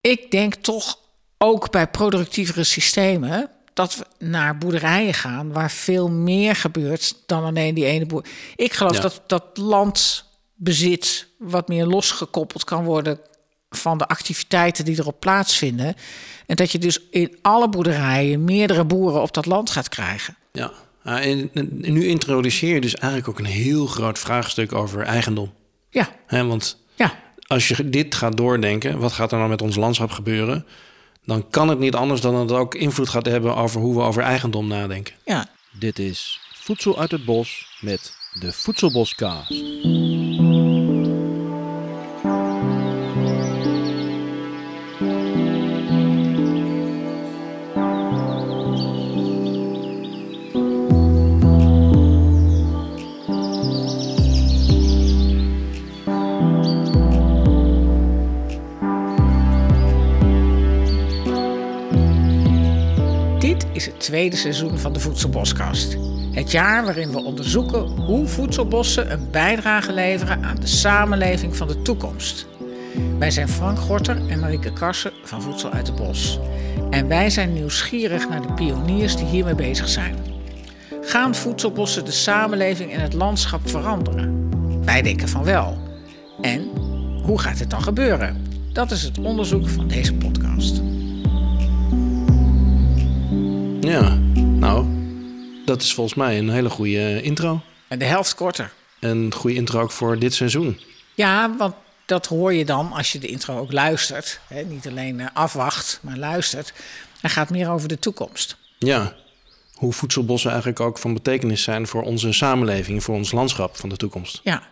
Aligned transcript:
Ik 0.00 0.30
denk 0.30 0.54
toch 0.54 0.98
ook 1.38 1.70
bij 1.70 1.86
productievere 1.88 2.64
systemen 2.64 3.50
dat 3.72 3.96
we 3.96 4.24
naar 4.26 4.58
boerderijen 4.58 5.14
gaan 5.14 5.52
waar 5.52 5.70
veel 5.70 6.08
meer 6.10 6.56
gebeurt 6.56 7.14
dan 7.26 7.44
alleen 7.44 7.74
die 7.74 7.84
ene 7.84 8.06
boer. 8.06 8.24
Ik 8.56 8.72
geloof 8.72 8.94
Ja. 8.96 9.00
dat 9.00 9.22
dat 9.26 9.44
landbezit 9.56 11.26
wat 11.38 11.68
meer 11.68 11.86
losgekoppeld 11.86 12.64
kan 12.64 12.84
worden 12.84 13.20
van 13.70 13.98
de 13.98 14.06
activiteiten 14.06 14.84
die 14.84 14.98
erop 14.98 15.20
plaatsvinden. 15.20 15.94
En 16.46 16.56
dat 16.56 16.72
je 16.72 16.78
dus 16.78 17.00
in 17.10 17.38
alle 17.42 17.68
boerderijen 17.68 18.44
meerdere 18.44 18.84
boeren 18.84 19.22
op 19.22 19.34
dat 19.34 19.46
land 19.46 19.70
gaat 19.70 19.88
krijgen. 19.88 20.36
Ja, 20.52 20.72
en, 21.04 21.50
nu 21.70 22.06
introduceer 22.06 22.74
je 22.74 22.80
dus 22.80 22.94
eigenlijk 22.94 23.28
ook 23.28 23.38
een 23.38 23.52
heel 23.52 23.86
groot 23.86 24.18
vraagstuk 24.18 24.72
over 24.72 25.02
eigendom. 25.02 25.52
Ja, 25.90 26.08
Hè, 26.26 26.44
want 26.44 26.78
als 27.50 27.68
je 27.68 27.88
dit 27.88 28.14
gaat 28.14 28.36
doordenken, 28.36 28.98
wat 28.98 29.12
gaat 29.12 29.32
er 29.32 29.38
nou 29.38 29.50
met 29.50 29.62
ons 29.62 29.76
landschap 29.76 30.10
gebeuren? 30.10 30.66
Dan 31.24 31.50
kan 31.50 31.68
het 31.68 31.78
niet 31.78 31.94
anders 31.94 32.20
dan 32.20 32.32
dat 32.32 32.50
het 32.50 32.58
ook 32.58 32.74
invloed 32.74 33.08
gaat 33.08 33.26
hebben 33.26 33.56
over 33.56 33.80
hoe 33.80 33.94
we 33.94 34.02
over 34.02 34.22
eigendom 34.22 34.66
nadenken. 34.66 35.14
ja. 35.24 35.46
Dit 35.72 35.98
is 35.98 36.40
Voedsel 36.54 36.98
uit 36.98 37.10
het 37.10 37.24
Bos 37.24 37.78
met 37.80 38.14
de 38.40 38.52
Voedselboskaast. 38.52 39.50
Dit 63.60 63.68
is 63.72 63.86
het 63.86 64.00
tweede 64.00 64.36
seizoen 64.36 64.78
van 64.78 64.92
de 64.92 65.00
Voedselboskast. 65.00 65.96
Het 66.32 66.50
jaar 66.50 66.84
waarin 66.84 67.10
we 67.10 67.24
onderzoeken 67.24 67.80
hoe 67.80 68.26
voedselbossen 68.26 69.12
een 69.12 69.30
bijdrage 69.30 69.92
leveren 69.92 70.44
aan 70.44 70.56
de 70.60 70.66
samenleving 70.66 71.56
van 71.56 71.68
de 71.68 71.82
toekomst. 71.82 72.46
Wij 73.18 73.30
zijn 73.30 73.48
Frank 73.48 73.78
Gorter 73.78 74.28
en 74.28 74.40
Marieke 74.40 74.72
Karsen 74.72 75.12
van 75.24 75.42
Voedsel 75.42 75.70
uit 75.70 75.86
het 75.86 75.96
Bos. 75.96 76.38
En 76.90 77.08
wij 77.08 77.30
zijn 77.30 77.52
nieuwsgierig 77.52 78.28
naar 78.28 78.42
de 78.42 78.52
pioniers 78.52 79.16
die 79.16 79.26
hiermee 79.26 79.54
bezig 79.54 79.88
zijn. 79.88 80.14
Gaan 81.02 81.34
voedselbossen 81.34 82.04
de 82.04 82.10
samenleving 82.10 82.92
en 82.92 83.00
het 83.00 83.12
landschap 83.12 83.70
veranderen? 83.70 84.48
Wij 84.84 85.02
denken 85.02 85.28
van 85.28 85.44
wel. 85.44 85.78
En 86.40 86.68
hoe 87.22 87.40
gaat 87.40 87.58
het 87.58 87.70
dan 87.70 87.82
gebeuren? 87.82 88.46
Dat 88.72 88.90
is 88.90 89.02
het 89.02 89.18
onderzoek 89.18 89.68
van 89.68 89.88
deze 89.88 90.14
podcast. 90.14 90.49
Ja, 93.90 94.14
nou, 94.36 94.86
dat 95.64 95.82
is 95.82 95.94
volgens 95.94 96.16
mij 96.16 96.38
een 96.38 96.50
hele 96.50 96.70
goede 96.70 97.22
intro. 97.22 97.60
En 97.88 97.98
de 97.98 98.04
helft 98.04 98.34
korter. 98.34 98.72
Een 99.00 99.34
goede 99.34 99.56
intro 99.56 99.80
ook 99.80 99.90
voor 99.90 100.18
dit 100.18 100.34
seizoen. 100.34 100.80
Ja, 101.14 101.56
want 101.56 101.74
dat 102.04 102.26
hoor 102.26 102.54
je 102.54 102.64
dan 102.64 102.92
als 102.92 103.12
je 103.12 103.18
de 103.18 103.26
intro 103.26 103.58
ook 103.58 103.72
luistert. 103.72 104.40
Hè? 104.46 104.62
Niet 104.62 104.88
alleen 104.88 105.20
eh, 105.20 105.26
afwacht, 105.32 105.98
maar 106.02 106.16
luistert. 106.16 106.72
Hij 107.20 107.30
gaat 107.30 107.50
meer 107.50 107.70
over 107.70 107.88
de 107.88 107.98
toekomst. 107.98 108.56
Ja, 108.78 109.16
hoe 109.74 109.92
voedselbossen 109.92 110.50
eigenlijk 110.50 110.80
ook 110.80 110.98
van 110.98 111.14
betekenis 111.14 111.62
zijn 111.62 111.86
voor 111.86 112.02
onze 112.02 112.32
samenleving, 112.32 113.02
voor 113.04 113.14
ons 113.14 113.32
landschap 113.32 113.76
van 113.76 113.88
de 113.88 113.96
toekomst. 113.96 114.40
Ja, 114.42 114.62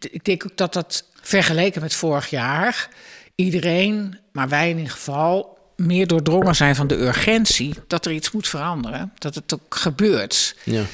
ik 0.00 0.24
denk 0.24 0.44
ook 0.44 0.56
dat 0.56 0.72
dat 0.72 1.04
vergeleken 1.20 1.80
met 1.80 1.94
vorig 1.94 2.30
jaar... 2.30 2.88
iedereen, 3.34 4.18
maar 4.32 4.48
wij 4.48 4.70
in 4.70 4.76
ieder 4.76 4.92
geval... 4.92 5.53
meer 5.76 6.06
doordrongen 6.06 6.54
zijn 6.54 6.74
van 6.74 6.86
de 6.86 7.00
urgentie 7.00 7.74
dat 7.86 8.06
er 8.06 8.12
iets 8.12 8.30
moet 8.30 8.48
veranderen. 8.48 9.12
Dat 9.18 9.34
het 9.34 9.54
ook 9.54 9.74
gebeurt. 9.74 10.56
Ja, 10.64 10.84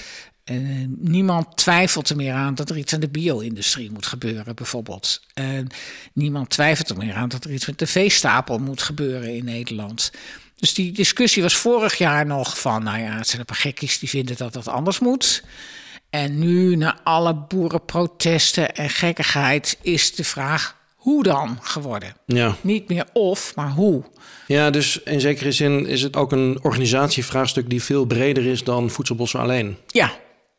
Eh, 0.50 0.56
niemand 0.98 1.56
twijfelt 1.56 2.08
er 2.08 2.16
meer 2.16 2.32
aan 2.32 2.54
dat 2.54 2.70
er 2.70 2.76
iets 2.76 2.94
aan 2.94 3.00
de 3.00 3.08
bio-industrie 3.08 3.90
moet 3.90 4.06
gebeuren, 4.06 4.54
bijvoorbeeld. 4.54 5.22
Eh, 5.34 5.46
niemand 6.12 6.50
twijfelt 6.50 6.88
er 6.88 6.96
meer 6.96 7.14
aan 7.14 7.28
dat 7.28 7.44
er 7.44 7.52
iets 7.52 7.66
met 7.66 7.78
de 7.78 7.86
veestapel 7.86 8.58
moet 8.58 8.82
gebeuren 8.82 9.34
in 9.34 9.44
Nederland. 9.44 10.10
Dus 10.56 10.74
die 10.74 10.92
discussie 10.92 11.42
was 11.42 11.56
vorig 11.56 11.98
jaar 11.98 12.26
nog 12.26 12.58
van, 12.58 12.82
nou 12.82 12.98
ja, 12.98 13.16
het 13.16 13.26
zijn 13.26 13.40
een 13.40 13.46
paar 13.46 13.56
gekkies 13.56 13.98
die 13.98 14.08
vinden 14.08 14.36
dat 14.36 14.52
dat 14.52 14.68
anders 14.68 14.98
moet. 14.98 15.42
En 16.10 16.38
nu, 16.38 16.76
na 16.76 17.00
alle 17.02 17.34
boerenprotesten 17.34 18.74
en 18.74 18.90
gekkigheid, 18.90 19.78
is 19.82 20.14
de 20.14 20.24
vraag 20.24 20.76
hoe 21.00 21.22
dan 21.22 21.58
geworden. 21.62 22.14
ja. 22.26 22.56
Niet 22.60 22.88
meer 22.88 23.04
of, 23.12 23.52
maar 23.54 23.70
hoe. 23.70 24.02
ja, 24.46 24.70
dus 24.70 25.02
in 25.02 25.20
zekere 25.20 25.52
zin 25.52 25.86
is 25.86 26.02
het 26.02 26.16
ook 26.16 26.32
een 26.32 26.58
organisatievraagstuk 26.62 27.70
die 27.70 27.82
veel 27.82 28.04
breder 28.04 28.46
is 28.46 28.64
dan 28.64 28.90
voedselbossen 28.90 29.40
alleen. 29.40 29.76
Ja, 29.86 30.12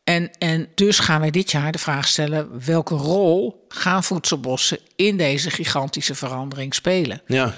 en, 0.04 0.30
en 0.38 0.68
dus 0.74 0.98
gaan 0.98 1.20
wij 1.20 1.30
dit 1.30 1.50
jaar 1.50 1.72
de 1.72 1.78
vraag 1.78 2.08
stellen: 2.08 2.64
welke 2.64 2.94
rol 2.94 3.64
gaan 3.68 4.04
voedselbossen 4.04 4.78
in 4.96 5.16
deze 5.16 5.50
gigantische 5.50 6.14
verandering 6.14 6.74
spelen? 6.74 7.22
Ja, 7.26 7.54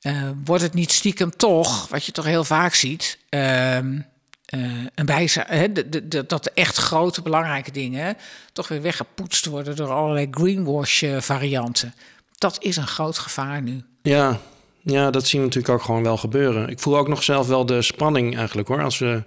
Eh, 0.00 0.30
wordt 0.44 0.62
het 0.62 0.74
niet 0.74 0.92
stiekem 0.92 1.30
toch, 1.36 1.88
wat 1.88 2.04
je 2.04 2.12
toch 2.12 2.24
heel 2.24 2.44
vaak 2.44 2.74
ziet, 2.74 3.18
ehm, 3.28 3.98
eh, 4.46 4.60
een 4.94 5.06
bijza 5.06 5.44
hè, 5.48 5.72
de, 5.72 6.08
de, 6.08 6.26
dat 6.26 6.44
de 6.44 6.50
echt 6.54 6.76
grote 6.76 7.22
belangrijke 7.22 7.70
dingen 7.70 8.16
toch 8.52 8.68
weer 8.68 8.82
weggepoetst 8.82 9.46
worden 9.46 9.76
door 9.76 9.90
allerlei 9.90 10.28
greenwash-varianten? 10.30 11.94
Dat 12.38 12.56
is 12.60 12.76
een 12.76 12.86
groot 12.86 13.18
gevaar 13.18 13.62
nu. 13.62 13.82
ja, 14.02 14.40
ja, 14.82 15.10
dat 15.10 15.26
zien 15.26 15.40
we 15.40 15.46
natuurlijk 15.46 15.74
ook 15.74 15.82
gewoon 15.82 16.02
wel 16.02 16.16
gebeuren. 16.16 16.68
Ik 16.68 16.80
voel 16.80 16.96
ook 16.96 17.08
nog 17.08 17.22
zelf 17.22 17.46
wel 17.46 17.66
de 17.66 17.82
spanning 17.82 18.36
eigenlijk 18.36 18.68
hoor. 18.68 18.82
Als 18.82 18.98
we 18.98 19.22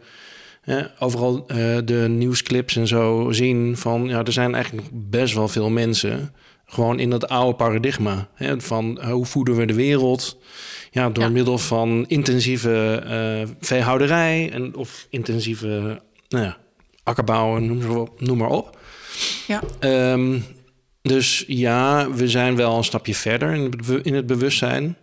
overal 1.00 1.44
eh, 1.48 1.78
de 1.86 2.06
nieuwsclips 2.10 2.76
en 2.76 2.88
zo 2.88 3.32
zien 3.32 3.78
van... 3.78 4.08
ja, 4.08 4.24
er 4.24 4.32
zijn 4.32 4.54
eigenlijk 4.56 4.88
best 4.92 5.34
wel 5.34 5.48
veel 5.48 5.70
mensen... 5.70 6.34
gewoon 6.70 7.00
in 7.00 7.10
dat 7.10 7.28
oude 7.28 7.56
paradigma. 7.56 8.28
Hè, 8.34 8.62
van 8.62 9.00
eh, 9.02 9.12
hoe 9.12 9.26
voeden 9.26 9.56
we 9.56 9.66
de 9.66 9.74
wereld... 9.74 10.38
Ja, 10.92 11.10
door 11.10 11.24
Ja. 11.24 11.30
middel 11.30 11.58
van 11.58 12.06
intensieve 12.08 13.04
eh, 13.06 13.56
veehouderij... 13.60 14.52
En, 14.52 14.76
of 14.76 15.08
intensieve 15.10 16.02
nou 16.30 16.44
ja, 16.46 16.58
akkerbouwen, 17.04 17.66
noem, 17.66 18.10
noem 18.18 18.38
maar 18.38 18.50
op. 18.50 18.78
Ja, 19.48 19.62
Ehm, 19.80 20.40
dus 21.02 21.44
ja, 21.48 22.12
we 22.12 22.28
zijn 22.28 22.56
wel 22.56 22.78
een 22.78 22.84
stapje 22.84 23.16
verder 23.16 23.54
in 23.54 23.62
het, 23.64 24.06
in 24.06 24.14
het 24.14 24.26
bewustzijn. 24.26 24.98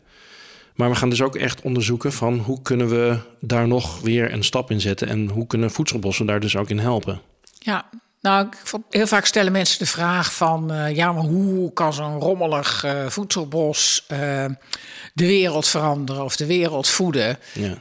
Maar 0.75 0.91
we 0.91 0.95
gaan 0.97 1.11
dus 1.11 1.23
ook 1.23 1.37
echt 1.37 1.61
onderzoeken 1.61 2.13
van 2.13 2.39
hoe 2.39 2.63
kunnen 2.63 2.89
we 2.89 3.19
daar 3.41 3.69
nog 3.69 4.01
weer 4.01 4.33
een 4.33 4.45
stap 4.45 4.71
in 4.71 4.81
zetten. 4.81 5.09
En 5.09 5.29
hoe 5.29 5.47
kunnen 5.47 5.71
voedselbossen 5.71 6.27
daar 6.27 6.41
dus 6.41 6.57
ook 6.57 6.71
in 6.71 6.79
helpen. 6.79 7.21
Ja, 7.59 7.91
nou, 8.21 8.47
ik 8.47 8.57
vond, 8.65 8.85
heel 8.91 9.07
vaak 9.07 9.27
stellen 9.27 9.53
mensen 9.53 9.79
de 9.79 9.87
vraag 9.87 10.35
van... 10.35 10.73
eh, 10.73 10.97
ja, 10.97 11.13
maar 11.13 11.25
hoe 11.25 11.73
kan 11.73 11.93
zo'n 11.93 12.21
rommelig 12.21 12.85
eh, 12.85 13.07
voedselbos 13.07 14.05
eh, 14.09 14.19
de 15.15 15.27
wereld 15.27 15.67
veranderen 15.69 16.25
of 16.25 16.37
de 16.37 16.47
wereld 16.47 16.89
voeden? 16.89 17.39
Ja, 17.53 17.79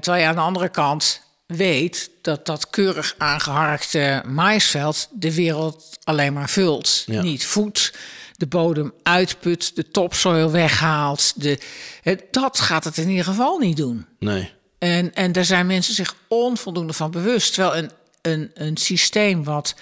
terwijl 0.00 0.22
je 0.22 0.28
aan 0.28 0.34
de 0.34 0.40
andere 0.40 0.68
kant 0.68 1.22
weet 1.46 2.10
dat 2.22 2.46
dat 2.46 2.70
keurig 2.70 3.14
aangeharkte 3.18 4.22
maïsveld 4.26 5.08
de 5.12 5.34
wereld 5.34 5.98
alleen 6.04 6.32
maar 6.32 6.50
vult. 6.50 7.02
Ja. 7.06 7.22
Niet 7.22 7.46
voedt, 7.46 7.92
de 8.36 8.46
bodem 8.46 8.92
uitput, 9.02 9.76
de 9.76 9.90
topsoil 9.90 10.50
weghaalt. 10.50 11.32
De, 11.42 11.58
het, 12.02 12.24
dat 12.30 12.60
gaat 12.60 12.84
het 12.84 12.96
in 12.96 13.08
ieder 13.08 13.24
geval 13.24 13.58
niet 13.58 13.76
doen. 13.76 14.06
nee. 14.18 14.54
En, 14.78 15.14
en 15.14 15.32
daar 15.32 15.44
zijn 15.44 15.66
mensen 15.66 15.94
zich 15.94 16.14
onvoldoende 16.28 16.92
van 16.92 17.10
bewust. 17.10 17.54
Terwijl 17.54 17.76
een, 17.76 17.90
een, 18.26 18.50
een 18.54 18.76
systeem 18.76 19.44
wat 19.44 19.74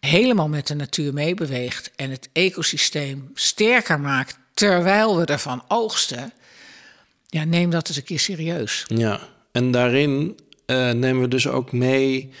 helemaal 0.00 0.48
met 0.48 0.66
de 0.66 0.74
natuur 0.74 1.12
meebeweegt 1.12 1.90
en 1.96 2.10
het 2.10 2.28
ecosysteem 2.32 3.30
sterker 3.34 4.00
maakt 4.00 4.38
terwijl 4.54 5.16
we 5.16 5.24
ervan 5.24 5.62
oogsten. 5.68 6.32
Ja, 7.26 7.44
neem 7.44 7.70
dat 7.70 7.88
eens 7.88 7.96
een 7.96 8.04
keer 8.04 8.20
serieus. 8.20 8.84
Ja, 8.86 9.20
en 9.52 9.70
daarin 9.70 10.38
eh, 10.66 10.90
nemen 10.90 11.20
we 11.20 11.28
dus 11.28 11.48
ook 11.48 11.72
mee 11.72 12.32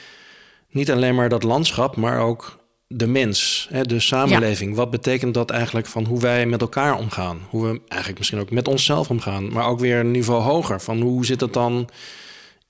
niet 0.70 0.90
alleen 0.90 1.14
maar 1.14 1.28
dat 1.28 1.42
landschap, 1.42 1.96
maar 1.96 2.20
ook 2.20 2.60
de 2.86 3.06
mens, 3.06 3.68
hè, 3.70 3.82
de 3.82 4.00
samenleving. 4.00 4.74
Wat 4.74 4.90
betekent 4.90 5.34
dat 5.34 5.50
eigenlijk 5.50 5.86
van 5.86 6.04
hoe 6.04 6.20
wij 6.20 6.46
met 6.46 6.60
elkaar 6.60 6.98
omgaan? 6.98 7.40
Hoe 7.48 7.62
we 7.62 7.80
eigenlijk 7.88 8.18
misschien 8.18 8.40
ook 8.40 8.50
met 8.50 8.68
onszelf 8.68 9.10
omgaan, 9.10 9.52
maar 9.52 9.66
ook 9.66 9.80
weer 9.80 9.98
een 9.98 10.10
niveau 10.10 10.42
hoger. 10.42 10.80
Van 10.80 11.00
hoe 11.00 11.26
zit 11.26 11.40
het 11.40 11.52
dan 11.52 11.88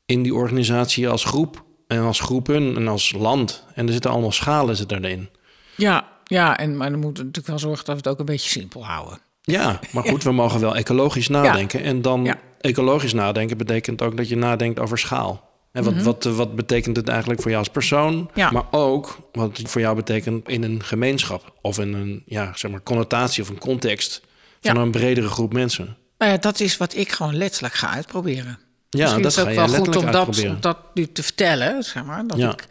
in 0.07 0.23
die 0.23 0.35
organisatie 0.35 1.09
als 1.09 1.25
groep 1.25 1.65
en 1.97 2.03
als 2.03 2.21
groepen 2.21 2.77
en 2.77 2.89
als 2.89 3.13
land? 3.13 3.65
En 3.75 3.87
er 3.87 3.93
zitten 3.93 4.11
allemaal 4.11 4.33
schalen 4.33 4.77
zitten 4.77 5.05
erin. 5.05 5.29
Ja, 5.77 6.09
ja 6.25 6.59
en, 6.59 6.77
maar 6.77 6.91
dan 6.91 7.01
moeten 7.01 7.23
we 7.25 7.29
natuurlijk 7.29 7.47
wel 7.47 7.71
zorgen 7.71 7.85
dat 7.85 7.95
we 7.95 8.01
het 8.01 8.09
ook 8.09 8.19
een 8.19 8.25
beetje 8.35 8.51
simpel 8.51 8.87
houden. 8.87 9.19
Ja, 9.43 9.81
maar 9.93 10.05
goed, 10.11 10.23
we 10.23 10.33
mogen 10.33 10.61
wel 10.61 10.77
ecologisch 10.77 11.29
nadenken. 11.29 11.83
En 11.83 12.03
dan 12.03 12.25
Ja. 12.25 12.39
ecologisch 12.61 13.13
nadenken 13.13 13.57
betekent 13.57 14.03
ook 14.03 14.17
dat 14.17 14.29
je 14.29 14.37
nadenkt 14.37 14.81
over 14.81 14.99
schaal. 14.99 15.51
En 15.73 15.85
wat, 15.85 16.03
wat, 16.03 16.25
wat 16.25 16.55
betekent 16.55 16.97
het 16.97 17.09
eigenlijk 17.09 17.41
voor 17.41 17.51
jou 17.51 17.63
als 17.63 17.73
persoon? 17.73 18.15
Mhm. 18.15 18.39
Ja. 18.39 18.51
Maar 18.51 18.65
ook 18.71 19.19
wat 19.33 19.57
het 19.57 19.71
voor 19.71 19.81
jou 19.81 19.97
betekent 19.97 20.49
in 20.49 20.63
een 20.63 20.83
gemeenschap. 20.83 21.53
Of 21.61 21.79
in 21.79 21.93
een 21.93 22.23
ja, 22.27 22.53
zeg 22.55 22.71
maar, 22.71 22.83
connotatie 22.83 23.43
of 23.43 23.49
een 23.49 23.59
context 23.59 24.23
van 24.61 24.77
een 24.77 24.91
bredere 24.91 25.29
groep 25.29 25.53
mensen. 25.53 25.97
Nou 26.19 26.33
ja, 26.33 26.39
dat 26.39 26.61
is 26.61 26.77
wat 26.77 26.97
ik 26.97 27.13
gewoon 27.13 27.37
letterlijk 27.37 27.75
ga 27.75 27.91
uitproberen. 27.91 28.59
Ja, 28.99 29.03
Misschien 29.03 29.23
dat 29.23 29.31
is 29.33 29.39
het 29.39 29.49
ook 29.49 29.55
wel 29.55 29.69
goed 29.69 29.97
om 29.97 30.11
dat, 30.11 30.45
om 30.45 30.61
dat 30.61 30.79
nu 30.95 31.13
te 31.13 31.23
vertellen, 31.23 31.83
zeg 31.83 32.05
maar. 32.05 32.27
Dat 32.27 32.39
Ja. 32.39 32.53
ik 32.53 32.67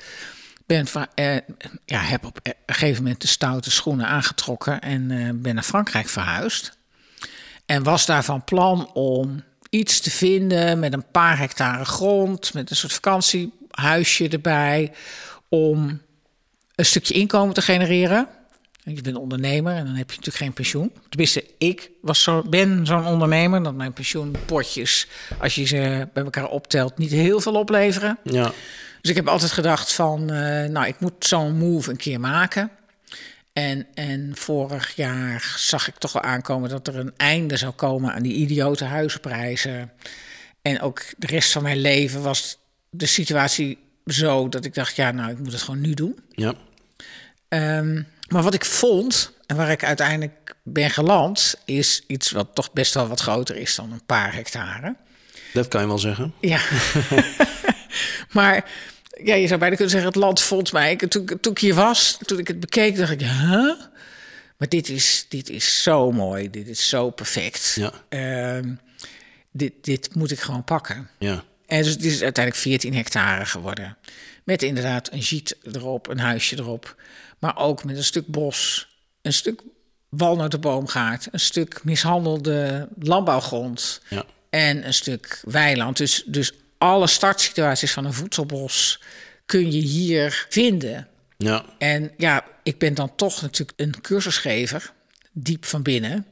ben 0.65 0.87
van, 0.87 1.07
eh, 1.15 1.35
ja, 1.85 1.99
heb 1.99 2.25
op 2.25 2.39
een 2.43 2.53
gegeven 2.65 3.03
moment 3.03 3.21
de 3.21 3.27
stoute 3.27 3.71
schoenen 3.71 4.07
aangetrokken 4.07 4.81
en 4.81 5.11
eh, 5.11 5.29
ben 5.33 5.55
naar 5.55 5.63
Frankrijk 5.63 6.07
verhuisd. 6.09 6.77
En 7.65 7.83
was 7.83 8.05
daar 8.05 8.23
van 8.23 8.43
plan 8.43 8.93
om 8.93 9.43
iets 9.69 9.99
te 9.99 10.11
vinden 10.11 10.79
met 10.79 10.93
een 10.93 11.05
paar 11.11 11.37
hectare 11.37 11.85
grond, 11.85 12.53
met 12.53 12.69
een 12.69 12.75
soort 12.75 12.93
vakantiehuisje 12.93 14.29
erbij, 14.29 14.91
om 15.49 16.01
een 16.75 16.85
stukje 16.85 17.13
inkomen 17.13 17.53
te 17.53 17.61
genereren. 17.61 18.27
Je 18.83 19.01
bent 19.01 19.15
ondernemer 19.15 19.75
en 19.75 19.85
dan 19.85 19.95
heb 19.95 20.09
je 20.09 20.15
natuurlijk 20.15 20.43
geen 20.43 20.53
pensioen. 20.53 20.91
Tenminste, 21.09 21.45
ik 21.57 21.91
was 22.01 22.23
zo, 22.23 22.43
ben 22.49 22.85
zo'n 22.85 23.05
ondernemer 23.05 23.63
dat 23.63 23.73
mijn 23.73 23.93
pensioenpotjes, 23.93 25.07
als 25.39 25.55
je 25.55 25.65
ze 25.65 26.07
bij 26.13 26.23
elkaar 26.23 26.49
optelt, 26.49 26.97
niet 26.97 27.11
heel 27.11 27.39
veel 27.41 27.53
opleveren. 27.53 28.17
Ja, 28.23 28.51
Dus 29.01 29.09
ik 29.09 29.15
heb 29.15 29.27
altijd 29.27 29.51
gedacht 29.51 29.93
van, 29.93 30.29
eh, 30.29 30.69
nou, 30.69 30.87
ik 30.87 30.99
moet 30.99 31.25
zo'n 31.25 31.57
move 31.57 31.89
een 31.89 31.97
keer 31.97 32.19
maken. 32.19 32.71
En, 33.53 33.87
en 33.93 34.31
vorig 34.35 34.95
jaar 34.95 35.55
zag 35.57 35.87
ik 35.87 35.95
toch 35.95 36.11
wel 36.13 36.21
aankomen 36.21 36.69
dat 36.69 36.87
er 36.87 36.95
een 36.95 37.13
einde 37.17 37.57
zou 37.57 37.71
komen 37.73 38.13
aan 38.13 38.21
die 38.23 38.33
idiote 38.33 38.83
huizenprijzen. 38.85 39.91
En 40.61 40.81
ook 40.81 41.03
de 41.17 41.27
rest 41.27 41.51
van 41.51 41.63
mijn 41.63 41.81
leven 41.81 42.21
was 42.21 42.57
de 42.89 43.05
situatie 43.05 43.77
zo 44.05 44.49
dat 44.49 44.65
ik 44.65 44.73
dacht, 44.73 44.95
ja, 44.95 45.11
nou, 45.11 45.31
ik 45.31 45.39
moet 45.39 45.51
het 45.51 45.61
gewoon 45.61 45.81
nu 45.81 45.93
doen. 45.93 46.19
ja, 46.29 46.53
Ehm, 47.47 48.01
maar 48.31 48.43
wat 48.43 48.53
ik 48.53 48.65
vond 48.65 49.31
en 49.45 49.55
waar 49.55 49.71
ik 49.71 49.83
uiteindelijk 49.83 50.55
ben 50.63 50.89
geland, 50.89 51.55
is 51.65 52.03
iets 52.07 52.31
wat 52.31 52.47
toch 52.53 52.71
best 52.73 52.93
wel 52.93 53.07
wat 53.07 53.19
groter 53.19 53.55
is 53.55 53.75
dan 53.75 53.91
een 53.91 54.05
paar 54.05 54.33
hectare. 54.33 54.95
dat 55.53 55.67
kan 55.67 55.81
je 55.81 55.87
wel 55.87 55.99
zeggen. 55.99 56.33
Ja. 56.39 56.59
maar 58.37 58.69
ja, 59.23 59.35
je 59.35 59.47
zou 59.47 59.59
bijna 59.59 59.75
kunnen 59.75 59.91
zeggen, 59.93 60.09
het 60.09 60.19
land 60.19 60.41
vond 60.41 60.71
mij. 60.71 60.91
Ik- 60.91 61.09
Toen, 61.09 61.25
toen 61.41 61.51
ik 61.51 61.59
hier 61.59 61.73
was, 61.75 62.17
toen 62.21 62.39
ik 62.39 62.47
het 62.47 62.59
bekeek, 62.59 62.97
dacht 62.97 63.11
ik, 63.11 63.21
huh? 63.21 63.73
Maar 64.57 64.69
dit 64.69 64.89
is, 64.89 65.25
dit 65.29 65.49
is 65.49 65.83
zo 65.83 66.11
mooi, 66.11 66.49
dit 66.49 66.67
is 66.67 66.89
zo 66.89 67.09
perfect. 67.09 67.75
Ja. 67.79 67.91
Ehm, 68.09 68.73
dit, 69.51 69.73
dit 69.81 70.15
moet 70.15 70.31
ik 70.31 70.39
gewoon 70.39 70.63
pakken. 70.63 71.09
Ja, 71.19 71.43
En 71.67 71.83
dus 71.83 71.91
het 71.91 72.03
is 72.03 72.21
uiteindelijk 72.21 72.63
14 72.63 72.95
hectare 72.95 73.45
geworden. 73.45 73.97
Met 74.43 74.63
inderdaad 74.63 75.11
een 75.11 75.21
giet 75.21 75.57
erop, 75.71 76.07
een 76.07 76.19
huisje 76.19 76.57
erop. 76.59 76.95
Maar 77.41 77.57
ook 77.57 77.83
met 77.83 77.97
een 77.97 78.03
stuk 78.03 78.27
bos, 78.27 78.87
een 79.21 79.33
stuk 79.33 79.61
walnotenboomgaard, 80.09 81.27
een 81.31 81.39
stuk 81.39 81.83
mishandelde 81.83 82.87
landbouwgrond 82.99 84.01
ja, 84.09 84.25
en 84.49 84.85
een 84.85 84.93
stuk 84.93 85.41
weiland. 85.43 85.97
Dus, 85.97 86.23
dus 86.25 86.53
alle 86.77 87.07
startsituaties 87.07 87.91
van 87.91 88.05
een 88.05 88.13
voedselbos 88.13 89.01
kun 89.45 89.71
je 89.71 89.81
hier 89.81 90.45
vinden. 90.49 91.07
ja, 91.37 91.65
En 91.77 92.11
ja, 92.17 92.45
ik 92.63 92.77
ben 92.77 92.93
dan 92.93 93.15
toch 93.15 93.41
natuurlijk 93.41 93.79
een 93.79 94.01
cursusgever, 94.01 94.91
diep 95.31 95.65
van 95.65 95.81
binnen. 95.81 96.25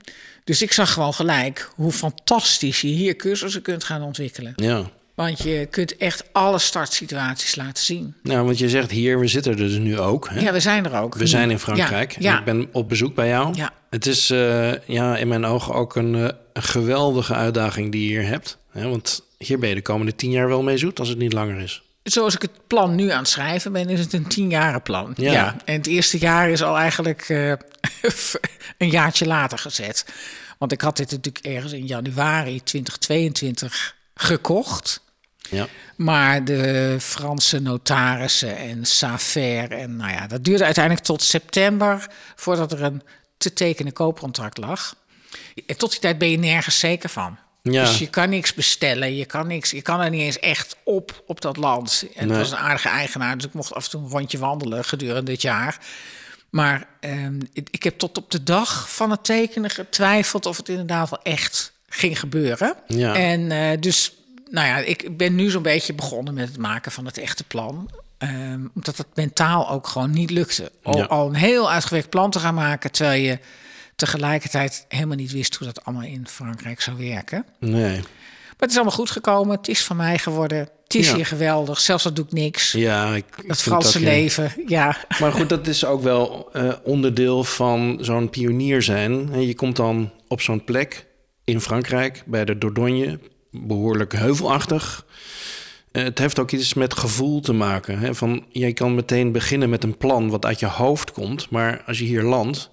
Dus 0.43 0.61
ik 0.61 0.71
zag 0.71 0.93
gewoon 0.93 1.13
gelijk 1.13 1.69
hoe 1.75 1.91
fantastisch 1.91 2.81
je 2.81 2.87
hier 2.87 3.15
cursussen 3.15 3.61
kunt 3.61 3.83
gaan 3.83 4.03
ontwikkelen. 4.03 4.53
ja. 4.55 4.91
Want 5.25 5.43
je 5.43 5.67
kunt 5.69 5.97
echt 5.97 6.23
alle 6.31 6.59
startsituaties 6.59 7.55
laten 7.55 7.83
zien. 7.83 8.15
Nou, 8.23 8.45
want 8.45 8.57
je 8.57 8.69
zegt 8.69 8.91
hier, 8.91 9.19
we 9.19 9.27
zitten 9.27 9.51
er 9.51 9.57
dus 9.57 9.77
nu 9.77 9.99
ook. 9.99 10.29
Hè? 10.29 10.39
Ja, 10.39 10.51
we 10.51 10.59
zijn 10.59 10.85
er 10.85 11.01
ook. 11.01 11.15
We 11.15 11.27
zijn 11.27 11.51
in 11.51 11.59
Frankrijk. 11.59 12.11
Ja, 12.11 12.31
ja. 12.31 12.39
Ik 12.39 12.45
ben 12.45 12.69
op 12.71 12.89
bezoek 12.89 13.15
bij 13.15 13.27
jou. 13.27 13.55
Ja. 13.55 13.71
Het 13.89 14.05
is 14.05 14.29
eh, 14.29 14.87
ja, 14.87 15.17
in 15.17 15.27
mijn 15.27 15.45
ogen 15.45 15.73
ook 15.73 15.95
een, 15.95 16.15
eh, 16.15 16.29
een 16.53 16.63
geweldige 16.63 17.33
uitdaging 17.33 17.91
die 17.91 18.01
je 18.01 18.07
hier 18.07 18.27
hebt. 18.27 18.57
Hè? 18.71 18.89
Want 18.89 19.23
hier 19.37 19.59
ben 19.59 19.69
je 19.69 19.75
de 19.75 19.81
komende 19.81 20.15
tien 20.15 20.31
jaar 20.31 20.47
wel 20.47 20.63
mee 20.63 20.77
zoet 20.77 20.99
als 20.99 21.09
het 21.09 21.17
niet 21.17 21.33
langer 21.33 21.59
is. 21.59 21.81
Zoals 22.03 22.35
ik 22.35 22.41
het 22.41 22.67
plan 22.67 22.95
nu 22.95 23.11
aan 23.11 23.19
het 23.19 23.27
schrijven 23.27 23.71
ben, 23.71 23.89
is 23.89 23.99
het 23.99 24.13
een 24.13 24.27
tienjaren 24.27 24.81
plan. 24.81 25.13
Ja. 25.15 25.31
Ja. 25.31 25.55
En 25.65 25.73
het 25.73 25.87
eerste 25.87 26.17
jaar 26.17 26.49
is 26.49 26.63
al 26.63 26.77
eigenlijk 26.77 27.21
eh, 27.29 27.49
een 28.77 28.89
jaartje 28.89 29.25
later 29.25 29.57
gezet. 29.57 30.05
Want 30.57 30.71
ik 30.71 30.81
had 30.81 30.97
dit 30.97 31.11
natuurlijk 31.11 31.45
ergens 31.45 31.73
in 31.73 31.85
januari 31.85 32.63
2022 32.63 33.95
gekocht. 34.15 35.07
Ja, 35.49 35.67
Maar 35.95 36.45
de 36.45 36.95
Franse 36.99 37.59
notarissen 37.59 38.57
en 38.57 38.85
Safer 38.85 39.71
en 39.71 39.95
nou 39.95 40.11
ja, 40.11 40.27
dat 40.27 40.43
duurde 40.43 40.63
uiteindelijk 40.63 41.05
tot 41.05 41.21
september 41.23 42.07
voordat 42.35 42.71
er 42.71 42.83
een 42.83 43.01
te 43.37 43.53
tekenen 43.53 43.93
koopcontract 43.93 44.57
lag. 44.57 44.95
En 45.65 45.77
tot 45.77 45.91
die 45.91 45.99
tijd 45.99 46.17
ben 46.17 46.29
je 46.31 46.37
nergens 46.37 46.79
zeker 46.79 47.09
van. 47.09 47.37
Ja. 47.61 47.83
Dus 47.83 47.97
je 47.97 48.07
kan 48.09 48.29
niks 48.29 48.53
bestellen, 48.53 49.15
je 49.15 49.25
kan, 49.25 49.47
niks, 49.47 49.71
je 49.71 49.81
kan 49.81 49.99
er 49.99 50.09
niet 50.09 50.21
eens 50.21 50.39
echt 50.39 50.75
op, 50.83 51.23
op 51.27 51.41
dat 51.41 51.57
land. 51.57 52.05
En 52.15 52.27
Nee. 52.27 52.37
het 52.37 52.49
was 52.49 52.59
een 52.59 52.65
aardige 52.65 52.89
eigenaar, 52.89 53.37
dus 53.37 53.45
ik 53.45 53.53
mocht 53.53 53.73
af 53.73 53.83
en 53.83 53.89
toe 53.89 54.01
een 54.01 54.09
rondje 54.09 54.37
wandelen 54.37 54.85
gedurende 54.85 55.23
dit 55.31 55.41
jaar. 55.41 55.77
Maar 56.49 56.87
ehm, 56.99 57.39
ik 57.53 57.67
ik 57.71 57.83
heb 57.83 57.97
tot 57.97 58.17
op 58.17 58.31
de 58.31 58.43
dag 58.43 58.91
van 58.91 59.11
het 59.11 59.23
tekenen 59.23 59.69
getwijfeld 59.69 60.45
of 60.45 60.57
het 60.57 60.69
inderdaad 60.69 61.09
wel 61.09 61.21
echt 61.23 61.73
ging 61.89 62.19
gebeuren. 62.19 62.75
Ja. 62.87 63.15
En 63.15 63.51
eh, 63.51 63.77
dus, 63.79 64.13
nou 64.49 64.67
ja, 64.67 64.77
ik 64.77 65.17
ben 65.17 65.35
nu 65.35 65.49
zo'n 65.49 65.61
beetje 65.61 65.93
begonnen 65.93 66.33
met 66.33 66.47
het 66.47 66.57
maken 66.57 66.91
van 66.91 67.05
het 67.05 67.17
echte 67.17 67.43
plan. 67.43 67.89
Ehm, 68.17 68.59
omdat 68.75 68.97
het 68.97 69.07
mentaal 69.13 69.69
ook 69.69 69.87
gewoon 69.87 70.11
niet 70.11 70.29
lukte. 70.31 70.71
Al, 70.83 70.97
Ja. 70.97 71.03
al 71.03 71.27
een 71.27 71.35
heel 71.35 71.71
uitgewerkt 71.71 72.09
plan 72.09 72.31
te 72.31 72.39
gaan 72.39 72.53
maken, 72.55 72.91
terwijl 72.91 73.21
je 73.21 73.39
tegelijkertijd 73.95 74.85
helemaal 74.87 75.15
niet 75.15 75.31
wist 75.31 75.55
hoe 75.55 75.67
dat 75.67 75.85
allemaal 75.85 76.05
in 76.05 76.27
Frankrijk 76.27 76.81
zou 76.81 76.97
werken. 76.97 77.45
nee. 77.59 77.99
Maar 78.49 78.67
het 78.67 78.77
is 78.77 78.83
allemaal 78.83 79.05
goed 79.05 79.11
gekomen. 79.11 79.57
Het 79.57 79.67
is 79.67 79.83
van 79.83 79.95
mij 79.95 80.17
geworden. 80.17 80.57
Het 80.83 80.95
is 80.95 81.07
Ja. 81.09 81.15
hier 81.15 81.25
geweldig. 81.25 81.79
Zelfs 81.79 82.03
dat 82.03 82.15
doe 82.15 82.25
ik 82.25 82.31
niks. 82.31 82.71
Ja, 82.71 83.13
ik, 83.15 83.25
ik 83.43 83.53
Franse 83.55 83.99
leven, 83.99 84.51
ja. 84.67 84.97
Maar 85.19 85.31
goed, 85.31 85.49
dat 85.49 85.67
is 85.67 85.85
ook 85.85 86.01
wel 86.01 86.49
eh, 86.53 86.73
onderdeel 86.83 87.43
van 87.43 87.97
zo'n 88.01 88.29
pionier 88.29 88.81
zijn. 88.81 89.29
En 89.33 89.47
je 89.47 89.55
komt 89.55 89.75
dan 89.75 90.11
op 90.27 90.41
zo'n 90.41 90.63
plek 90.63 91.05
in 91.43 91.61
Frankrijk 91.61 92.23
bij 92.25 92.45
de 92.45 92.57
Dordogne, 92.57 93.19
behoorlijk 93.51 94.13
heuvelachtig. 94.13 95.05
Eh, 95.91 96.03
het 96.03 96.19
heeft 96.19 96.39
ook 96.39 96.51
iets 96.51 96.73
met 96.73 96.93
gevoel 96.93 97.41
te 97.41 97.53
maken. 97.53 97.99
Hè? 97.99 98.15
Van, 98.15 98.45
jij 98.51 98.73
kan 98.73 98.95
meteen 98.95 99.31
beginnen 99.31 99.69
met 99.69 99.83
een 99.83 99.97
plan 99.97 100.29
wat 100.29 100.45
uit 100.45 100.59
je 100.59 100.65
hoofd 100.65 101.11
komt. 101.11 101.49
Maar 101.49 101.83
als 101.85 101.99
je 101.99 102.05
hier 102.05 102.23
landt, 102.23 102.69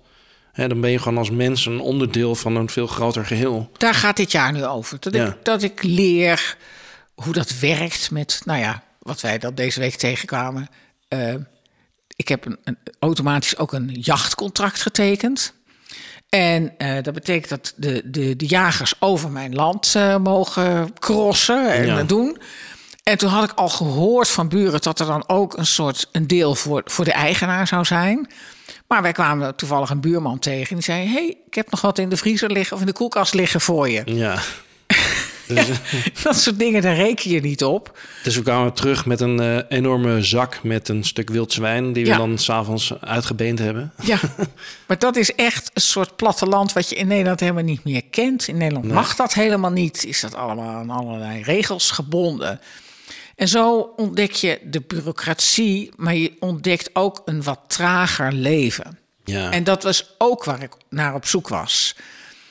hè, 0.52 0.68
dan 0.68 0.80
ben 0.80 0.90
je 0.90 0.98
gewoon 0.98 1.18
als 1.18 1.30
mens 1.30 1.66
een 1.66 1.80
onderdeel 1.80 2.34
van 2.34 2.56
een 2.56 2.68
veel 2.68 2.86
groter 2.86 3.26
geheel. 3.26 3.70
Daar 3.76 3.94
gaat 3.94 4.16
dit 4.16 4.32
jaar 4.32 4.52
nu 4.52 4.64
over. 4.64 4.96
Dat, 5.00 5.14
Ja. 5.14 5.26
ik, 5.26 5.34
dat 5.42 5.62
ik 5.62 5.82
leer 5.82 6.56
hoe 7.14 7.32
dat 7.32 7.58
werkt 7.58 8.10
met, 8.10 8.42
nou 8.44 8.60
ja, 8.60 8.82
wat 8.98 9.20
wij 9.20 9.38
dan 9.38 9.54
deze 9.54 9.80
week 9.80 9.94
tegenkwamen. 9.94 10.68
Eh, 11.08 11.34
ik 12.16 12.28
heb 12.28 12.46
een, 12.46 12.58
een, 12.64 12.78
automatisch 12.98 13.56
ook 13.56 13.72
een 13.72 13.90
jachtcontract 14.00 14.82
getekend. 14.82 15.54
En 16.28 16.72
eh, 16.78 17.02
dat 17.02 17.14
betekent 17.14 17.48
dat 17.48 17.72
de, 17.76 18.02
de, 18.04 18.36
de 18.36 18.46
jagers 18.46 18.94
over 18.98 19.30
mijn 19.30 19.54
land 19.54 19.92
eh, 19.96 20.16
mogen 20.16 20.94
crossen 20.98 21.72
en 21.72 21.86
Ja. 21.86 21.96
dat 21.96 22.08
doen. 22.08 22.38
En 23.02 23.18
toen 23.18 23.30
had 23.30 23.50
ik 23.50 23.58
al 23.58 23.68
gehoord 23.68 24.28
van 24.28 24.48
buren 24.48 24.80
dat 24.80 25.00
er 25.00 25.06
dan 25.06 25.24
ook 25.28 25.56
een 25.56 25.66
soort 25.66 26.08
een 26.12 26.26
deel 26.26 26.54
voor, 26.54 26.82
voor 26.84 27.04
de 27.04 27.12
eigenaar 27.12 27.66
zou 27.66 27.84
zijn. 27.84 28.30
Maar 28.88 29.02
wij 29.02 29.12
kwamen 29.12 29.56
toevallig 29.56 29.90
een 29.90 30.00
buurman 30.00 30.38
tegen 30.38 30.74
die 30.74 30.84
zei: 30.84 31.08
hey, 31.08 31.36
ik 31.46 31.54
heb 31.54 31.70
nog 31.70 31.80
wat 31.80 31.98
in 31.98 32.08
de 32.08 32.16
vriezer 32.16 32.50
liggen 32.50 32.74
of 32.74 32.80
in 32.80 32.86
de 32.86 32.92
koelkast 32.92 33.34
liggen 33.34 33.60
voor 33.60 33.88
je. 33.88 34.02
Ja. 34.04 34.38
Dus, 35.48 35.66
Dat 36.22 36.36
soort 36.36 36.58
dingen, 36.58 36.82
daar 36.82 36.94
reken 36.96 37.30
je 37.30 37.40
niet 37.40 37.64
op. 37.64 37.98
dus 38.22 38.36
we 38.36 38.42
kwamen 38.42 38.72
terug 38.72 39.06
met 39.06 39.20
een 39.20 39.40
eh, 39.40 39.58
enorme 39.68 40.22
zak 40.22 40.62
met 40.62 40.88
een 40.88 41.04
stuk 41.04 41.28
wild 41.30 41.52
zwijn... 41.52 41.92
die 41.92 42.04
we 42.04 42.10
Ja. 42.10 42.16
dan 42.16 42.38
s'avonds 42.38 42.92
uitgebeend 43.00 43.58
hebben. 43.58 43.92
Ja, 44.02 44.18
maar 44.86 44.98
dat 44.98 45.16
is 45.16 45.34
echt 45.34 45.70
een 45.74 45.80
soort 45.82 46.16
platteland 46.16 46.72
wat 46.72 46.88
je 46.88 46.94
in 46.96 47.06
Nederland 47.06 47.40
helemaal 47.40 47.62
niet 47.62 47.84
meer 47.84 48.02
kent. 48.04 48.48
In 48.48 48.56
Nederland 48.56 48.86
mag 48.92 49.16
dat 49.16 49.34
helemaal 49.34 49.70
niet. 49.70 50.04
Is 50.04 50.20
dat 50.20 50.34
allemaal 50.34 50.74
aan 50.74 50.90
allerlei 50.90 51.42
regels 51.42 51.90
gebonden. 51.90 52.60
En 53.36 53.48
zo 53.48 53.92
ontdek 53.96 54.32
je 54.32 54.60
de 54.64 54.80
bureaucratie, 54.86 55.90
maar 55.96 56.14
je 56.14 56.32
ontdekt 56.40 56.90
ook 56.92 57.22
een 57.24 57.42
wat 57.42 57.60
trager 57.66 58.32
leven. 58.32 58.98
Ja. 59.24 59.50
En 59.50 59.64
dat 59.64 59.82
was 59.82 60.14
ook 60.18 60.44
waar 60.44 60.62
ik 60.62 60.72
naar 60.90 61.14
op 61.14 61.26
zoek 61.26 61.48
was. 61.48 61.96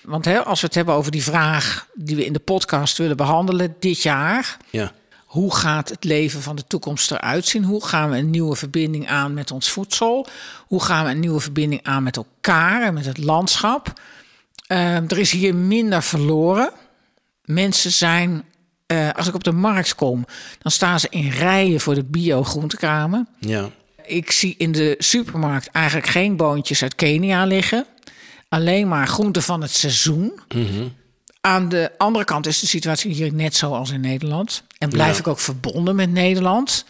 Want 0.05 0.25
hè, 0.25 0.43
als 0.43 0.61
we 0.61 0.65
het 0.65 0.75
hebben 0.75 0.93
over 0.93 1.11
die 1.11 1.23
vraag 1.23 1.87
die 1.93 2.15
we 2.15 2.25
in 2.25 2.33
de 2.33 2.39
podcast 2.39 2.97
willen 2.97 3.17
behandelen 3.17 3.75
dit 3.79 4.01
jaar. 4.01 4.57
ja. 4.69 4.91
Hoe 5.25 5.55
gaat 5.55 5.89
het 5.89 6.03
leven 6.03 6.41
van 6.41 6.55
de 6.55 6.63
toekomst 6.67 7.11
eruit 7.11 7.45
zien? 7.45 7.63
Hoe 7.63 7.85
gaan 7.85 8.09
we 8.09 8.17
een 8.17 8.29
nieuwe 8.29 8.55
verbinding 8.55 9.07
aan 9.07 9.33
met 9.33 9.51
ons 9.51 9.71
voedsel? 9.71 10.27
Hoe 10.67 10.83
gaan 10.83 11.05
we 11.05 11.11
een 11.11 11.19
nieuwe 11.19 11.39
verbinding 11.39 11.83
aan 11.83 12.03
met 12.03 12.17
elkaar 12.17 12.83
en 12.83 12.93
met 12.93 13.05
het 13.05 13.17
landschap? 13.17 13.93
Ehm, 14.67 15.03
er 15.07 15.17
is 15.17 15.31
hier 15.31 15.55
minder 15.55 16.03
verloren. 16.03 16.71
Mensen 17.43 17.91
zijn, 17.91 18.43
eh, 18.85 19.09
als 19.11 19.27
ik 19.27 19.33
op 19.33 19.43
de 19.43 19.51
markt 19.51 19.95
kom, 19.95 20.25
dan 20.59 20.71
staan 20.71 20.99
ze 20.99 21.07
in 21.09 21.29
rijen 21.29 21.79
voor 21.79 21.95
de 21.95 22.03
bio-groentekramen. 22.03 23.27
Ja. 23.39 23.69
Ik 24.05 24.31
zie 24.31 24.55
in 24.57 24.71
de 24.71 24.95
supermarkt 24.97 25.69
eigenlijk 25.71 26.07
geen 26.07 26.35
boontjes 26.35 26.81
uit 26.81 26.95
Kenia 26.95 27.45
liggen. 27.45 27.85
Alleen 28.49 28.87
maar 28.87 29.07
groenten 29.07 29.43
van 29.43 29.61
het 29.61 29.71
seizoen. 29.71 30.39
Mhm. 30.55 30.87
Aan 31.41 31.69
de 31.69 31.91
andere 31.97 32.25
kant 32.25 32.47
is 32.47 32.59
de 32.59 32.67
situatie 32.67 33.13
hier 33.13 33.33
net 33.33 33.55
zoals 33.55 33.91
in 33.91 34.01
Nederland. 34.01 34.63
En 34.77 34.89
blijf 34.89 35.13
Ja. 35.13 35.19
ik 35.19 35.27
ook 35.27 35.39
verbonden 35.39 35.95
met 35.95 36.11
Nederland. 36.11 36.85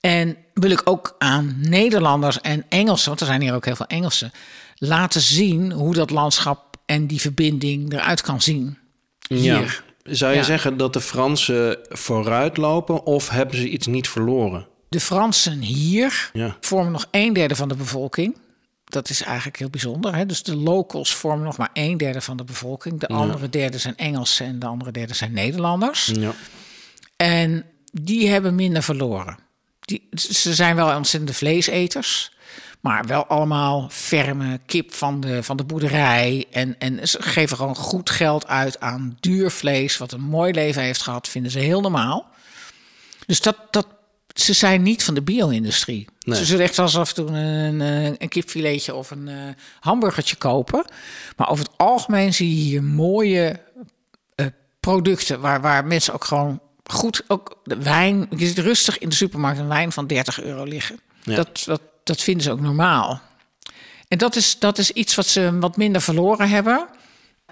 En 0.00 0.36
wil 0.54 0.70
ik 0.70 0.80
ook 0.84 1.14
aan 1.18 1.56
Nederlanders 1.60 2.40
en 2.40 2.64
Engelsen, 2.68 3.08
want 3.08 3.20
er 3.20 3.26
zijn 3.26 3.40
hier 3.40 3.54
ook 3.54 3.64
heel 3.64 3.76
veel 3.76 3.86
Engelsen, 3.86 4.32
laten 4.76 5.20
zien 5.20 5.72
hoe 5.72 5.94
dat 5.94 6.10
landschap 6.10 6.76
en 6.86 7.06
die 7.06 7.20
verbinding 7.20 7.92
eruit 7.92 8.20
kan 8.20 8.40
zien. 8.40 8.78
Ja. 9.18 9.58
Hier. 9.58 9.84
Zou 10.02 10.32
je 10.32 10.38
Ja. 10.38 10.44
zeggen 10.44 10.76
dat 10.76 10.92
de 10.92 11.00
Fransen 11.00 11.78
vooruitlopen 11.88 13.04
of 13.06 13.28
hebben 13.28 13.56
ze 13.56 13.68
iets 13.68 13.86
niet 13.86 14.08
verloren? 14.08 14.66
De 14.88 15.00
Fransen 15.00 15.60
hier 15.60 16.30
Ja. 16.32 16.56
vormen 16.60 16.92
nog 16.92 17.06
een 17.10 17.32
derde 17.32 17.56
van 17.56 17.68
de 17.68 17.74
bevolking. 17.74 18.36
Dat 18.88 19.10
is 19.10 19.22
eigenlijk 19.22 19.58
heel 19.58 19.70
bijzonder. 19.70 20.14
Hè? 20.14 20.26
Dus 20.26 20.42
de 20.42 20.56
locals 20.56 21.14
vormen 21.14 21.44
nog 21.44 21.56
maar 21.56 21.70
een 21.72 21.96
derde 21.96 22.20
van 22.20 22.36
de 22.36 22.44
bevolking. 22.44 23.00
De 23.00 23.08
andere 23.08 23.48
derde 23.48 23.78
zijn 23.78 23.96
Engelsen 23.96 24.46
en 24.46 24.58
de 24.58 24.66
andere 24.66 24.90
derde 24.90 25.14
zijn 25.14 25.32
Nederlanders. 25.32 26.06
Ja. 26.06 26.32
En 27.16 27.64
die 27.92 28.28
hebben 28.28 28.54
minder 28.54 28.82
verloren. 28.82 29.38
Die, 29.80 30.08
ze 30.12 30.54
zijn 30.54 30.76
wel 30.76 30.96
ontzettende 30.96 31.34
vleeseters. 31.34 32.36
Maar 32.80 33.04
wel 33.06 33.26
allemaal 33.26 33.88
ferme 33.90 34.60
kip 34.66 34.94
van 34.94 35.20
de, 35.20 35.42
van 35.42 35.56
de 35.56 35.64
boerderij. 35.64 36.46
En, 36.50 36.78
en 36.78 37.08
ze 37.08 37.22
geven 37.22 37.56
gewoon 37.56 37.76
goed 37.76 38.10
geld 38.10 38.46
uit 38.46 38.80
aan 38.80 39.16
duur 39.20 39.50
vlees. 39.50 39.96
Wat 39.96 40.12
een 40.12 40.20
mooi 40.20 40.52
leven 40.52 40.82
heeft 40.82 41.02
gehad, 41.02 41.28
vinden 41.28 41.50
ze 41.50 41.58
heel 41.58 41.80
normaal. 41.80 42.26
Dus 43.26 43.40
dat, 43.40 43.56
dat, 43.70 43.86
ze 44.34 44.52
zijn 44.52 44.82
niet 44.82 45.04
van 45.04 45.14
de 45.14 45.22
bio-industrie. 45.22 46.08
Nee. 46.20 46.38
Ze 46.38 46.44
zullen 46.44 46.64
echt 46.64 46.78
als 46.78 46.96
af 46.96 47.08
en 47.08 47.14
toe 47.14 47.28
een, 47.28 47.80
een, 47.80 48.14
een 48.18 48.28
kipfiletje 48.28 48.94
of 48.94 49.10
een 49.10 49.28
eh, 49.28 49.36
hamburgertje 49.80 50.36
kopen. 50.36 50.84
Maar 51.36 51.50
over 51.50 51.64
het 51.64 51.74
algemeen 51.76 52.34
zie 52.34 52.48
je 52.48 52.62
hier 52.62 52.82
mooie 52.82 53.60
eh, 54.34 54.46
producten 54.80 55.40
waar, 55.40 55.60
waar 55.60 55.84
mensen 55.84 56.14
ook 56.14 56.24
gewoon 56.24 56.60
goed, 56.84 57.22
ook 57.26 57.60
de 57.64 57.82
wijn, 57.82 58.26
je 58.36 58.46
ziet 58.46 58.58
rustig 58.58 58.98
in 58.98 59.08
de 59.08 59.14
supermarkt 59.14 59.58
een 59.58 59.68
wijn 59.68 59.92
van 59.92 60.06
30 60.06 60.42
euro 60.42 60.64
liggen. 60.64 61.00
Ja. 61.22 61.36
Dat, 61.36 61.62
dat, 61.64 61.80
dat 62.04 62.22
vinden 62.22 62.42
ze 62.42 62.50
ook 62.50 62.60
normaal. 62.60 63.20
En 64.08 64.18
dat 64.18 64.36
is, 64.36 64.58
dat 64.58 64.78
is 64.78 64.90
iets 64.90 65.14
wat 65.14 65.26
ze 65.26 65.58
wat 65.58 65.76
minder 65.76 66.00
verloren 66.00 66.48
hebben. 66.48 66.88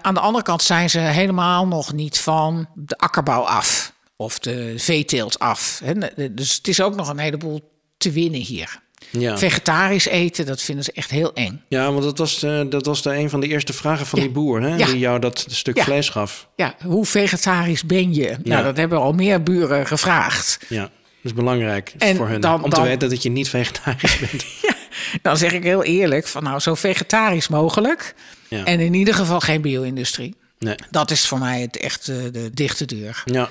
Aan 0.01 0.13
de 0.13 0.19
andere 0.19 0.43
kant 0.43 0.61
zijn 0.61 0.89
ze 0.89 0.99
helemaal 0.99 1.67
nog 1.67 1.93
niet 1.93 2.19
van 2.19 2.67
de 2.73 2.97
akkerbouw 2.97 3.41
af 3.41 3.95
of 4.17 4.39
de 4.39 4.73
veeteelt 4.77 5.39
af. 5.39 5.81
hè. 5.83 5.93
Dus 6.33 6.55
het 6.55 6.67
is 6.67 6.81
ook 6.81 6.95
nog 6.95 7.09
een 7.09 7.17
heleboel 7.19 7.71
te 7.97 8.11
winnen 8.11 8.39
hier. 8.39 8.79
Ja. 9.09 9.37
Vegetarisch 9.37 10.05
eten, 10.07 10.45
dat 10.45 10.61
vinden 10.61 10.83
ze 10.83 10.91
echt 10.91 11.09
heel 11.09 11.33
eng. 11.33 11.61
ja, 11.69 11.91
want 11.91 12.03
dat 12.03 12.17
was, 12.17 12.39
de, 12.39 12.65
dat 12.69 12.85
was 12.85 13.01
de, 13.01 13.15
een 13.15 13.29
van 13.29 13.39
de 13.39 13.47
eerste 13.47 13.73
vragen 13.73 14.05
van 14.05 14.19
Ja. 14.19 14.25
die 14.25 14.33
boer, 14.33 14.61
hè? 14.61 14.75
Ja. 14.75 14.85
die 14.85 14.97
jou 14.99 15.19
dat 15.19 15.45
stuk 15.49 15.79
vlees 15.81 16.09
gaf. 16.09 16.47
Ja, 16.55 16.75
hoe 16.85 17.05
vegetarisch 17.05 17.83
ben 17.83 18.13
je? 18.13 18.37
Nou, 18.43 18.63
dat 18.63 18.77
hebben 18.77 18.97
al 18.99 19.13
meer 19.13 19.43
buren 19.43 19.87
gevraagd. 19.87 20.59
Ja, 20.69 20.81
dat 20.81 20.91
is 21.21 21.33
belangrijk 21.33 21.93
En 21.97 22.15
voor 22.15 22.39
dan- 22.39 22.63
om 22.63 22.69
te 22.69 22.81
weten 22.81 23.09
dat 23.09 23.23
je 23.23 23.29
niet 23.29 23.49
vegetarisch 23.49 24.19
bent. 24.31 24.45
Dan 25.21 25.37
zeg 25.37 25.51
ik 25.53 25.63
heel 25.63 25.83
eerlijk 25.83 26.27
van 26.27 26.43
nou, 26.43 26.59
zo 26.59 26.75
vegetarisch 26.75 27.47
mogelijk. 27.47 28.15
Ja. 28.47 28.63
En 28.65 28.79
in 28.79 28.93
ieder 28.93 29.13
geval 29.13 29.39
geen 29.39 29.61
bio-industrie. 29.61 30.35
Nee. 30.59 30.75
Dat 30.91 31.11
is 31.11 31.25
voor 31.27 31.39
mij 31.39 31.61
het 31.61 31.77
echt 31.77 32.07
eh, 32.07 32.15
de 32.31 32.49
dichte 32.53 32.85
deur. 32.85 33.23
Ja, 33.25 33.49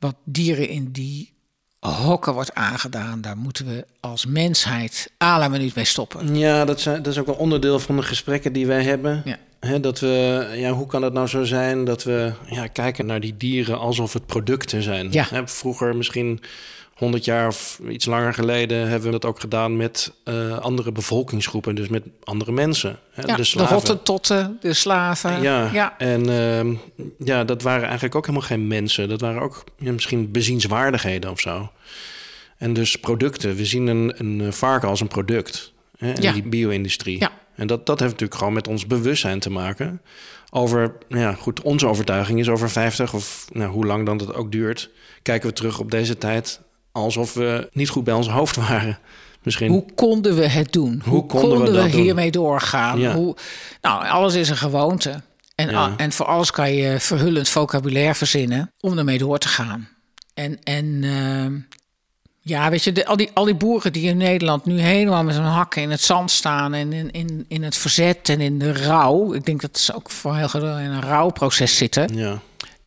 Wat 0.00 0.14
dieren 0.24 0.68
in 0.68 0.92
die 0.92 1.32
hokken 1.80 2.32
wordt 2.34 2.54
aangedaan, 2.54 3.20
daar 3.20 3.36
moeten 3.36 3.66
we 3.66 3.86
als 4.00 4.26
mensheid 4.26 5.12
à 5.22 5.38
la 5.38 5.48
minuut 5.48 5.74
mee 5.74 5.84
stoppen. 5.84 6.36
ja 6.36 6.64
dat, 6.64 6.80
zijn, 6.80 7.02
dat 7.02 7.12
is 7.12 7.18
ook 7.18 7.26
wel 7.26 7.34
onderdeel 7.34 7.78
van 7.78 7.96
de 7.96 8.02
gesprekken 8.02 8.52
die 8.52 8.66
wij 8.66 8.82
hebben. 8.82 9.22
Ja. 9.24 9.38
Dat 9.78 10.00
we, 10.00 10.48
ja, 10.54 10.70
hoe 10.70 10.86
kan 10.86 11.02
het 11.02 11.12
nou 11.12 11.26
zo 11.26 11.44
zijn 11.44 11.84
dat 11.84 12.02
we 12.02 12.32
ja, 12.46 12.66
kijken 12.66 13.06
naar 13.06 13.20
die 13.20 13.36
dieren 13.36 13.78
alsof 13.78 14.12
het 14.12 14.26
producten 14.26 14.82
zijn? 14.82 15.12
Ja. 15.12 15.46
Vroeger, 15.46 15.96
misschien 15.96 16.40
100 17.00 17.24
jaar 17.24 17.46
of 17.46 17.80
iets 17.88 18.04
langer 18.04 18.34
geleden, 18.34 18.88
hebben 18.88 19.02
we 19.10 19.10
dat 19.18 19.24
ook 19.24 19.40
gedaan 19.40 19.76
met 19.76 20.12
eh, 20.24 20.58
andere 20.58 20.92
bevolkingsgroepen, 20.92 21.74
dus 21.74 21.88
met 21.88 22.02
andere 22.24 22.52
mensen. 22.52 22.98
Hè, 23.10 23.22
Ja, 23.22 23.26
de 23.28 23.36
de 23.36 23.44
slaven. 23.44 23.74
hottentotten, 23.74 24.58
de 24.60 24.72
slaven. 24.72 25.42
Ja, 25.42 25.70
ja. 25.72 25.98
en 25.98 26.28
ehm, 26.28 26.74
ja, 27.24 27.44
dat 27.44 27.62
waren 27.62 27.84
eigenlijk 27.84 28.14
ook 28.14 28.26
helemaal 28.26 28.46
geen 28.48 28.66
mensen. 28.66 29.08
Dat 29.08 29.20
waren 29.20 29.42
ook 29.42 29.64
ja, 29.78 29.92
misschien 29.92 30.30
bezienswaardigheden 30.30 31.30
of 31.30 31.40
zo. 31.40 31.70
En 32.56 32.72
dus 32.72 32.96
producten. 32.96 33.56
We 33.56 33.64
zien 33.64 33.86
een, 33.86 34.12
een 34.16 34.40
eh, 34.40 34.52
varken 34.52 34.88
als 34.88 35.00
een 35.00 35.08
product 35.08 35.72
hè, 35.98 36.12
in 36.12 36.22
Ja. 36.22 36.32
die 36.32 36.42
bio-industrie. 36.42 37.20
Ja. 37.20 37.30
En 37.54 37.66
dat, 37.66 37.86
dat 37.86 37.98
heeft 38.00 38.12
natuurlijk 38.12 38.38
gewoon 38.38 38.54
met 38.54 38.68
ons 38.68 38.86
bewustzijn 38.86 39.40
te 39.40 39.50
maken. 39.50 40.00
Over, 40.50 40.92
nou 41.08 41.22
ja, 41.22 41.32
goed, 41.32 41.62
onze 41.62 41.86
overtuiging 41.86 42.38
is 42.38 42.48
over 42.48 42.70
50 42.70 43.14
of 43.14 43.46
nou, 43.52 43.70
hoe 43.70 43.86
lang 43.86 44.06
dan 44.06 44.16
dat 44.16 44.34
ook 44.34 44.52
duurt, 44.52 44.90
kijken 45.22 45.48
we 45.48 45.54
terug 45.54 45.78
op 45.78 45.90
deze 45.90 46.18
tijd 46.18 46.60
alsof 46.92 47.34
we 47.34 47.68
niet 47.72 47.88
goed 47.88 48.04
bij 48.04 48.14
ons 48.14 48.28
hoofd 48.28 48.56
waren. 48.56 48.98
Misschien. 49.42 49.70
Hoe 49.70 49.84
konden 49.94 50.36
we 50.36 50.46
het 50.48 50.72
doen? 50.72 51.02
Hoe, 51.04 51.26
konden 51.26 51.60
we 51.60 51.72
doen? 51.72 51.86
hiermee 51.86 52.30
doorgaan? 52.30 52.98
Ja. 52.98 53.14
Hoe, 53.14 53.36
nou, 53.80 54.08
alles 54.08 54.34
is 54.34 54.48
een 54.48 54.56
gewoonte. 54.56 55.22
En, 55.54 55.70
Ja. 55.70 55.94
en 55.96 56.12
voor 56.12 56.26
alles 56.26 56.50
kan 56.50 56.72
je 56.74 57.00
verhullend 57.00 57.48
vocabulaire 57.48 58.14
verzinnen 58.14 58.72
om 58.80 58.98
ermee 58.98 59.18
door 59.18 59.38
te 59.38 59.48
gaan. 59.48 59.88
En, 60.34 60.58
en 60.62 61.00
ehm, 61.04 61.58
ja, 62.40 62.70
weet 62.70 62.84
je, 62.84 62.92
de, 62.92 63.06
al, 63.06 63.16
die, 63.16 63.30
al 63.34 63.44
die 63.44 63.54
boeren 63.54 63.92
die 63.92 64.08
in 64.08 64.16
Nederland 64.16 64.64
nu 64.64 64.80
helemaal 64.80 65.24
met 65.24 65.34
hun 65.34 65.44
hakken 65.44 65.82
in 65.82 65.90
het 65.90 66.00
zand 66.00 66.30
staan 66.30 66.74
en 66.74 66.92
in, 66.92 67.10
in, 67.10 67.44
in 67.48 67.62
het 67.62 67.76
verzet 67.76 68.28
en 68.28 68.40
in 68.40 68.58
de 68.58 68.72
rouw. 68.72 69.32
Ik 69.34 69.44
denk 69.44 69.60
dat 69.60 69.78
ze 69.78 69.94
ook 69.94 70.10
voor 70.10 70.36
heel 70.36 70.48
veel 70.48 70.78
in 70.78 70.90
een 70.90 71.02
rouwproces 71.02 71.76
zitten. 71.76 72.16
Ja. 72.16 72.40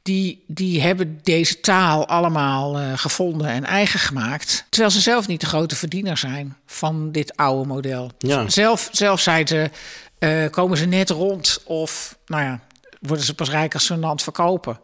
Die, 0.03 0.43
die 0.47 0.81
hebben 0.81 1.19
deze 1.23 1.59
taal 1.59 2.07
allemaal 2.07 2.79
eh, 2.79 2.91
gevonden 2.97 3.47
en 3.47 3.63
eigen 3.65 3.99
gemaakt. 3.99 4.65
Terwijl 4.69 4.91
ze 4.91 4.99
zelf 4.99 5.27
niet 5.27 5.39
de 5.41 5.45
grote 5.45 5.75
verdiener 5.75 6.17
zijn 6.17 6.55
van 6.65 7.11
dit 7.11 7.35
oude 7.37 7.67
model. 7.67 8.11
Ja. 8.17 8.49
Zelf, 8.49 8.89
zelf 8.91 9.19
zijn 9.21 9.47
ze, 9.47 9.69
eh, 10.19 10.49
komen 10.49 10.77
ze 10.77 10.85
net 10.85 11.09
rond 11.09 11.61
of 11.65 12.17
nou 12.25 12.43
ja, 12.43 12.59
worden 12.99 13.25
ze 13.25 13.33
pas 13.33 13.49
rijk 13.49 13.73
als 13.73 13.85
ze 13.85 13.93
hun 13.93 14.01
land 14.01 14.23
verkopen. 14.23 14.79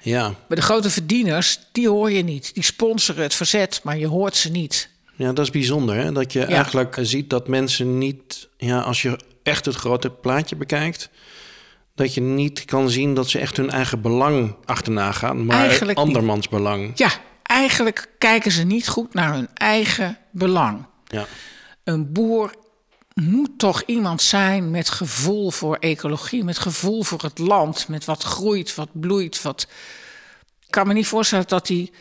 Ja. 0.00 0.22
Maar 0.22 0.56
de 0.56 0.62
grote 0.62 0.90
verdieners, 0.90 1.58
die 1.72 1.88
hoor 1.88 2.10
je 2.12 2.22
niet. 2.22 2.54
Die 2.54 2.62
sponsoren 2.64 3.22
het 3.22 3.34
verzet, 3.34 3.80
maar 3.82 3.98
je 3.98 4.06
hoort 4.06 4.36
ze 4.36 4.50
niet. 4.50 4.88
Ja, 5.16 5.32
dat 5.32 5.44
is 5.44 5.50
bijzonder. 5.50 5.96
Hè? 5.96 6.12
Dat 6.12 6.32
je 6.32 6.40
Ja. 6.40 6.46
eigenlijk 6.46 6.96
ziet 7.00 7.30
dat 7.30 7.48
mensen 7.48 7.98
niet, 7.98 8.48
ja, 8.56 8.80
als 8.80 9.02
je 9.02 9.18
echt 9.42 9.64
het 9.64 9.74
grote 9.74 10.10
plaatje 10.10 10.56
bekijkt, 10.56 11.08
dat 11.96 12.14
je 12.14 12.20
niet 12.20 12.64
kan 12.64 12.90
zien 12.90 13.14
dat 13.14 13.28
ze 13.28 13.38
echt 13.38 13.56
hun 13.56 13.70
eigen 13.70 14.00
belang 14.00 14.54
achterna 14.64 15.12
gaan, 15.12 15.44
maar 15.46 15.56
Eigenlijk 15.60 15.98
niet. 15.98 16.06
andermans 16.06 16.48
belang. 16.48 16.90
Ja, 16.94 17.10
eigenlijk 17.42 18.08
kijken 18.18 18.52
ze 18.52 18.62
niet 18.62 18.88
goed 18.88 19.14
naar 19.14 19.32
hun 19.34 19.48
eigen 19.54 20.18
belang. 20.30 20.86
Ja. 21.06 21.26
een 21.84 22.12
boer 22.12 22.50
moet 23.14 23.50
toch 23.58 23.82
iemand 23.86 24.22
zijn 24.22 24.70
met 24.70 24.88
gevoel 24.90 25.50
voor 25.50 25.76
ecologie, 25.76 26.44
met 26.44 26.58
gevoel 26.58 27.02
voor 27.02 27.22
het 27.22 27.38
land, 27.38 27.88
met 27.88 28.04
wat 28.04 28.22
groeit, 28.22 28.74
wat 28.74 28.88
bloeit. 28.92 29.42
Wat... 29.42 29.66
Ik 30.60 30.70
kan 30.70 30.86
me 30.86 30.92
niet 30.92 31.06
voorstellen 31.06 31.48
dat 31.48 31.66
die 31.66 31.92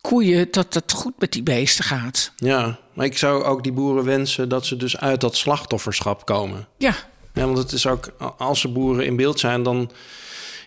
koeien, 0.00 0.48
dat 0.50 0.74
het 0.74 0.92
goed 0.92 1.14
met 1.18 1.32
die 1.32 1.42
beesten 1.42 1.84
gaat. 1.84 2.32
ja, 2.36 2.78
maar 2.94 3.06
ik 3.06 3.18
zou 3.18 3.42
ook 3.44 3.62
die 3.62 3.72
boeren 3.72 4.04
wensen 4.04 4.48
dat 4.48 4.66
ze 4.66 4.76
dus 4.76 4.96
uit 4.96 5.20
dat 5.20 5.36
slachtofferschap 5.36 6.24
komen. 6.26 6.68
Ja, 6.78 6.94
Ja, 7.34 7.44
want 7.44 7.58
het 7.58 7.72
is 7.72 7.86
ook, 7.86 8.12
als 8.38 8.60
ze 8.60 8.68
boeren 8.68 9.04
in 9.04 9.16
beeld 9.16 9.40
zijn, 9.40 9.62
dan, 9.62 9.90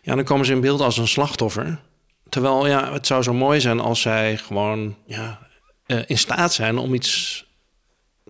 ja, 0.02 0.16
dan 0.16 0.24
komen 0.24 0.46
ze 0.46 0.52
in 0.54 0.62
beeld 0.62 0.82
als 0.82 0.98
een 0.98 1.08
slachtoffer. 1.08 1.80
Terwijl, 2.30 2.68
ja, 2.68 2.94
het 2.94 3.08
zou 3.08 3.24
zo 3.24 3.34
mooi 3.34 3.60
zijn 3.62 3.80
als 3.80 4.02
zij 4.02 4.38
gewoon 4.38 4.96
ja, 5.06 5.40
eh, 5.86 6.00
in 6.08 6.18
staat 6.18 6.54
zijn 6.54 6.78
om 6.78 6.94
iets 6.94 7.46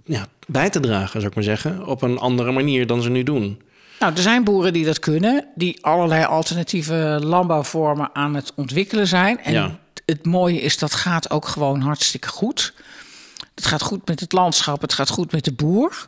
ja, 0.06 0.28
bij 0.48 0.70
te 0.70 0.80
dragen, 0.80 1.12
zou 1.20 1.26
ik 1.26 1.36
maar 1.36 1.44
zeggen. 1.44 1.86
Op 1.86 2.02
een 2.02 2.18
andere 2.18 2.52
manier 2.52 2.88
dan 2.88 3.02
ze 3.02 3.10
nu 3.10 3.24
doen. 3.24 3.62
nou, 4.00 4.14
er 4.14 4.22
zijn 4.22 4.44
boeren 4.44 4.74
die 4.74 4.86
dat 4.86 5.00
kunnen, 5.00 5.48
die 5.56 5.84
allerlei 5.86 6.26
alternatieve 6.26 7.20
landbouwvormen 7.24 8.10
aan 8.14 8.36
het 8.36 8.52
ontwikkelen 8.56 9.08
zijn. 9.08 9.40
En 9.44 9.54
Ja. 9.54 9.80
het 10.06 10.26
mooie 10.26 10.62
is, 10.62 10.78
dat 10.78 10.94
gaat 10.94 11.30
ook 11.30 11.48
gewoon 11.48 11.82
hartstikke 11.82 12.28
goed. 12.28 12.74
Het 13.56 13.66
gaat 13.66 13.82
goed 13.82 14.08
met 14.08 14.20
het 14.20 14.32
landschap, 14.32 14.82
het 14.82 14.94
gaat 14.94 15.10
goed 15.10 15.32
met 15.32 15.44
de 15.46 15.54
boer. 15.54 16.08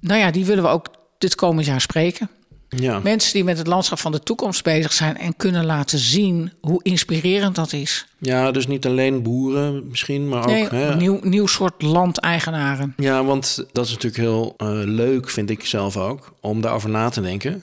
Nou 0.00 0.20
ja, 0.20 0.30
die 0.30 0.44
willen 0.44 0.62
we 0.64 0.68
ook 0.70 0.86
dit 1.20 1.34
komend 1.34 1.66
jaar 1.66 1.80
spreken. 1.80 2.28
Ja, 2.68 2.98
Mensen 2.98 3.32
die 3.32 3.44
met 3.44 3.58
het 3.58 3.66
landschap 3.66 3.98
van 3.98 4.12
de 4.12 4.20
toekomst 4.22 4.62
bezig 4.64 4.92
zijn 4.92 5.16
en 5.18 5.36
kunnen 5.36 5.64
laten 5.64 5.98
zien 5.98 6.52
hoe 6.60 6.80
inspirerend 6.82 7.54
dat 7.54 7.72
is. 7.72 8.06
ja 8.18 8.50
dus 8.50 8.66
niet 8.66 8.86
alleen 8.86 9.22
boeren 9.22 9.88
misschien, 9.88 10.28
maar 10.28 10.42
ook... 10.48 10.70
Hè, 10.70 10.86
een 10.90 10.98
nieuw, 10.98 11.18
nieuw 11.22 11.46
soort 11.46 11.82
landeigenaren. 11.82 12.94
Ja, 12.96 13.24
want 13.24 13.64
dat 13.72 13.84
is 13.86 13.90
natuurlijk 13.90 14.22
heel 14.22 14.54
eh, 14.56 14.68
leuk, 14.84 15.30
vind 15.30 15.50
ik 15.50 15.64
zelf 15.66 15.96
ook, 15.96 16.32
om 16.40 16.60
daarover 16.60 16.90
na 16.90 17.08
te 17.08 17.20
denken. 17.20 17.62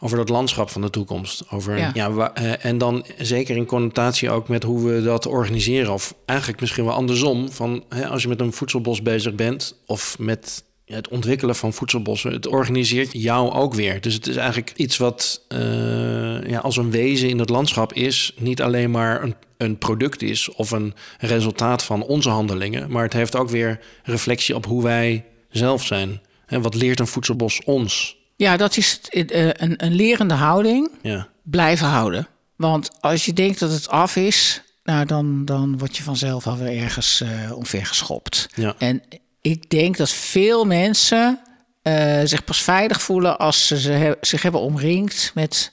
Over 0.00 0.16
dat 0.16 0.28
landschap 0.28 0.70
van 0.70 0.80
de 0.80 0.90
toekomst. 0.90 1.42
Over, 1.50 1.78
ja. 1.78 1.90
Ja. 1.94 2.10
wa- 2.12 2.34
eh, 2.34 2.64
en 2.64 2.78
dan 2.78 3.06
zeker 3.18 3.56
in 3.56 3.66
connotatie 3.66 4.30
ook 4.30 4.48
met 4.48 4.62
hoe 4.62 4.88
we 4.88 5.02
dat 5.02 5.26
organiseren. 5.26 5.92
Of 5.92 6.14
eigenlijk 6.24 6.60
misschien 6.60 6.84
wel 6.84 6.94
andersom. 6.94 7.50
Van, 7.52 7.84
hè, 7.88 8.08
als 8.08 8.22
je 8.22 8.28
met 8.28 8.40
een 8.40 8.52
voedselbos 8.52 9.02
bezig 9.02 9.34
bent, 9.34 9.76
of 9.86 10.18
met 10.18 10.64
het 10.94 11.08
ontwikkelen 11.08 11.56
van 11.56 11.72
voedselbossen, 11.72 12.32
het 12.32 12.46
organiseert 12.46 13.12
jou 13.12 13.52
ook 13.52 13.74
weer. 13.74 14.00
Dus 14.00 14.14
het 14.14 14.26
is 14.26 14.36
eigenlijk 14.36 14.72
iets 14.76 14.96
wat 14.96 15.44
uh, 15.48 16.48
ja, 16.48 16.58
als 16.58 16.76
een 16.76 16.90
wezen 16.90 17.28
in 17.28 17.38
het 17.38 17.48
landschap 17.48 17.92
is, 17.92 18.34
niet 18.36 18.62
alleen 18.62 18.90
maar 18.90 19.22
een, 19.22 19.34
een 19.56 19.78
product 19.78 20.22
is 20.22 20.52
of 20.52 20.70
een 20.70 20.94
resultaat 21.18 21.82
van 21.82 22.02
onze 22.02 22.28
handelingen, 22.28 22.90
maar 22.90 23.02
het 23.02 23.12
heeft 23.12 23.36
ook 23.36 23.48
weer 23.48 23.80
reflectie 24.02 24.54
op 24.54 24.66
hoe 24.66 24.82
wij 24.82 25.24
zelf 25.48 25.84
zijn. 25.84 26.20
En 26.46 26.62
wat 26.62 26.74
leert 26.74 27.00
een 27.00 27.06
voedselbos 27.06 27.60
ons? 27.64 28.16
Ja, 28.36 28.56
dat 28.56 28.76
is 28.76 29.00
uh, 29.10 29.24
een, 29.52 29.84
een 29.84 29.94
lerende 29.94 30.34
houding. 30.34 30.90
Ja. 31.02 31.28
Blijven 31.42 31.86
houden. 31.86 32.28
Want 32.56 32.90
als 33.00 33.24
je 33.24 33.32
denkt 33.32 33.58
dat 33.58 33.70
het 33.70 33.88
af 33.88 34.16
is, 34.16 34.62
nou, 34.84 35.06
dan, 35.06 35.44
dan 35.44 35.78
word 35.78 35.96
je 35.96 36.02
vanzelf 36.02 36.46
alweer 36.46 36.82
ergens 36.82 37.22
uh, 37.22 37.56
omver 37.56 37.86
geschopt. 37.86 38.48
Ja. 38.54 38.74
En 38.78 39.02
ik 39.44 39.70
denk 39.70 39.96
dat 39.96 40.10
veel 40.10 40.64
mensen 40.64 41.40
uh, 41.82 42.20
zich 42.24 42.44
pas 42.44 42.62
veilig 42.62 43.02
voelen 43.02 43.38
als 43.38 43.66
ze, 43.66 43.80
ze 43.80 44.16
zich 44.20 44.42
hebben 44.42 44.60
omringd 44.60 45.30
met, 45.34 45.70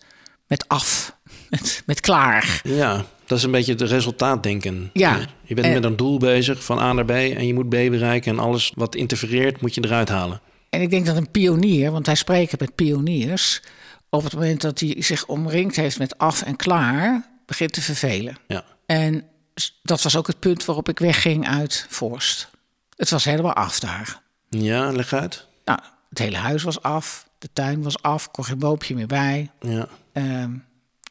met 0.48 0.68
af, 0.68 1.16
met, 1.50 1.84
met 1.86 2.00
klaar. 2.00 2.62
Ja, 2.64 3.06
dat 3.26 3.38
is 3.38 3.44
een 3.44 3.52
beetje 3.52 3.72
het 3.72 3.82
resultaatdenken. 3.82 4.90
Ja. 4.94 5.20
Je 5.44 5.56
bent 5.56 5.74
met 5.74 5.84
een 5.84 5.96
doel 5.96 6.18
bezig 6.18 6.64
van 6.64 6.80
A 6.80 6.94
naar 6.94 7.06
B 7.06 7.10
en 7.10 7.48
je 7.48 7.54
moet 7.54 7.70
B 7.70 7.70
bereiken 7.70 8.32
en 8.32 8.40
alles 8.40 8.72
wat 8.76 8.96
interfereert 8.96 9.62
moet 9.62 9.76
je 9.76 9.84
eruit 9.86 10.10
halen. 10.10 10.42
En 10.70 10.82
ik 10.82 10.90
denk 10.90 11.06
dat 11.06 11.18
een 11.18 11.32
pionier, 11.32 11.92
want 11.92 12.06
hij 12.06 12.16
spreekt 12.16 12.60
met 12.60 12.76
pioniers, 12.76 13.62
op 14.10 14.24
het 14.24 14.34
moment 14.34 14.62
dat 14.62 14.80
hij 14.80 14.96
zich 14.98 15.26
omringd 15.26 15.76
heeft 15.76 16.00
met 16.00 16.18
af 16.18 16.42
en 16.42 16.56
klaar, 16.56 17.28
begint 17.46 17.74
te 17.74 17.82
vervelen. 17.82 18.38
Ja. 18.48 18.64
En 18.86 19.24
dat 19.84 20.02
was 20.02 20.16
ook 20.16 20.28
het 20.28 20.40
punt 20.40 20.66
waarop 20.66 20.90
ik 20.90 21.00
wegging 21.00 21.48
uit 21.48 21.86
Forst. 21.90 22.51
Het 23.02 23.10
was 23.10 23.26
helemaal 23.26 23.54
af 23.54 23.80
daar. 23.80 24.22
Ja, 24.50 24.92
leg 24.92 25.14
uit. 25.14 25.48
Nou, 25.66 25.80
het 26.10 26.18
hele 26.18 26.38
huis 26.38 26.64
was 26.64 26.82
af, 26.82 27.28
de 27.40 27.50
tuin 27.54 27.84
was 27.84 28.02
af, 28.02 28.32
kon 28.32 28.46
geen 28.46 28.60
boompje 28.60 28.96
meer 28.96 29.08
bij. 29.08 29.50
Ja. 29.60 29.88
Uh, 30.14 30.44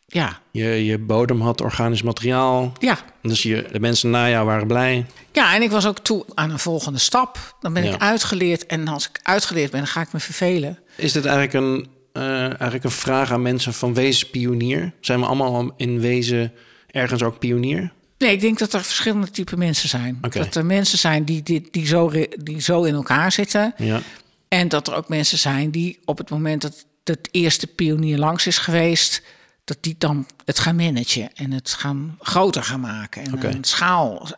ja. 0.06 0.38
Je, 0.50 0.84
je 0.84 0.98
bodem 0.98 1.40
had 1.40 1.60
organisch 1.60 2.02
materiaal. 2.02 2.72
Ja. 2.78 2.98
Dus 3.22 3.42
je, 3.42 3.68
de 3.72 3.80
mensen 3.80 4.10
na 4.10 4.28
jou 4.28 4.46
waren 4.46 4.66
blij. 4.66 5.06
Ja, 5.32 5.54
en 5.54 5.62
ik 5.62 5.70
was 5.70 5.86
ook 5.86 5.98
toe 5.98 6.24
aan 6.34 6.50
een 6.50 6.58
volgende 6.58 6.98
stap. 6.98 7.56
Dan 7.60 7.72
ben 7.72 7.84
Ja. 7.84 7.94
ik 7.94 8.00
uitgeleerd. 8.00 8.66
En 8.66 8.88
als 8.88 9.08
ik 9.08 9.20
uitgeleerd 9.22 9.70
ben, 9.70 9.80
dan 9.80 9.88
ga 9.88 10.00
ik 10.00 10.12
me 10.12 10.20
vervelen. 10.20 10.78
Is 10.96 11.12
dit 11.12 11.24
eigenlijk 11.24 11.54
een, 11.54 11.88
eh, 12.12 12.42
eigenlijk 12.44 12.84
een 12.84 12.90
vraag 12.90 13.32
aan 13.32 13.42
mensen 13.42 13.72
van 13.74 13.94
wees 13.94 14.30
pionier? 14.30 14.92
Zijn 15.00 15.20
we 15.20 15.26
allemaal 15.26 15.70
in 15.76 16.00
wezen 16.00 16.52
ergens 16.86 17.22
ook 17.22 17.38
pionier? 17.38 17.92
Nee, 18.20 18.32
ik 18.32 18.40
denk 18.40 18.58
dat 18.58 18.72
er 18.72 18.84
verschillende 18.84 19.30
typen 19.30 19.58
mensen 19.58 19.88
zijn. 19.88 20.18
Dat 20.20 20.54
er 20.54 20.66
mensen 20.66 20.98
zijn 20.98 21.24
die, 21.24 21.42
die, 21.42 21.68
die, 21.70 21.86
zo, 21.86 22.12
die 22.42 22.60
zo 22.60 22.82
in 22.82 22.94
elkaar 22.94 23.32
zitten. 23.32 23.74
Ja. 23.76 24.00
En 24.48 24.68
dat 24.68 24.88
er 24.88 24.94
ook 24.94 25.08
mensen 25.08 25.38
zijn 25.38 25.70
die 25.70 25.98
op 26.04 26.18
het 26.18 26.30
moment 26.30 26.62
dat 26.62 26.86
het 27.04 27.28
eerste 27.30 27.66
pionier 27.66 28.18
langs 28.18 28.46
is 28.46 28.58
geweest, 28.58 29.22
dat 29.64 29.76
die 29.80 29.94
dan 29.98 30.26
het 30.44 30.58
gaan 30.58 30.76
managen 30.76 31.34
en 31.34 31.52
het 31.52 31.72
gaan 31.72 32.16
groter 32.20 32.62
gaan 32.62 32.80
maken. 32.80 33.22
En 33.22 33.54
een 33.54 33.64
schaal. 33.64 34.28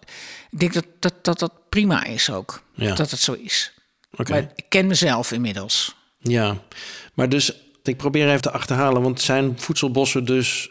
Ik 0.50 0.58
denk 0.58 0.72
dat 0.72 0.86
dat, 0.98 1.14
dat, 1.22 1.38
dat 1.38 1.52
prima 1.68 2.04
is 2.04 2.30
ook. 2.30 2.62
Ja. 2.74 2.94
Dat 2.94 3.10
het 3.10 3.20
zo 3.20 3.32
is. 3.32 3.72
Oké. 4.12 4.30
Maar 4.30 4.50
ik 4.54 4.64
ken 4.68 4.86
mezelf 4.86 5.32
inmiddels. 5.32 5.96
Ja, 6.18 6.56
maar 7.14 7.28
dus 7.28 7.52
ik 7.82 7.96
probeer 7.96 8.28
even 8.28 8.42
te 8.42 8.50
achterhalen, 8.50 9.02
want 9.02 9.20
zijn 9.20 9.60
voedselbossen 9.60 10.24
dus, 10.24 10.70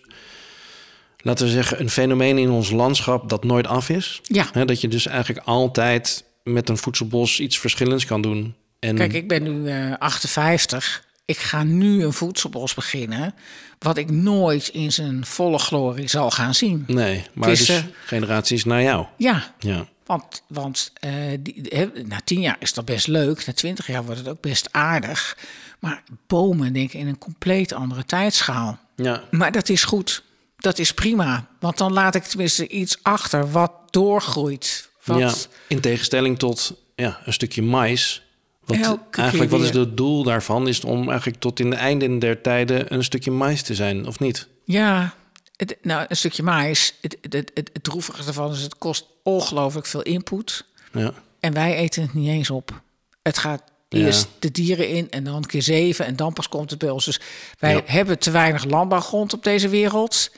laten 1.21 1.45
we 1.45 1.51
zeggen, 1.51 1.79
een 1.79 1.89
fenomeen 1.89 2.37
in 2.37 2.49
ons 2.49 2.69
landschap 2.71 3.29
dat 3.29 3.43
nooit 3.43 3.67
af 3.67 3.89
is? 3.89 4.19
Ja. 4.23 4.65
Dat 4.65 4.81
je 4.81 4.87
dus 4.87 5.05
eigenlijk 5.07 5.45
altijd 5.45 6.23
met 6.43 6.69
een 6.69 6.77
voedselbos 6.77 7.39
iets 7.39 7.59
verschillends 7.59 8.05
kan 8.05 8.21
doen. 8.21 8.55
En, 8.79 8.95
Kijk, 8.95 9.13
ik 9.13 9.27
ben 9.27 9.43
nu 9.43 9.69
eh 9.69 9.93
58. 9.97 11.09
Ik 11.25 11.37
ga 11.37 11.63
nu 11.63 12.03
een 12.03 12.13
voedselbos 12.13 12.73
beginnen. 12.73 13.33
Wat 13.79 13.97
ik 13.97 14.09
nooit 14.11 14.67
in 14.67 14.91
zijn 14.91 15.25
volle 15.25 15.57
glorie 15.59 16.07
zal 16.07 16.31
gaan 16.31 16.53
zien. 16.53 16.83
Nee, 16.87 17.23
maar 17.33 17.49
Het 17.49 17.59
is, 17.59 17.65
dus 17.65 17.77
eh, 17.77 17.83
generaties 18.05 18.65
na 18.65 18.81
jou. 18.81 19.05
Ja, 19.17 19.53
Ja, 19.59 19.85
Want, 20.05 20.43
want 20.47 20.91
eh, 20.99 21.11
die, 21.39 21.69
na 22.05 22.21
tien 22.23 22.41
jaar 22.41 22.55
is 22.59 22.73
dat 22.73 22.85
best 22.85 23.07
leuk. 23.07 23.45
Na 23.45 23.53
twintig 23.53 23.87
jaar 23.87 24.03
wordt 24.03 24.19
het 24.19 24.29
ook 24.29 24.41
best 24.41 24.67
aardig. 24.71 25.37
Maar 25.79 26.03
bomen 26.27 26.73
denk 26.73 26.93
ik 26.93 26.99
in 26.99 27.07
een 27.07 27.17
compleet 27.17 27.73
andere 27.73 28.05
tijdschaal. 28.05 28.79
ja, 28.95 29.23
Maar 29.31 29.51
dat 29.51 29.69
is 29.69 29.83
goed. 29.83 30.23
Dat 30.61 30.79
is 30.79 30.93
prima. 30.93 31.47
Want 31.59 31.77
dan 31.77 31.93
laat 31.93 32.15
ik 32.15 32.23
tenminste 32.23 32.67
iets 32.67 32.97
achter 33.01 33.51
wat 33.51 33.71
doorgroeit. 33.89 34.89
Wat, 35.03 35.19
ja. 35.19 35.33
In 35.67 35.79
tegenstelling 35.79 36.39
tot 36.39 36.73
ja, 36.95 37.19
een 37.25 37.33
stukje 37.33 37.61
mais. 37.61 38.21
Wat 38.65 38.97
eigenlijk, 39.11 39.51
wat 39.51 39.61
is 39.61 39.69
het 39.69 39.97
doel 39.97 40.23
daarvan? 40.23 40.67
Is 40.67 40.75
het 40.75 40.85
om 40.85 41.09
eigenlijk 41.09 41.39
tot 41.39 41.59
in 41.59 41.69
de 41.69 41.75
einde 41.75 42.17
der 42.17 42.41
tijden 42.41 42.93
een 42.93 43.03
stukje 43.03 43.31
mais 43.31 43.61
te 43.61 43.75
zijn, 43.75 44.07
of 44.07 44.19
niet? 44.19 44.47
Ja, 44.63 45.13
het, 45.55 45.77
nou, 45.81 46.05
een 46.07 46.15
stukje 46.17 46.43
mais. 46.43 46.93
Het, 47.01 47.17
het, 47.21 47.51
het, 47.53 47.69
droevige 47.81 48.27
ervan 48.27 48.51
is, 48.51 48.61
het 48.61 48.77
kost 48.77 49.05
ongelooflijk 49.23 49.85
veel 49.85 50.01
input. 50.01 50.65
Ja, 50.93 51.13
En 51.39 51.53
wij 51.53 51.75
eten 51.75 52.01
het 52.01 52.13
niet 52.13 52.27
eens 52.27 52.49
op. 52.49 52.81
Het 53.21 53.37
gaat 53.37 53.61
Ja. 53.89 54.05
eerst 54.05 54.27
de 54.39 54.51
dieren 54.51 54.87
in 54.89 55.09
en 55.09 55.23
dan 55.23 55.45
keer 55.45 55.61
zeven 55.61 56.05
en 56.05 56.15
dan 56.15 56.33
pas 56.33 56.49
komt 56.49 56.69
het 56.69 56.79
bij 56.79 56.89
ons. 56.89 57.05
Dus 57.05 57.19
wij 57.59 57.73
Ja. 57.73 57.81
hebben 57.85 58.19
te 58.19 58.31
weinig 58.31 58.63
landbouwgrond 58.63 59.33
op 59.33 59.43
deze 59.43 59.69
wereld. 59.69 60.31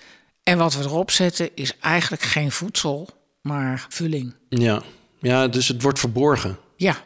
En 0.43 0.58
wat 0.58 0.73
we 0.75 0.84
erop 0.84 1.12
zetten 1.12 1.49
is 1.56 1.77
eigenlijk 1.79 2.21
geen 2.21 2.51
voedsel, 2.51 3.10
maar 3.41 3.86
vulling. 3.89 4.36
ja. 4.49 4.82
ja 5.19 5.47
dus 5.47 5.67
het 5.67 5.82
wordt 5.82 5.99
verborgen. 5.99 6.58
Ja, 6.77 6.97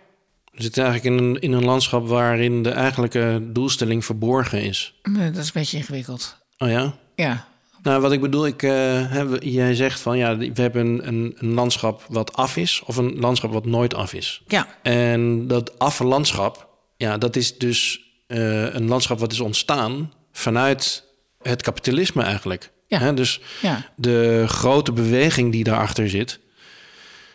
We 0.52 0.62
zitten 0.64 0.84
eigenlijk 0.84 1.16
in 1.20 1.24
een, 1.26 1.40
in 1.40 1.52
een 1.52 1.66
landschap 1.66 2.08
waarin 2.08 2.64
de 2.64 2.70
eigenlijke 2.70 3.42
doelstelling 3.52 4.06
verborgen 4.06 4.62
is. 4.64 4.94
eh, 5.02 5.14
dat 5.26 5.36
is 5.38 5.46
een 5.46 5.52
beetje 5.54 5.78
ingewikkeld. 5.78 6.38
Oh 6.58 6.70
ja? 6.70 6.96
Ja, 7.16 7.48
Nou, 7.84 8.02
wat 8.02 8.12
ik 8.12 8.22
bedoel, 8.22 8.46
ik, 8.46 8.62
we- 8.62 9.38
jij 9.42 9.76
zegt 9.76 10.00
van 10.00 10.18
ja, 10.18 10.38
we 10.38 10.52
hebben 10.54 10.86
een, 10.86 11.08
een, 11.08 11.34
een 11.38 11.54
landschap 11.54 12.06
wat 12.10 12.34
af 12.36 12.58
is, 12.58 12.82
of 12.86 12.98
een 12.98 13.20
landschap 13.20 13.52
wat 13.52 13.66
nooit 13.66 13.94
af 13.94 14.14
is. 14.14 14.42
ja, 14.48 14.68
En 14.84 15.48
dat 15.48 15.80
affe 15.80 16.04
landschap, 16.04 16.68
ja, 16.98 17.18
dat 17.18 17.36
is 17.36 17.58
dus 17.58 18.00
eh, 18.28 18.74
een 18.74 18.88
landschap 18.88 19.20
wat 19.20 19.32
is 19.32 19.40
ontstaan 19.40 20.14
vanuit 20.32 21.04
het 21.42 21.62
kapitalisme 21.62 22.24
eigenlijk. 22.24 22.72
Ja. 22.88 23.00
Hè, 23.00 23.14
dus 23.14 23.42
ja. 23.62 23.90
de 23.96 24.44
grote 24.48 24.92
beweging 24.92 25.52
die 25.52 25.64
daarachter 25.64 26.10
zit, 26.10 26.40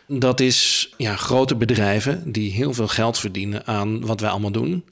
dat 0.07 0.41
is 0.41 0.89
ja, 0.97 1.17
grote 1.17 1.57
bedrijven 1.57 2.33
die 2.33 2.53
heel 2.53 2.73
veel 2.73 2.89
geld 2.89 3.19
verdienen 3.19 3.67
aan 3.67 4.07
wat 4.07 4.21
wij 4.21 4.31
allemaal 4.31 4.53
doen. 4.53 4.85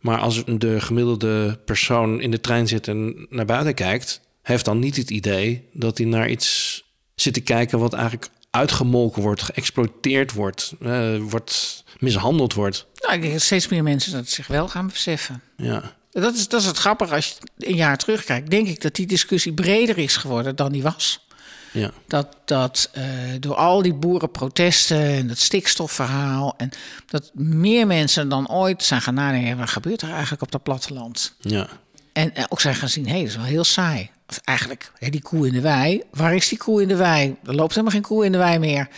Maar 0.00 0.18
als 0.18 0.42
de 0.44 0.80
gemiddelde 0.80 1.58
persoon 1.64 2.20
in 2.20 2.30
de 2.30 2.40
trein 2.40 2.68
zit 2.68 2.88
en 2.88 3.26
naar 3.30 3.44
buiten 3.44 3.74
kijkt, 3.74 4.20
heeft 4.42 4.64
dan 4.64 4.78
niet 4.78 4.96
het 4.96 5.10
idee 5.10 5.68
dat 5.72 5.98
hij 5.98 6.06
naar 6.06 6.30
iets 6.30 6.82
zit 7.14 7.34
te 7.34 7.40
kijken 7.40 7.78
wat 7.78 7.92
eigenlijk 7.92 8.28
uitgemolken 8.50 9.22
wordt, 9.22 9.42
geëxploiteerd 9.42 10.32
wordt, 10.32 10.74
eh, 10.80 11.16
wordt 11.18 11.84
mishandeld 11.98 12.54
wordt. 12.54 12.86
Nou, 12.94 13.14
ik 13.14 13.20
denk 13.20 13.32
dat 13.32 13.42
steeds 13.42 13.68
meer 13.68 13.82
mensen 13.82 14.12
dat 14.12 14.28
zich 14.28 14.46
wel 14.46 14.68
gaan 14.68 14.86
beseffen. 14.86 15.42
Ja, 15.56 15.96
Dat 16.22 16.34
is, 16.34 16.48
dat 16.48 16.60
is 16.60 16.66
het 16.66 16.76
grappige. 16.76 17.14
Als 17.14 17.26
je 17.26 17.66
een 17.68 17.76
jaar 17.76 17.96
terugkijkt, 17.96 18.50
denk 18.50 18.68
ik 18.68 18.80
dat 18.82 18.94
die 18.94 19.06
discussie 19.06 19.52
breder 19.52 19.98
is 19.98 20.16
geworden 20.16 20.56
dan 20.56 20.72
die 20.72 20.82
was. 20.82 21.26
ja, 21.72 21.90
Dat, 22.06 22.36
dat 22.44 22.90
eh, 22.92 23.04
door 23.40 23.54
al 23.54 23.82
die 23.82 23.94
boerenprotesten 23.94 25.00
en 25.00 25.26
dat 25.26 25.38
stikstofverhaal... 25.38 26.54
en 26.56 26.70
dat 27.06 27.30
meer 27.34 27.86
mensen 27.86 28.28
dan 28.28 28.50
ooit 28.50 28.82
zijn 28.82 29.00
gaan 29.02 29.14
nadenken... 29.14 29.58
wat 29.58 29.70
gebeurt 29.70 30.02
er 30.02 30.10
eigenlijk 30.10 30.42
op 30.42 30.52
dat 30.52 30.62
platteland? 30.62 31.34
ja, 31.40 31.68
En 32.12 32.34
eh, 32.34 32.44
ook 32.48 32.60
zijn 32.60 32.74
gaan 32.74 32.88
zien, 32.88 33.08
hé, 33.08 33.18
dat 33.18 33.28
is 33.28 33.36
wel 33.36 33.44
heel 33.44 33.64
saai. 33.64 34.10
Of 34.28 34.40
eigenlijk, 34.44 34.92
die 34.98 35.22
koe 35.22 35.46
in 35.46 35.52
de 35.52 35.60
wei. 35.60 36.02
Waar 36.10 36.34
is 36.34 36.48
die 36.48 36.58
koe 36.58 36.82
in 36.82 36.88
de 36.88 36.96
wei? 36.96 37.36
Er 37.44 37.54
loopt 37.54 37.70
helemaal 37.70 37.92
geen 37.92 38.02
koe 38.02 38.24
in 38.24 38.32
de 38.32 38.38
wei 38.38 38.58
meer. 38.58 38.88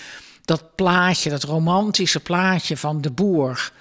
Dat 0.45 0.75
plaatje, 0.75 1.31
dat 1.31 1.43
romantische 1.43 2.21
plaatje 2.21 2.77
van 2.77 3.01
de 3.01 3.11
boer... 3.11 3.73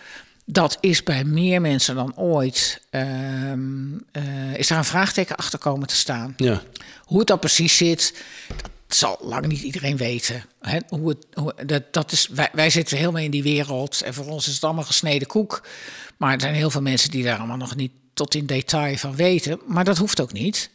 dat 0.46 0.78
is 0.80 1.04
bij 1.04 1.24
meer 1.24 1.62
mensen 1.62 1.96
dan 1.96 2.16
ooit... 2.16 2.82
ehm, 2.90 3.98
eh, 4.12 4.58
is 4.58 4.68
daar 4.68 4.78
een 4.78 4.86
vraagteken 4.86 5.36
achter 5.36 5.60
komen 5.60 5.88
te 5.88 5.96
staan. 5.96 6.34
ja, 6.38 6.62
Hoe 7.04 7.20
het 7.20 7.28
dan 7.28 7.40
precies 7.40 7.78
zit, 7.78 8.24
dat 8.88 8.98
zal 8.98 9.18
lang 9.22 9.48
niet 9.48 9.62
iedereen 9.62 9.98
weten. 9.98 10.44
Hè? 10.62 10.80
Hoe 10.88 11.10
het, 11.10 11.26
hoe, 11.34 11.56
dat, 11.66 11.94
dat 11.94 12.12
is, 12.12 12.28
wij, 12.28 12.50
wij 12.54 12.70
zitten 12.70 12.98
helemaal 12.98 13.22
in 13.22 13.32
die 13.32 13.44
wereld 13.44 14.02
en 14.02 14.14
voor 14.14 14.26
ons 14.26 14.48
is 14.48 14.54
het 14.54 14.64
allemaal 14.64 14.84
gesneden 14.84 15.28
koek. 15.28 15.68
Maar 16.18 16.34
er 16.34 16.42
zijn 16.42 16.54
heel 16.54 16.70
veel 16.70 16.82
mensen 16.82 17.12
die 17.12 17.24
daar 17.24 17.38
allemaal 17.38 17.58
nog 17.58 17.76
niet 17.76 17.92
tot 18.14 18.36
in 18.36 18.46
detail 18.46 18.98
van 18.98 19.16
weten. 19.16 19.60
Maar 19.68 19.84
dat 19.84 19.98
hoeft 19.98 20.22
ook 20.22 20.34
niet. 20.34 20.70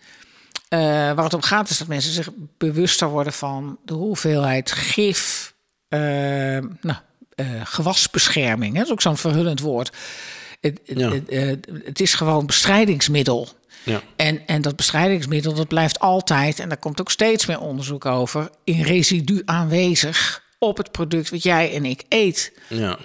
Eh, 0.68 0.78
waar 0.88 1.24
het 1.24 1.35
om 1.35 1.42
gaat 1.42 1.70
is 1.70 1.78
dat 1.78 1.88
mensen 1.88 2.12
zich 2.12 2.28
bewuster 2.59 3.09
worden 3.09 3.33
van 3.33 3.78
de 3.85 3.94
hoeveelheid 3.94 4.72
gif, 4.72 5.54
eh, 5.88 6.00
nou, 6.80 6.98
gewasbescherming. 7.64 8.72
Hè? 8.72 8.79
Dat 8.79 8.87
is 8.87 8.92
ook 8.92 9.00
zo'n 9.00 9.16
verhullend 9.16 9.61
woord. 9.61 9.92
Het, 10.61 10.81
het- 10.87 10.98
Ja. 10.98 11.11
het, 11.12 11.29
eh, 11.29 11.48
het 11.85 12.00
is 12.00 12.14
gewoon 12.14 12.46
bestrijdingsmiddel. 12.46 13.48
ja, 13.85 14.00
En, 14.16 14.46
en 14.46 14.62
dat 14.62 14.76
bestrijdingsmiddel 14.76 15.55
dat 15.55 15.68
blijft 15.68 16.00
altijd, 16.00 16.59
en 16.59 16.68
daar 16.68 16.79
komt 16.79 17.00
ook 17.00 17.11
steeds 17.11 17.46
meer 17.46 17.61
onderzoek 17.61 18.07
over, 18.07 18.50
in 18.64 18.83
residu 18.83 19.42
aanwezig 19.44 20.42
op 20.59 20.76
het 20.76 20.90
product 20.92 21.31
wat 21.31 21.42
jij 21.42 21.74
en 21.74 21.85
ik 21.85 22.03
eet. 22.09 22.53
ja, 22.68 22.98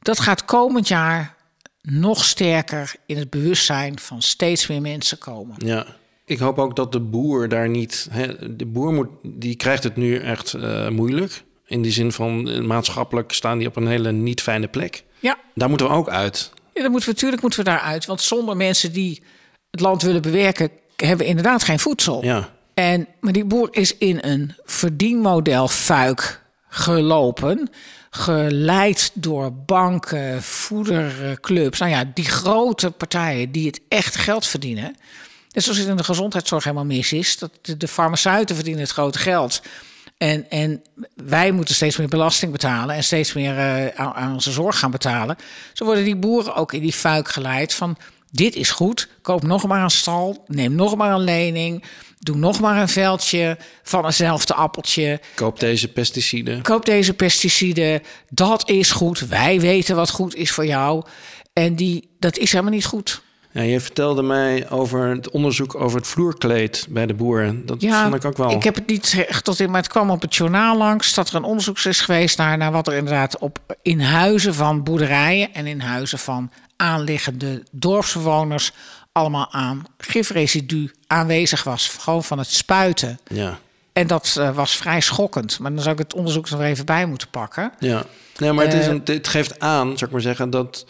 Dat 0.00 0.20
gaat 0.20 0.44
komend 0.44 0.88
jaar 0.88 1.34
nog 1.82 2.24
sterker 2.24 2.94
in 3.06 3.16
het 3.18 3.30
bewustzijn 3.30 3.98
van 3.98 4.22
steeds 4.22 4.66
meer 4.66 4.80
mensen 4.80 5.18
komen. 5.18 5.54
Ja. 5.66 5.86
Ik 6.24 6.38
hoop 6.38 6.58
ook 6.58 6.76
dat 6.76 6.92
de 6.92 7.00
boer 7.00 7.48
daar 7.48 7.68
niet. 7.68 8.08
Hè, 8.10 8.56
de 8.56 8.66
boer 8.66 8.92
moet, 8.92 9.08
die 9.22 9.56
krijgt 9.56 9.82
het 9.82 9.96
nu 9.96 10.18
echt 10.18 10.52
uh, 10.52 10.88
moeilijk. 10.88 11.42
In 11.72 11.82
die 11.82 11.92
zin 11.92 12.12
van 12.12 12.48
eh, 12.48 12.60
maatschappelijk 12.60 13.32
staan 13.32 13.58
die 13.58 13.66
op 13.66 13.76
een 13.76 13.86
hele 13.86 14.12
niet 14.12 14.42
fijne 14.42 14.68
plek. 14.68 15.04
Ja. 15.18 15.38
Daar 15.54 15.68
moeten 15.68 15.88
we 15.88 15.92
ook 15.92 16.08
uit. 16.08 16.50
Ja, 16.74 16.82
dan 16.82 16.90
moeten 16.90 17.08
we, 17.08 17.14
natuurlijk 17.14 17.42
moeten 17.42 17.58
we 17.64 17.70
daar 17.70 17.80
uit. 17.80 18.06
Want 18.06 18.20
zonder 18.20 18.56
mensen 18.56 18.92
die 18.92 19.22
het 19.70 19.80
land 19.80 20.02
willen 20.02 20.22
bewerken, 20.22 20.70
hebben 20.96 21.18
we 21.18 21.24
inderdaad 21.24 21.64
geen 21.64 21.78
voedsel. 21.78 22.24
Ja. 22.24 22.48
En, 22.74 23.06
maar 23.20 23.32
die 23.32 23.44
boer 23.44 23.68
is 23.70 23.96
in 23.96 24.18
een 24.20 24.54
verdienmodel 24.64 25.68
fuik 25.68 26.42
gelopen. 26.68 27.70
Geleid 28.10 29.10
door 29.14 29.52
banken, 29.52 30.42
voederclubs. 30.42 31.78
Nou 31.78 31.90
ja, 31.90 32.04
die 32.14 32.24
grote 32.24 32.90
partijen 32.90 33.52
die 33.52 33.66
het 33.66 33.80
echt 33.88 34.16
geld 34.16 34.46
verdienen. 34.46 34.96
Net 35.50 35.62
zoals 35.62 35.78
het 35.78 35.88
in 35.88 35.96
de 35.96 36.04
gezondheidszorg 36.04 36.64
helemaal 36.64 36.84
mis 36.84 37.12
is. 37.12 37.38
Dat 37.38 37.50
de 37.78 37.88
farmaceuten 37.88 38.54
verdienen 38.54 38.82
het 38.82 38.92
grote 38.92 39.18
geld. 39.18 39.62
En, 40.22 40.50
en 40.50 40.82
wij 41.14 41.52
moeten 41.52 41.74
steeds 41.74 41.96
meer 41.96 42.08
belasting 42.08 42.52
betalen 42.52 42.96
en 42.96 43.04
steeds 43.04 43.32
meer 43.32 43.56
uh, 43.56 43.86
aan, 43.86 44.12
aan, 44.12 44.32
onze 44.32 44.52
zorg 44.52 44.78
gaan 44.78 44.90
betalen. 44.90 45.36
Zo 45.72 45.84
worden 45.84 46.04
die 46.04 46.16
boeren 46.16 46.54
ook 46.54 46.72
in 46.72 46.80
die 46.80 46.92
fuik 46.92 47.28
geleid 47.28 47.74
van 47.74 47.96
dit 48.30 48.54
is 48.54 48.70
goed, 48.70 49.08
koop 49.22 49.42
nog 49.42 49.66
maar 49.66 49.82
een 49.82 49.90
stal, 49.90 50.44
neem 50.46 50.74
nog 50.74 50.96
maar 50.96 51.12
een 51.12 51.24
lening, 51.24 51.84
doe 52.18 52.36
nog 52.36 52.60
maar 52.60 52.80
een 52.80 52.88
veldje 52.88 53.58
van 53.82 54.04
eenzelfde 54.04 54.54
appeltje. 54.54 55.20
Koop 55.34 55.60
deze 55.60 55.88
pesticiden. 55.88 56.62
Koop 56.62 56.84
deze 56.84 57.14
pesticiden, 57.14 58.02
dat 58.28 58.68
is 58.68 58.90
goed. 58.90 59.18
Wij 59.18 59.60
weten 59.60 59.96
wat 59.96 60.10
goed 60.10 60.34
is 60.34 60.50
voor 60.50 60.66
jou. 60.66 61.04
En 61.52 61.76
die, 61.76 62.08
dat 62.18 62.38
is 62.38 62.52
helemaal 62.52 62.74
niet 62.74 62.84
goed. 62.84 63.22
Ja, 63.52 63.62
je 63.62 63.80
vertelde 63.80 64.22
mij 64.22 64.70
over 64.70 65.08
het 65.08 65.30
onderzoek 65.30 65.74
over 65.74 65.98
het 65.98 66.06
vloerkleed 66.06 66.86
bij 66.88 67.06
de 67.06 67.14
boeren. 67.14 67.66
Dat 67.66 67.80
ja, 67.80 68.02
vond 68.02 68.14
ik 68.14 68.24
ook 68.24 68.36
wel. 68.36 68.50
Ik 68.50 68.62
heb 68.62 68.74
het 68.74 68.86
niet 68.86 69.24
echt 69.28 69.44
tot 69.44 69.60
in, 69.60 69.70
maar 69.70 69.80
het 69.80 69.90
kwam 69.90 70.10
op 70.10 70.22
het 70.22 70.34
journaal 70.34 70.76
langs 70.76 71.14
dat 71.14 71.28
er 71.28 71.34
een 71.34 71.42
onderzoek 71.42 71.78
is 71.78 72.00
geweest 72.00 72.38
naar, 72.38 72.56
naar 72.56 72.72
wat 72.72 72.86
er 72.86 72.94
inderdaad 72.94 73.38
op 73.38 73.58
in 73.82 74.00
huizen 74.00 74.54
van 74.54 74.82
boerderijen 74.82 75.54
en 75.54 75.66
in 75.66 75.80
huizen 75.80 76.18
van 76.18 76.50
aanliggende 76.76 77.62
dorpsbewoners 77.70 78.72
allemaal 79.12 79.52
aan 79.52 79.84
gifresidu 79.98 80.92
aanwezig 81.06 81.64
was. 81.64 81.88
Gewoon 81.88 82.24
van 82.24 82.38
het 82.38 82.50
spuiten. 82.50 83.18
Ja. 83.26 83.58
En 83.92 84.06
dat 84.06 84.36
uh, 84.38 84.54
was 84.54 84.76
vrij 84.76 85.00
schokkend. 85.00 85.58
Maar 85.58 85.72
dan 85.74 85.82
zou 85.82 85.94
ik 85.94 86.02
het 86.02 86.14
onderzoek 86.14 86.50
nog 86.50 86.60
even 86.60 86.84
bij 86.84 87.06
moeten 87.06 87.28
pakken. 87.28 87.72
Ja, 87.78 88.04
nee, 88.36 88.52
maar 88.52 88.64
het, 88.64 88.74
is 88.74 88.86
een, 88.86 89.00
het 89.04 89.28
geeft 89.28 89.60
aan, 89.60 89.86
zou 89.86 90.04
ik 90.04 90.10
maar 90.10 90.20
zeggen, 90.20 90.50
dat 90.50 90.86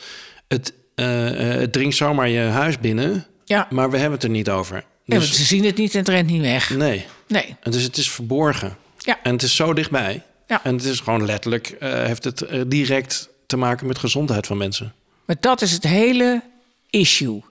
het 0.48 0.72
het 0.94 1.72
dringt 1.72 1.96
zomaar 1.96 2.28
je 2.28 2.40
huis 2.40 2.78
binnen. 2.78 3.26
Ja. 3.44 3.66
Maar 3.70 3.90
we 3.90 3.96
hebben 3.96 4.14
het 4.14 4.22
er 4.22 4.30
niet 4.30 4.50
over. 4.50 4.84
Dus, 5.04 5.28
ja, 5.28 5.34
ze 5.34 5.44
zien 5.44 5.64
het 5.64 5.76
niet 5.76 5.92
en 5.92 5.98
het 5.98 6.08
rent 6.08 6.30
niet 6.30 6.40
weg. 6.40 6.70
Nee. 6.76 7.06
Nee. 7.28 7.56
En 7.60 7.70
dus 7.70 7.82
het 7.82 7.96
is 7.96 8.10
verborgen. 8.10 8.76
Ja. 8.98 9.18
En 9.22 9.32
het 9.32 9.42
is 9.42 9.56
zo 9.56 9.72
dichtbij. 9.72 10.22
Ja. 10.46 10.64
En 10.64 10.74
het 10.74 10.84
is 10.84 11.00
gewoon 11.00 11.24
letterlijk, 11.24 11.76
uh, 11.80 11.92
heeft 11.92 12.24
het 12.24 12.42
uh, 12.42 12.62
direct 12.66 13.28
te 13.46 13.56
maken 13.56 13.86
met 13.86 13.98
gezondheid 13.98 14.46
van 14.46 14.56
mensen. 14.56 14.92
Maar 15.24 15.36
dat 15.40 15.62
is 15.62 15.72
het 15.72 15.84
hele 15.84 16.42
issue. 16.90 17.42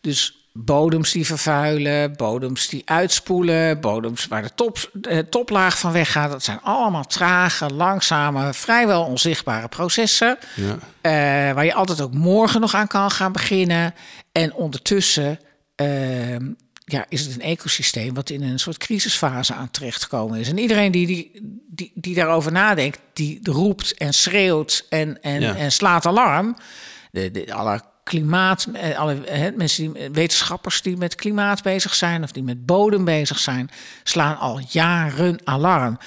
Dus 0.00 0.37
bodems 0.64 1.12
die 1.12 1.26
vervuilen, 1.26 2.16
bodems 2.16 2.68
die 2.68 2.82
uitspoelen, 2.84 3.80
bodems 3.80 4.26
waar 4.26 4.42
de, 4.42 4.50
top, 4.54 4.90
de 4.92 5.28
toplaag 5.28 5.78
van 5.78 5.92
weggaat. 5.92 6.30
Dat 6.30 6.44
zijn 6.44 6.60
allemaal 6.62 7.04
trage, 7.04 7.74
langzame, 7.74 8.54
vrijwel 8.54 9.04
onzichtbare 9.04 9.68
processen. 9.68 10.38
Ja. 10.54 10.72
Uh, 10.72 11.54
waar 11.54 11.64
je 11.64 11.74
altijd 11.74 12.00
ook 12.00 12.12
morgen 12.14 12.60
nog 12.60 12.74
aan 12.74 12.86
kan 12.86 13.10
gaan 13.10 13.32
beginnen. 13.32 13.94
En 14.32 14.54
ondertussen 14.54 15.38
uh, 15.76 16.36
ja, 16.84 17.04
is 17.08 17.20
het 17.20 17.34
een 17.34 17.40
ecosysteem 17.40 18.14
wat 18.14 18.30
in 18.30 18.42
een 18.42 18.58
soort 18.58 18.78
crisisfase 18.78 19.54
aan 19.54 19.70
terecht 19.70 20.02
gekomen 20.02 20.38
is. 20.38 20.48
En 20.48 20.58
iedereen 20.58 20.92
die, 20.92 21.06
die, 21.06 21.30
die, 21.68 21.92
die 21.94 22.14
daarover 22.14 22.52
nadenkt, 22.52 22.98
die 23.12 23.40
roept 23.42 23.94
en 23.94 24.14
schreeuwt 24.14 24.86
en, 24.88 25.22
en, 25.22 25.40
Ja. 25.40 25.56
en 25.56 25.72
slaat 25.72 26.06
alarm. 26.06 26.56
De, 27.10 27.30
de, 27.30 27.54
alle 27.54 27.80
klimaat, 28.08 28.66
eh, 28.72 28.98
alle 28.98 29.52
mensen 29.56 29.92
die, 29.92 30.10
wetenschappers 30.10 30.82
die 30.82 30.96
met 30.96 31.14
klimaat 31.14 31.62
bezig 31.62 31.94
zijn 31.94 32.22
of 32.22 32.32
die 32.32 32.42
met 32.42 32.66
bodem 32.66 33.04
bezig 33.04 33.38
zijn, 33.38 33.70
slaan 34.02 34.38
al 34.38 34.60
jaren 34.68 35.40
alarm. 35.44 35.98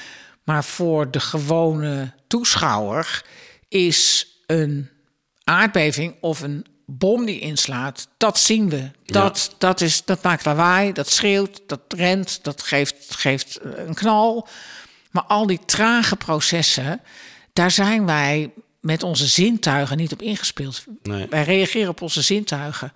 Maar 0.44 0.64
voor 0.64 1.12
de 1.12 1.20
gewone 1.20 2.14
toeschouwer 2.28 3.24
is 3.68 4.28
een 4.46 4.90
aardbeving 5.44 6.16
of 6.22 6.42
een 6.42 6.66
bom 6.86 7.26
die 7.26 7.40
inslaat, 7.40 8.08
dat 8.18 8.40
zien 8.40 8.70
we. 8.70 8.92
Dat, 9.06 9.56
dat, 9.58 9.82
is, 9.82 10.06
dat 10.06 10.24
maakt 10.24 10.46
lawaai, 10.46 10.92
dat 10.92 11.10
schreeuwt, 11.10 11.62
dat 11.68 11.82
rent, 11.88 12.44
dat 12.44 12.62
geeft, 12.62 13.16
geeft 13.16 13.60
een 13.64 13.94
knal. 13.94 14.48
Maar 15.12 15.24
al 15.24 15.48
die 15.48 15.60
trage 15.66 16.16
processen, 16.16 17.02
daar 17.54 17.72
zijn 17.72 18.06
wij 18.06 18.52
met 18.82 19.04
onze 19.04 19.28
zintuigen 19.28 19.98
niet 19.98 20.12
op 20.13 20.22
ingespeeld. 20.22 20.84
Nee. 21.04 21.28
Wij 21.30 21.44
reageren 21.44 21.89
op 21.89 22.02
onze 22.02 22.22
zintuigen. 22.22 22.94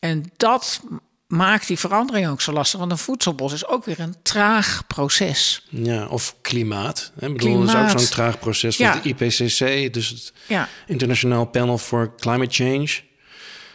En 0.00 0.32
dat 0.36 0.80
maakt 1.26 1.66
die 1.66 1.78
verandering 1.78 2.28
ook 2.28 2.40
zo 2.40 2.52
lastig. 2.52 2.78
Want 2.78 2.90
een 2.90 2.98
voedselbos 2.98 3.52
is 3.52 3.66
ook 3.66 3.84
weer 3.84 4.00
een 4.00 4.14
traag 4.22 4.82
proces. 4.86 5.66
Ja, 5.68 6.06
of 6.06 6.34
klimaat. 6.40 7.12
Hè? 7.18 7.26
Ik 7.26 7.32
bedoel, 7.32 7.52
dat 7.58 7.64
is 7.66 7.70
Klimaat. 7.72 7.92
ook 7.92 7.98
zo'n 8.00 8.08
traag 8.08 8.38
proces. 8.38 8.76
Ja. 8.76 8.90
Want 8.90 9.02
de 9.02 9.08
IPCC, 9.26 9.92
dus 9.92 10.08
het 10.08 10.32
Ja, 10.46 10.68
Internationaal 10.86 11.44
Panel 11.46 11.78
for 11.78 12.14
Climate 12.16 12.54
Change, 12.54 12.88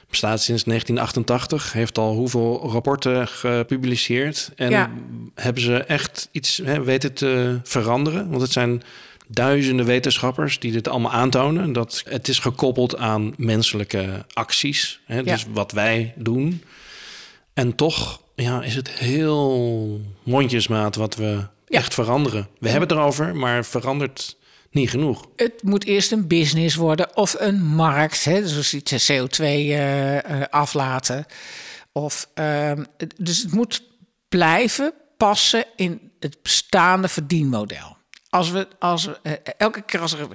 bestaat 0.10 0.41
sinds 0.41 0.63
1988. 0.63 1.74
Heeft 1.74 1.98
al 1.98 2.13
hoeveel 2.13 2.70
rapporten 2.72 3.28
gepubliceerd. 3.28 4.52
En 4.56 4.70
Ja. 4.70 4.91
hebben 5.36 5.63
ze 5.63 5.78
echt 5.84 6.30
iets 6.32 6.58
hè, 6.63 6.84
weten 6.84 7.13
te 7.13 7.60
veranderen? 7.63 8.30
Want 8.30 8.41
het 8.41 8.52
zijn 8.52 8.82
duizenden 9.32 9.86
wetenschappers 9.86 10.60
die 10.60 10.72
dit 10.72 10.88
allemaal 10.88 11.12
aantonen. 11.12 11.74
Dat 11.74 12.04
het 12.10 12.28
is 12.28 12.39
gekoppeld 12.39 12.98
aan 12.98 13.34
menselijke 13.38 14.26
acties. 14.34 15.00
Hè, 15.06 15.24
dus 15.24 15.46
wat 15.54 15.72
wij 15.72 16.13
doen. 16.15 16.63
En 17.54 17.76
toch 17.76 18.22
ja, 18.36 18.62
is 18.63 18.76
het 18.76 18.89
heel 18.89 20.02
mondjesmaat 20.24 20.96
wat 20.96 21.15
we 21.15 21.26
Ja. 21.67 21.78
echt 21.78 21.94
veranderen. 21.94 22.48
We 22.60 22.70
hebben 22.70 22.89
het 22.89 22.98
erover, 22.98 23.36
maar 23.36 23.65
verandert 23.65 24.38
niet 24.72 24.89
genoeg. 24.89 25.26
het 25.36 25.63
moet 25.63 25.86
eerst 25.86 26.12
een 26.12 26.28
business 26.28 26.76
worden 26.76 27.17
of 27.17 27.36
een 27.39 27.62
markt. 27.65 28.24
Hè, 28.24 28.48
zoals 28.48 28.70
die 28.70 28.82
CO2 28.84 29.44
eh, 29.44 30.17
eh, 30.41 30.48
aflaten. 30.50 31.26
Of, 31.91 32.30
ehm, 32.34 32.84
dus 33.17 33.38
het 33.41 33.52
moet 33.52 33.84
blijven 34.30 34.94
passen 35.17 35.65
in 35.76 36.12
het 36.20 36.38
bestaande 36.41 37.08
verdienmodel. 37.08 37.98
Als 38.32 38.52
we, 38.52 38.67
als 38.80 39.06
we 39.06 39.20
eh, 39.24 39.34
elke 39.58 39.82
keer 39.82 40.00
als 40.00 40.13
er 40.13 40.28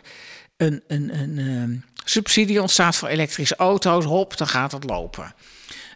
een, 0.57 0.83
een, 0.87 1.19
een 1.19 1.39
ehm, 1.39 1.77
subsidie 2.05 2.61
ontstaat 2.61 2.97
voor 2.97 3.09
elektrische 3.09 3.57
auto's, 3.57 4.05
hop, 4.05 4.37
dan 4.37 4.49
gaat 4.49 4.73
het 4.73 4.85
lopen. 4.85 5.35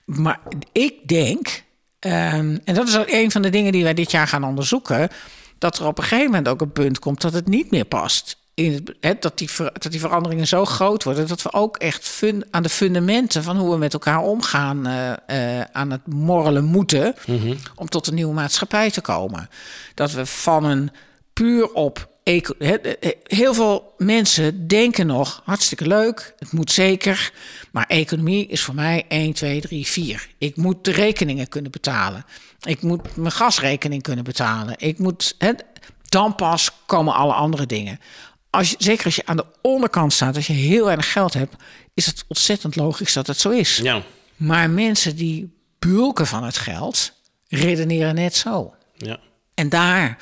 Maar 0.04 0.40
ik 0.72 1.08
denk, 1.08 1.62
ehm, 1.98 2.58
en 2.64 2.74
dat 2.74 2.88
is 2.88 2.98
ook 2.98 3.10
een 3.10 3.30
van 3.30 3.42
de 3.42 3.50
dingen 3.50 3.72
die 3.72 3.82
wij 3.82 3.94
dit 3.94 4.10
jaar 4.10 4.28
gaan 4.28 4.44
onderzoeken, 4.44 5.08
dat 5.58 5.78
er 5.78 5.86
op 5.86 5.98
een 5.98 6.04
gegeven 6.04 6.24
moment 6.24 6.48
ook 6.48 6.60
een 6.60 6.72
punt 6.72 6.98
komt 6.98 7.20
dat 7.20 7.32
het 7.32 7.48
niet 7.48 7.70
meer 7.70 7.84
past. 7.84 8.38
In 8.54 8.86
het, 9.00 9.22
dat, 9.22 9.38
die 9.38 9.50
ver- 9.50 9.72
dat 9.72 9.90
die 9.90 10.00
veranderingen 10.00 10.46
zo 10.46 10.64
groot 10.64 11.04
worden 11.04 11.28
dat 11.28 11.42
we 11.42 11.52
ook 11.52 11.76
echt 11.76 12.08
fun, 12.08 12.44
aan 12.50 12.62
de 12.62 12.68
fundamenten 12.68 13.42
van 13.42 13.56
hoe 13.56 13.70
we 13.70 13.76
met 13.78 13.92
elkaar 13.92 14.18
omgaan 14.20 14.86
eh, 14.86 15.58
eh, 15.60 15.66
aan 15.72 15.90
het 15.90 16.06
morrelen 16.06 16.64
moeten 16.64 17.14
om 17.74 17.88
tot 17.88 18.06
een 18.06 18.14
nieuwe 18.14 18.34
maatschappij 18.34 18.90
te 18.90 19.00
komen. 19.00 19.48
Dat 19.94 20.12
we 20.12 20.26
van 20.26 20.64
een 20.64 20.90
puur 21.42 21.72
op. 21.72 22.08
Heel 23.22 23.54
veel 23.54 23.94
mensen 23.98 24.66
denken 24.68 25.06
nog 25.06 25.42
hartstikke 25.44 25.86
leuk, 25.86 26.34
het 26.38 26.52
moet 26.52 26.70
zeker. 26.72 27.32
Maar 27.72 27.84
economie 27.86 28.46
is 28.46 28.62
voor 28.62 28.74
mij 28.74 29.04
1, 29.08 29.32
2, 29.32 29.60
3, 29.60 29.86
4. 29.86 30.28
Ik 30.38 30.56
moet 30.56 30.84
de 30.84 30.90
rekeningen 30.90 31.48
kunnen 31.48 31.70
betalen. 31.70 32.24
Ik 32.62 32.82
moet 32.82 33.16
mijn 33.16 33.32
gasrekening 33.32 34.02
kunnen 34.02 34.24
betalen. 34.24 34.74
Ik 34.78 34.98
moet, 34.98 35.34
hè, 35.38 35.52
dan 36.08 36.34
pas 36.34 36.70
komen 36.86 37.14
alle 37.14 37.32
andere 37.32 37.66
dingen. 37.66 38.00
Als 38.50 38.70
je, 38.70 38.76
zeker 38.78 39.04
als 39.04 39.16
je 39.16 39.26
aan 39.26 39.36
de 39.36 39.46
onderkant 39.62 40.12
staat, 40.12 40.36
als 40.36 40.46
je 40.46 40.52
heel 40.52 40.84
weinig 40.84 41.12
geld 41.12 41.34
hebt, 41.34 41.54
is 41.94 42.06
het 42.06 42.24
ontzettend 42.28 42.76
logisch 42.76 43.12
dat 43.12 43.26
het 43.26 43.38
zo 43.38 43.50
is. 43.50 43.76
Ja, 43.76 44.02
Maar 44.36 44.70
mensen 44.70 45.16
die 45.16 45.54
bulken 45.78 46.26
van 46.26 46.44
het 46.44 46.56
geld, 46.58 47.12
redeneren 47.48 48.14
net 48.14 48.34
zo. 48.34 48.74
ja. 48.96 49.18
En 49.54 49.68
daar 49.68 50.18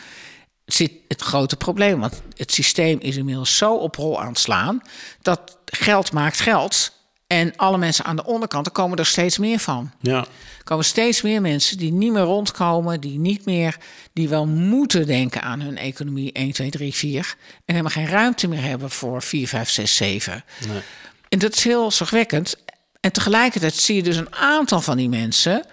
zit 0.72 0.92
het 1.08 1.22
grote 1.22 1.56
probleem. 1.56 2.00
Want 2.00 2.22
het 2.36 2.52
systeem 2.52 2.98
is 3.00 3.16
inmiddels 3.16 3.56
zo 3.56 3.74
op 3.74 3.96
rol 3.96 4.20
aan 4.20 4.28
het 4.28 4.38
slaan... 4.38 4.82
dat 5.22 5.58
geld 5.64 6.12
maakt 6.12 6.40
geld. 6.40 6.96
En 7.26 7.56
alle 7.56 7.78
mensen 7.78 8.04
aan 8.04 8.16
de 8.16 8.24
onderkant, 8.24 8.66
er 8.66 8.72
komen 8.72 8.98
er 8.98 9.06
steeds 9.06 9.38
meer 9.38 9.58
van. 9.58 9.92
ja. 10.00 10.18
Er 10.58 10.74
komen 10.74 10.84
steeds 10.84 11.22
meer 11.22 11.40
mensen 11.40 11.78
die 11.78 11.92
niet 11.92 12.12
meer 12.12 12.22
rondkomen... 12.22 13.00
die 13.00 13.18
niet 13.18 13.44
meer, 13.44 13.76
die 14.12 14.28
wel 14.28 14.46
moeten 14.46 15.06
denken 15.06 15.42
aan 15.42 15.60
hun 15.60 15.76
economie 15.76 16.32
1, 16.32 16.52
2, 16.52 16.70
3, 16.70 16.94
4... 16.94 17.36
en 17.54 17.74
helemaal 17.74 17.90
geen 17.90 18.06
ruimte 18.06 18.48
meer 18.48 18.62
hebben 18.62 18.90
voor 18.90 19.22
4, 19.22 19.48
5, 19.48 19.70
6, 19.70 19.96
7. 19.96 20.44
Nee. 20.66 20.80
En 21.28 21.38
dat 21.38 21.54
is 21.54 21.64
heel 21.64 21.90
zorgwekkend. 21.90 22.56
En 23.00 23.12
tegelijkertijd 23.12 23.74
zie 23.74 23.96
je 23.96 24.02
dus 24.02 24.16
een 24.16 24.34
aantal 24.34 24.80
van 24.80 24.96
die 24.96 25.08
mensen 25.08 25.66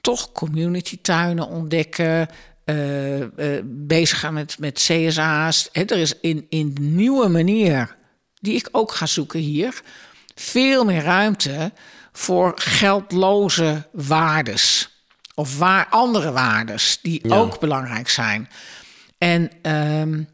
toch 0.00 0.32
community 0.32 0.98
tuinen 1.02 1.48
ontdekken, 1.48 2.28
uh, 2.66 3.20
uh, 3.20 3.26
bezig 3.64 4.18
gaan 4.18 4.34
met, 4.34 4.58
met 4.58 4.74
CSA's. 4.74 5.68
He, 5.72 5.84
er 5.84 5.98
is 5.98 6.20
in, 6.20 6.46
in 6.48 6.76
nieuwe 6.80 7.28
manier, 7.28 7.96
die 8.40 8.54
ik 8.54 8.68
ook 8.72 8.92
ga 8.92 9.06
zoeken 9.06 9.40
hier, 9.40 9.82
veel 10.34 10.84
meer 10.84 11.02
ruimte 11.02 11.72
voor 12.12 12.52
geldloze 12.54 13.86
waardes. 13.92 14.90
Of 15.34 15.58
waar 15.58 15.86
andere 15.90 16.32
waardes 16.32 16.98
die 17.02 17.30
ook 17.30 17.60
belangrijk 17.60 18.08
zijn. 18.08 18.48
En 19.18 19.50
um, 19.62 20.28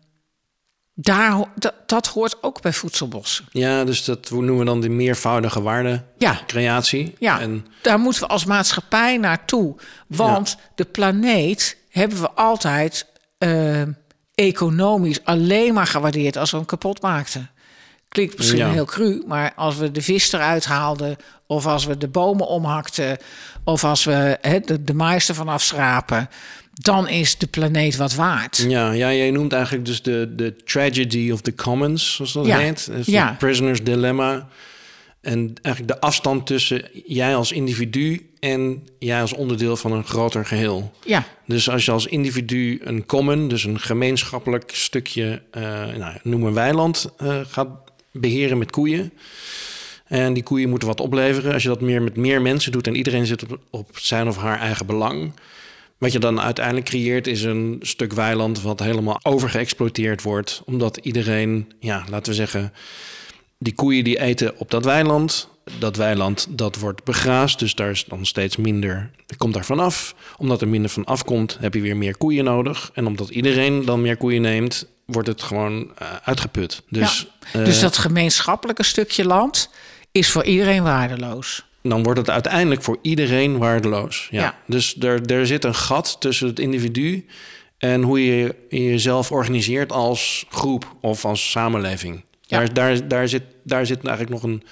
daar, 0.95 1.45
dat, 1.55 1.75
dat, 1.87 2.07
hoort 2.07 2.42
ook 2.42 2.62
bij 2.62 2.73
voedselbossen. 2.73 3.45
Ja, 3.51 3.85
dus 3.85 4.05
dat 4.05 4.31
noemen 4.31 4.59
we 4.59 4.64
dan 4.64 4.81
de 4.81 4.88
meervoudige 4.88 5.62
waardecreatie. 5.62 7.05
Ja, 7.05 7.14
ja 7.18 7.40
en... 7.40 7.66
daar 7.83 7.99
moeten 7.99 8.23
we 8.23 8.29
als 8.29 8.45
maatschappij 8.45 9.16
naartoe. 9.16 9.77
Want 10.07 10.57
de 10.75 10.85
planeet 10.85 11.77
hebben 11.93 12.21
we 12.21 12.31
altijd 12.31 13.07
uh, 13.39 13.83
economisch 14.35 15.25
alleen 15.25 15.75
maar 15.75 15.87
gewaardeerd 15.87 16.37
als 16.37 16.51
we 16.51 16.57
hem 16.57 16.67
kapot 16.67 17.03
maakten. 17.03 17.51
Klinkt 18.09 18.37
misschien 18.37 18.71
heel 18.71 18.85
cru, 18.85 19.23
maar 19.27 19.53
als 19.57 19.77
we 19.77 19.91
de 19.91 20.03
vis 20.03 20.33
eruit 20.33 20.65
haalden, 20.65 21.17
of 21.47 21.67
als 21.67 21.85
we 21.85 21.99
de 21.99 22.09
bomen 22.09 22.47
omhakten, 22.47 23.19
of 23.65 23.85
als 23.85 24.05
we 24.05 24.39
he, 24.41 24.61
de, 24.61 24.85
de 24.85 24.95
mais 24.95 25.29
ervan 25.29 25.49
afschrapen, 25.49 26.29
dan 26.73 27.09
is 27.09 27.39
de 27.39 27.47
planeet 27.47 27.97
wat 27.97 28.15
waard. 28.15 28.57
Ja, 28.69 28.91
ja 28.91 29.13
jij 29.13 29.31
noemt 29.31 29.53
eigenlijk 29.53 29.85
dus 29.85 30.03
de, 30.03 30.33
de 30.37 30.57
tragedy 30.65 31.31
of 31.33 31.41
the 31.41 31.55
commons, 31.55 32.15
zoals 32.15 32.33
dat 32.33 32.47
heet. 32.47 32.87
Dus 32.87 33.07
ja. 33.07 33.37
prisoner's 33.39 33.83
dilemma. 33.83 34.49
En 35.21 35.55
eigenlijk 35.63 35.95
de 35.95 36.07
afstand 36.07 36.47
tussen 36.47 36.89
jij 37.07 37.37
als 37.37 37.53
individu 37.53 38.32
en 38.43 38.87
jij 38.99 39.21
als 39.21 39.33
onderdeel 39.33 39.77
van 39.77 39.93
een 39.93 40.05
groter 40.05 40.47
geheel. 40.47 40.93
Ja. 41.05 41.25
Dus 41.47 41.69
als 41.69 41.85
je 41.85 41.91
als 41.91 42.07
individu 42.07 42.81
een 42.85 43.07
common, 43.07 43.49
dus 43.49 43.65
een 43.65 43.81
gemeenschappelijk 43.81 44.71
stukje, 44.75 45.43
uh, 45.53 45.63
nou, 45.97 46.17
noem 46.23 46.45
een 46.45 46.55
weiland, 46.55 47.13
uh, 47.23 47.41
gaat 47.47 47.69
beheren 48.13 48.59
met 48.59 48.71
koeien. 48.71 49.13
En 50.07 50.33
die 50.33 50.43
koeien 50.43 50.69
moeten 50.69 50.89
wat 50.89 51.01
opleveren. 51.01 51.53
Als 51.53 51.63
je 51.63 51.69
dat 51.69 51.81
meer 51.81 52.03
met 52.03 52.17
meer 52.17 52.43
mensen 52.43 52.73
doet 52.73 52.87
en 52.87 52.97
iedereen 52.97 53.27
zit 53.27 53.43
op, 53.43 53.59
op 53.71 53.99
zijn 53.99 54.29
of 54.29 54.37
haar 54.37 54.59
eigen 54.59 54.87
belang. 54.87 55.33
Wat 55.99 56.13
je 56.13 56.19
dan 56.19 56.41
uiteindelijk 56.41 56.87
creëert 56.87 57.27
is 57.27 57.43
een 57.43 57.79
stuk 57.81 58.13
weiland 58.13 58.63
wat 58.63 58.81
helemaal 58.81 59.21
overgeëxploiteerd 59.23 60.23
wordt. 60.23 60.63
Omdat 60.65 60.97
iedereen, 60.97 61.73
ja, 61.81 62.05
laten 62.11 62.33
we 62.33 62.39
zeggen, 62.39 62.73
die 63.59 63.75
koeien 63.75 64.05
die 64.05 64.21
eten 64.21 64.59
op 64.59 64.71
dat 64.71 64.85
weiland. 64.85 65.51
Dat 65.79 65.96
weiland 65.96 66.46
dat 66.51 66.77
wordt 66.77 67.05
begraasd, 67.05 67.59
dus 67.59 67.75
daar 67.75 67.90
is 67.90 68.05
dan 68.05 68.27
steeds 68.27 68.57
minder, 68.57 69.11
komt 69.37 69.55
daar 69.55 69.64
vanaf. 69.64 70.14
Omdat 70.37 70.61
er 70.61 70.68
minder 70.68 70.90
van 70.90 71.05
afkomt, 71.05 71.57
heb 71.61 71.75
je 71.75 71.81
weer 71.81 71.96
meer 71.96 72.16
koeien 72.16 72.44
nodig. 72.44 72.90
En 72.94 73.07
omdat 73.07 73.29
iedereen 73.29 73.85
dan 73.85 74.01
meer 74.01 74.16
koeien 74.16 74.42
neemt, 74.42 74.87
wordt 75.05 75.29
het 75.29 75.42
gewoon 75.42 75.81
uh, 75.81 76.09
uitgeput. 76.25 76.83
Dus, 76.88 77.27
ja, 77.53 77.64
dus 77.64 77.81
dat 77.81 77.98
gemeenschappelijke 77.98 78.83
stukje 78.83 79.25
land 79.25 79.70
is 80.12 80.31
voor 80.31 80.44
iedereen 80.44 80.83
waardeloos. 80.83 81.64
Dan 81.83 82.03
wordt 82.03 82.18
het 82.18 82.31
uiteindelijk 82.31 82.83
voor 82.83 82.98
iedereen 83.03 83.59
waardeloos. 83.59 84.29
Ja. 84.31 84.42
ja. 84.42 84.59
Dus 84.66 84.96
er, 85.01 85.27
er 85.27 85.46
zit 85.46 85.64
een 85.64 85.75
gat 85.75 86.16
tussen 86.20 86.46
het 86.46 86.59
individu 86.59 87.27
en 87.79 88.03
hoe 88.03 88.25
je 88.25 88.55
jezelf 88.68 89.31
organiseert 89.31 89.92
als 89.92 90.46
groep 90.48 90.94
of 91.01 91.25
als 91.25 91.51
samenleving. 91.51 92.25
Ja. 92.40 92.59
Daar, 92.59 92.72
daar, 92.72 93.09
daar, 93.09 93.29
zit, 93.29 93.42
daar 93.62 93.87
zit 93.87 94.05
eigenlijk 94.07 94.31
nog 94.31 94.42
een, 94.42 94.62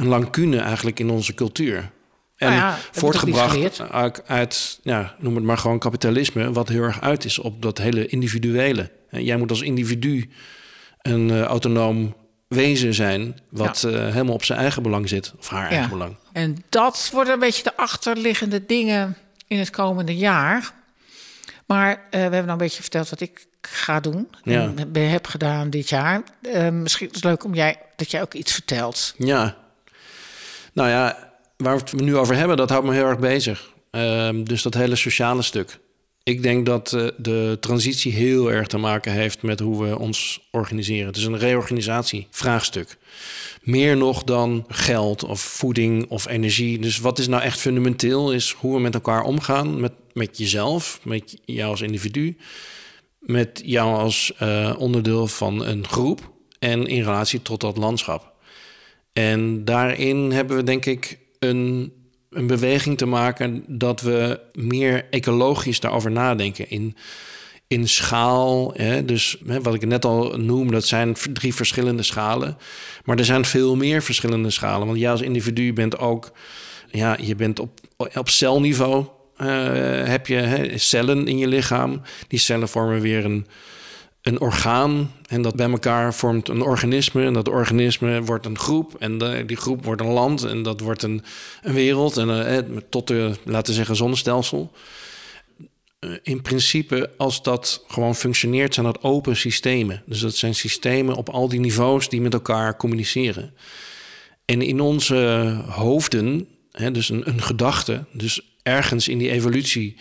een 0.00 0.06
lacune 0.06 0.58
eigenlijk 0.58 0.98
in 0.98 1.10
onze 1.10 1.34
cultuur. 1.34 1.90
En 2.36 2.48
nou 2.48 2.60
ja, 2.60 2.78
voortgebracht 2.90 3.80
uit, 3.90 4.22
uit, 4.26 4.78
ja, 4.82 5.14
noem 5.18 5.34
het 5.34 5.44
maar 5.44 5.58
gewoon 5.58 5.78
kapitalisme, 5.78 6.52
wat 6.52 6.68
heel 6.68 6.82
erg 6.82 7.00
uit 7.00 7.24
is 7.24 7.38
op 7.38 7.62
dat 7.62 7.78
hele 7.78 8.06
individuele. 8.06 8.90
Jij 9.10 9.36
moet 9.36 9.50
als 9.50 9.60
individu 9.62 10.30
een 11.02 11.28
uh, 11.28 11.42
autonoom 11.42 12.16
wezen 12.48 12.94
zijn, 12.94 13.38
wat 13.48 13.80
ja. 13.80 13.88
uh, 13.88 14.12
helemaal 14.12 14.34
op 14.34 14.44
zijn 14.44 14.58
eigen 14.58 14.82
belang 14.82 15.08
zit, 15.08 15.32
of 15.38 15.48
haar 15.48 15.62
ja. 15.62 15.68
eigen 15.68 15.90
belang. 15.90 16.16
En 16.32 16.64
dat 16.68 17.10
worden 17.12 17.32
een 17.32 17.38
beetje 17.38 17.62
de 17.62 17.76
achterliggende 17.76 18.66
dingen 18.66 19.16
in 19.46 19.58
het 19.58 19.70
komende 19.70 20.16
jaar. 20.16 20.72
Maar 21.66 21.90
uh, 21.90 22.00
we 22.10 22.18
hebben 22.18 22.40
nou 22.40 22.50
een 22.50 22.56
beetje 22.56 22.82
verteld 22.82 23.10
wat 23.10 23.20
ik 23.20 23.46
ga 23.60 24.00
doen 24.00 24.28
ja. 24.42 24.72
en 24.76 24.96
heb 24.96 25.26
gedaan 25.26 25.70
dit 25.70 25.88
jaar. 25.88 26.22
Misschien 26.72 27.08
is 27.08 27.14
het 27.14 27.24
leuk 27.24 27.44
om 27.44 27.54
jij, 27.54 27.76
dat 27.96 28.10
jij 28.10 28.22
ook 28.22 28.34
iets 28.34 28.52
vertelt. 28.52 29.14
Ja, 29.16 29.56
nou 30.72 30.88
ja, 30.88 31.32
waar 31.56 31.76
we 31.76 31.82
het 31.82 32.00
nu 32.00 32.16
over 32.16 32.36
hebben, 32.36 32.56
dat 32.56 32.70
houdt 32.70 32.86
me 32.86 32.94
heel 32.94 33.06
erg 33.06 33.18
bezig. 33.18 33.72
Uh, 33.90 34.28
dus 34.44 34.62
dat 34.62 34.74
hele 34.74 34.96
sociale 34.96 35.42
stuk. 35.42 35.78
Ik 36.22 36.42
denk 36.42 36.66
dat 36.66 36.92
uh, 36.92 37.08
de 37.16 37.56
transitie 37.60 38.12
heel 38.12 38.52
erg 38.52 38.66
te 38.66 38.78
maken 38.78 39.12
heeft 39.12 39.42
met 39.42 39.60
hoe 39.60 39.84
we 39.84 39.98
ons 39.98 40.48
organiseren. 40.50 41.06
Het 41.06 41.16
is 41.16 41.24
een 41.24 41.38
reorganisatievraagstuk. 41.38 42.98
Meer 43.62 43.96
nog 43.96 44.24
dan 44.24 44.64
geld 44.68 45.24
of 45.24 45.40
voeding 45.40 46.08
of 46.08 46.28
energie. 46.28 46.78
Dus 46.78 46.98
wat 46.98 47.18
is 47.18 47.28
nou 47.28 47.42
echt 47.42 47.60
fundamenteel, 47.60 48.32
is 48.32 48.50
hoe 48.50 48.74
we 48.74 48.80
met 48.80 48.94
elkaar 48.94 49.22
omgaan. 49.22 49.80
Met, 49.80 49.92
met 50.12 50.38
jezelf, 50.38 51.00
met 51.02 51.36
jou 51.44 51.70
als 51.70 51.80
individu. 51.80 52.36
Met 53.18 53.62
jou 53.64 53.96
als 53.96 54.32
uh, 54.42 54.74
onderdeel 54.78 55.26
van 55.26 55.64
een 55.64 55.86
groep. 55.86 56.30
En 56.58 56.86
in 56.86 57.02
relatie 57.02 57.42
tot 57.42 57.60
dat 57.60 57.76
landschap. 57.76 58.29
En 59.20 59.64
daarin 59.64 60.32
hebben 60.32 60.56
we 60.56 60.62
denk 60.62 60.86
ik 60.86 61.18
een 61.38 61.92
een 62.30 62.46
beweging 62.46 62.98
te 62.98 63.06
maken 63.06 63.64
dat 63.66 64.00
we 64.00 64.40
meer 64.52 65.06
ecologisch 65.10 65.80
daarover 65.80 66.10
nadenken. 66.10 66.70
In, 66.70 66.96
in 67.66 67.88
schaal, 67.88 68.72
hè, 68.74 69.04
dus 69.04 69.36
hè, 69.46 69.60
wat 69.60 69.74
ik 69.74 69.86
net 69.86 70.04
al 70.04 70.36
noem, 70.38 70.70
dat 70.70 70.84
zijn 70.84 71.16
drie 71.32 71.54
verschillende 71.54 72.02
schalen. 72.02 72.56
Maar 73.04 73.18
er 73.18 73.24
zijn 73.24 73.44
veel 73.44 73.76
meer 73.76 74.02
verschillende 74.02 74.50
schalen. 74.50 74.86
Want 74.86 74.98
jij 74.98 75.10
als 75.10 75.20
individu 75.20 75.72
bent 75.72 75.98
ook, 75.98 76.32
ja, 76.90 77.16
je 77.20 77.34
bent 77.34 77.58
op, 77.58 77.80
op 77.96 78.28
celniveau. 78.28 79.06
Uh, 79.42 79.46
heb 80.04 80.26
je 80.26 80.34
hè, 80.34 80.78
cellen 80.78 81.26
in 81.26 81.38
je 81.38 81.46
lichaam. 81.46 82.02
Die 82.28 82.38
cellen 82.38 82.68
vormen 82.68 83.00
weer 83.00 83.24
een, 83.24 83.46
een 84.22 84.40
orgaan 84.40 85.12
en 85.26 85.42
dat 85.42 85.56
bij 85.56 85.70
elkaar 85.70 86.14
vormt 86.14 86.48
een 86.48 86.62
organisme. 86.62 87.24
En 87.24 87.32
dat 87.32 87.48
organisme 87.48 88.22
wordt 88.22 88.46
een 88.46 88.58
groep 88.58 88.94
en 88.98 89.18
die 89.46 89.56
groep 89.56 89.84
wordt 89.84 90.00
een 90.00 90.12
land 90.12 90.44
en 90.44 90.62
dat 90.62 90.80
wordt 90.80 91.02
een, 91.02 91.22
een 91.62 91.74
wereld 91.74 92.16
en 92.16 92.28
uh, 92.28 92.78
tot 92.88 93.06
de, 93.06 93.32
laten 93.44 93.74
zeggen, 93.74 93.96
zonnestelsel. 93.96 94.72
Uh, 96.00 96.16
in 96.22 96.42
principe, 96.42 97.10
als 97.16 97.42
dat 97.42 97.84
gewoon 97.88 98.14
functioneert, 98.14 98.74
zijn 98.74 98.86
dat 98.86 99.02
open 99.02 99.36
systemen. 99.36 100.02
Dus 100.06 100.20
dat 100.20 100.34
zijn 100.34 100.54
systemen 100.54 101.14
op 101.14 101.28
al 101.28 101.48
die 101.48 101.60
niveaus 101.60 102.08
die 102.08 102.20
met 102.20 102.32
elkaar 102.32 102.76
communiceren. 102.76 103.54
En 104.44 104.62
in 104.62 104.80
onze 104.80 105.56
hoofden, 105.66 106.48
hè, 106.72 106.90
dus 106.90 107.08
een, 107.08 107.28
een 107.28 107.42
gedachte, 107.42 108.04
dus 108.12 108.40
ergens 108.62 109.08
in 109.08 109.18
die 109.18 109.30
evolutie, 109.30 109.96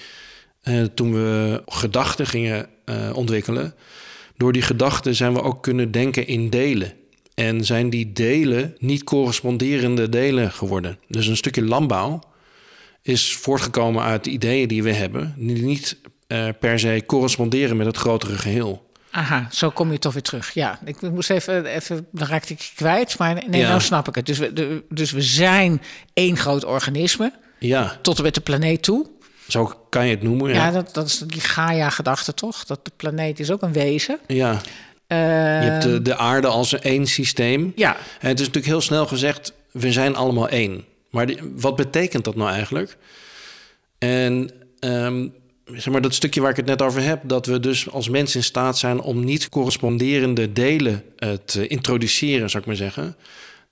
toen 0.93 1.13
we 1.13 1.61
gedachten 1.65 2.27
gingen 2.27 2.69
ontwikkelen, 3.13 3.73
door 4.39 4.53
die 4.53 4.61
gedachten 4.61 5.15
zijn 5.15 5.33
we 5.33 5.41
ook 5.41 5.63
kunnen 5.63 5.91
denken 5.91 6.27
in 6.27 6.49
delen. 6.49 6.93
En 7.33 7.65
zijn 7.65 7.89
die 7.89 8.13
delen 8.13 8.75
niet 8.77 9.03
corresponderende 9.03 10.09
delen 10.09 10.51
geworden. 10.51 10.99
Dus 11.07 11.27
een 11.27 11.37
stukje 11.37 11.63
landbouw 11.63 12.19
is 13.01 13.35
voortgekomen 13.35 14.03
uit 14.03 14.23
de 14.23 14.29
ideeën 14.29 14.67
die 14.67 14.83
we 14.83 14.91
hebben, 14.91 15.33
die 15.37 15.63
niet 15.63 15.97
uh, 16.27 16.47
per 16.59 16.79
se 16.79 17.03
corresponderen 17.05 17.77
met 17.77 17.85
het 17.85 17.97
grotere 17.97 18.37
geheel. 18.37 18.87
Aha, 19.11 19.47
zo 19.51 19.69
kom 19.69 19.91
je 19.91 19.99
toch 19.99 20.13
weer 20.13 20.21
terug. 20.21 20.53
Ja, 20.53 20.79
ik 20.85 21.01
moest 21.01 21.29
even, 21.29 21.65
even 21.65 22.07
dan 22.11 22.27
raakte 22.27 22.53
ik 22.53 22.71
kwijt, 22.75 23.17
maar 23.17 23.43
nee, 23.47 23.61
ja. 23.61 23.67
nou 23.67 23.81
snap 23.81 24.07
ik 24.07 24.15
het. 24.15 24.25
Dus 24.25 24.37
we, 24.37 24.53
de, 24.53 24.83
dus 24.89 25.11
we 25.11 25.21
zijn 25.21 25.81
één 26.13 26.37
groot 26.37 26.65
organisme, 26.65 27.33
ja. 27.59 27.97
tot 28.01 28.17
en 28.17 28.23
met 28.23 28.33
de 28.33 28.41
planeet 28.41 28.83
toe. 28.83 29.09
Zo 29.51 29.73
kan 29.89 30.05
je 30.05 30.11
het 30.11 30.23
noemen. 30.23 30.49
Ja, 30.49 30.55
ja 30.55 30.71
dat, 30.71 30.93
dat 30.93 31.05
is 31.05 31.17
die 31.17 31.41
Gaia-gedachte 31.41 32.33
toch? 32.33 32.65
Dat 32.65 32.85
de 32.85 32.91
planeet 32.95 33.39
is 33.39 33.51
ook 33.51 33.61
een 33.61 33.73
wezen. 33.73 34.19
Ja. 34.27 34.51
Uh, 34.51 35.17
je 35.63 35.69
hebt 35.69 35.83
de, 35.83 36.01
de, 36.01 36.15
aarde 36.15 36.47
als 36.47 36.71
een 36.71 36.81
één 36.81 37.07
systeem. 37.07 37.71
Ja. 37.75 37.95
En 37.95 38.27
het 38.27 38.39
is 38.39 38.45
natuurlijk 38.45 38.65
heel 38.65 38.81
snel 38.81 39.07
gezegd, 39.07 39.53
we 39.71 39.91
zijn 39.91 40.15
allemaal 40.15 40.49
één. 40.49 40.85
Maar 41.09 41.25
die, 41.25 41.37
wat 41.55 41.75
betekent 41.75 42.23
dat 42.23 42.35
nou 42.35 42.49
eigenlijk? 42.51 42.97
En 43.97 44.51
um, 44.79 45.33
zeg 45.65 45.93
maar 45.93 46.01
dat 46.01 46.13
stukje 46.13 46.41
waar 46.41 46.49
ik 46.49 46.55
het 46.55 46.65
net 46.65 46.81
over 46.81 47.01
heb, 47.01 47.21
dat 47.25 47.45
we 47.45 47.59
dus 47.59 47.91
als 47.91 48.09
mensen 48.09 48.39
in 48.39 48.45
staat 48.45 48.77
zijn 48.77 49.01
om 49.01 49.23
niet 49.23 49.49
corresponderende 49.49 50.53
delen 50.53 51.03
uh, 51.17 51.29
te 51.45 51.67
introduceren, 51.67 52.49
zou 52.49 52.61
ik 52.61 52.67
maar 52.67 52.77
zeggen. 52.77 53.15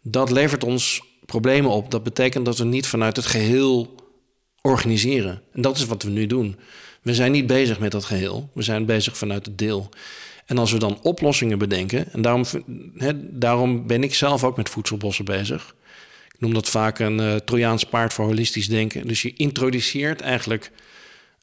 Dat 0.02 0.32
levert 0.32 0.64
ons 0.64 1.02
problemen 1.26 1.72
op. 1.72 1.92
Dat 1.92 2.04
betekent 2.04 2.46
dat 2.46 2.58
we 2.58 2.66
niet 2.66 2.88
vanuit 2.88 3.16
het 3.16 3.26
geheel 3.26 3.96
organiseren. 4.68 5.42
En 5.54 5.62
dat 5.62 5.78
is 5.78 5.86
wat 5.86 6.04
we 6.04 6.10
nu 6.10 6.28
doen. 6.28 6.56
We 7.02 7.14
zijn 7.14 7.32
niet 7.32 7.48
bezig 7.48 7.80
met 7.80 7.92
dat 7.92 8.06
geheel. 8.06 8.50
We 8.54 8.62
zijn 8.62 8.86
bezig 8.86 9.18
vanuit 9.18 9.46
het 9.46 9.58
deel. 9.58 9.90
En 10.46 10.58
als 10.58 10.72
we 10.72 10.80
dan 10.80 11.00
oplossingen 11.02 11.58
bedenken, 11.58 12.14
en 12.14 12.22
daarom, 12.22 12.44
daarom 13.30 13.88
ben 13.88 14.04
ik 14.04 14.14
zelf 14.14 14.44
ook 14.44 14.58
met 14.58 14.70
voedselbossen 14.70 15.26
bezig. 15.26 15.76
Ik 16.34 16.40
noem 16.40 16.54
dat 16.54 16.70
vaak 16.70 17.00
een 17.00 17.20
uh, 17.20 17.36
Trojaans 17.36 17.84
paard 17.84 18.14
voor 18.14 18.26
holistisch 18.26 18.68
denken. 18.68 19.08
Dus 19.08 19.22
je 19.22 19.34
introduceert 19.38 20.22
eigenlijk 20.22 20.72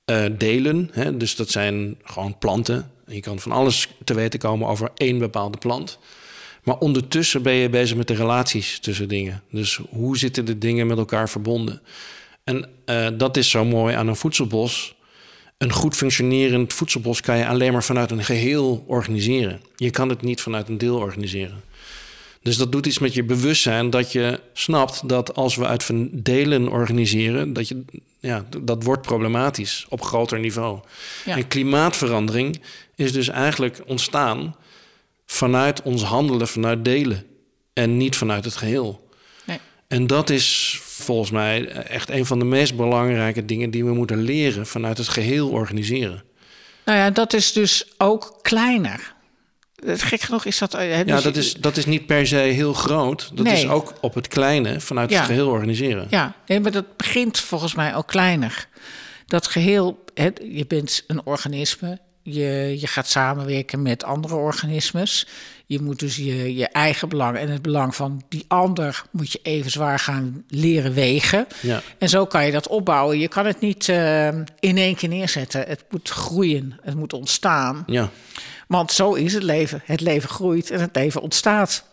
uh, 0.06 0.24
delen. 0.38 0.90
Dus 1.18 1.36
dat 1.36 1.50
zijn 1.50 1.96
gewoon 2.02 2.38
planten. 2.38 2.90
Je 3.06 3.20
kan 3.20 3.38
van 3.40 3.52
alles 3.52 3.88
te 4.04 4.14
weten 4.14 4.38
komen 4.38 4.68
over 4.68 4.90
één 4.94 5.18
bepaalde 5.18 5.58
plant. 5.58 5.98
Maar 6.64 6.78
ondertussen 6.78 7.42
ben 7.42 7.52
je 7.52 7.68
bezig 7.68 7.96
met 7.96 8.08
de 8.08 8.14
relaties 8.14 8.78
tussen 8.78 9.08
dingen. 9.08 9.42
Dus 9.50 9.80
hoe 9.88 10.18
zitten 10.18 10.44
de 10.44 10.58
dingen 10.58 10.86
met 10.86 10.98
elkaar 10.98 11.28
verbonden? 11.28 11.80
En 12.44 12.68
uh, 12.86 13.08
dat 13.14 13.36
is 13.36 13.50
zo 13.50 13.64
mooi 13.64 13.94
aan 13.94 14.08
een 14.08 14.16
voedselbos. 14.16 14.94
Een 15.58 15.72
goed 15.72 15.96
functionerend 15.96 16.72
voedselbos 16.72 17.20
kan 17.20 17.38
je 17.38 17.46
alleen 17.46 17.72
maar 17.72 17.84
vanuit 17.84 18.10
een 18.10 18.24
geheel 18.24 18.84
organiseren. 18.86 19.60
Je 19.76 19.90
kan 19.90 20.08
het 20.08 20.22
niet 20.22 20.40
vanuit 20.40 20.68
een 20.68 20.78
deel 20.78 20.96
organiseren. 20.96 21.62
Dus 22.42 22.56
dat 22.56 22.72
doet 22.72 22.86
iets 22.86 22.98
met 22.98 23.14
je 23.14 23.24
bewustzijn 23.24 23.90
dat 23.90 24.12
je 24.12 24.40
snapt 24.52 25.08
dat 25.08 25.34
als 25.34 25.56
we 25.56 25.66
uit 25.66 25.90
delen 26.10 26.68
organiseren, 26.68 27.52
dat, 27.52 27.68
je, 27.68 27.84
ja, 28.20 28.44
dat 28.62 28.82
wordt 28.82 29.02
problematisch 29.02 29.86
op 29.88 30.02
groter 30.02 30.38
niveau. 30.38 30.80
En 31.24 31.48
klimaatverandering 31.48 32.60
is 32.94 33.12
dus 33.12 33.28
eigenlijk 33.28 33.80
ontstaan 33.86 34.56
vanuit 35.26 35.82
ons 35.82 36.02
handelen, 36.02 36.48
vanuit 36.48 36.84
delen 36.84 37.26
en 37.72 37.96
niet 37.96 38.16
vanuit 38.16 38.44
het 38.44 38.56
geheel. 38.56 39.08
Nee. 39.44 39.58
En 39.88 40.06
dat 40.06 40.30
is 40.30 40.80
volgens 40.96 41.30
mij 41.30 41.68
echt 41.68 42.10
een 42.10 42.26
van 42.26 42.38
de 42.38 42.44
meest 42.44 42.76
belangrijke 42.76 43.44
dingen 43.44 43.70
die 43.70 43.84
we 43.84 43.92
moeten 43.92 44.22
leren 44.22 44.66
vanuit 44.66 44.98
het 44.98 45.08
geheel 45.08 45.48
organiseren. 45.48 46.22
Nou 46.84 46.98
ja, 46.98 47.10
dat 47.10 47.32
is 47.32 47.52
dus 47.52 47.86
ook 47.98 48.38
kleiner. 48.42 49.14
Gek 49.86 50.20
genoeg 50.20 50.44
is 50.44 50.58
dat. 50.58 50.74
Uh, 50.74 51.04
ja, 51.04 51.20
dat 51.20 51.36
is, 51.36 51.54
dat 51.54 51.76
is 51.76 51.86
niet 51.86 52.06
per 52.06 52.26
se 52.26 52.36
heel 52.36 52.72
groot. 52.72 53.30
Dat 53.34 53.46
is 53.46 53.68
ook 53.68 53.94
op 54.00 54.14
het 54.14 54.28
kleine 54.28 54.80
vanuit 54.80 55.10
het 55.10 55.24
geheel 55.24 55.48
organiseren. 55.48 56.06
Ja, 56.10 56.34
nee, 56.46 56.60
maar 56.60 56.72
dat 56.72 56.96
begint 56.96 57.40
volgens 57.40 57.74
mij 57.74 57.94
ook 57.94 58.06
kleiner. 58.06 58.68
Dat 59.26 59.46
geheel, 59.46 60.04
je 60.48 60.64
bent 60.66 61.04
een 61.06 61.26
organisme, 61.26 61.98
je, 62.24 62.76
je 62.80 62.86
gaat 62.86 63.08
samenwerken 63.08 63.82
met 63.82 64.04
andere 64.04 64.34
organismes. 64.34 65.26
Je 65.66 65.80
moet 65.80 65.98
dus 65.98 66.16
je, 66.16 66.54
je 66.54 66.68
eigen 66.68 67.08
belang 67.08 67.36
en 67.36 67.48
het 67.48 67.62
belang 67.62 67.94
van 67.94 68.22
die 68.28 68.44
ander 68.48 69.02
moet 69.10 69.32
je 69.32 69.40
even 69.42 69.70
zwaar 69.70 69.98
gaan 69.98 70.44
leren 70.48 70.94
wegen. 70.94 71.46
Ja. 71.60 71.82
En 71.98 72.08
zo 72.08 72.26
kan 72.26 72.46
je 72.46 72.52
dat 72.52 72.68
opbouwen. 72.68 73.18
Je 73.18 73.28
kan 73.28 73.46
het 73.46 73.60
niet 73.60 73.88
uh, 73.88 74.26
in 74.60 74.76
één 74.76 74.94
keer 74.94 75.08
neerzetten. 75.08 75.64
Het 75.66 75.84
moet 75.90 76.08
groeien, 76.08 76.78
het 76.82 76.94
moet 76.94 77.12
ontstaan. 77.12 77.82
Ja. 77.86 78.10
Want 78.68 78.92
zo 78.92 79.12
is 79.12 79.32
het 79.32 79.42
leven. 79.42 79.82
Het 79.84 80.00
leven 80.00 80.28
groeit 80.28 80.70
en 80.70 80.80
het 80.80 80.96
leven 80.96 81.20
ontstaat. 81.20 81.84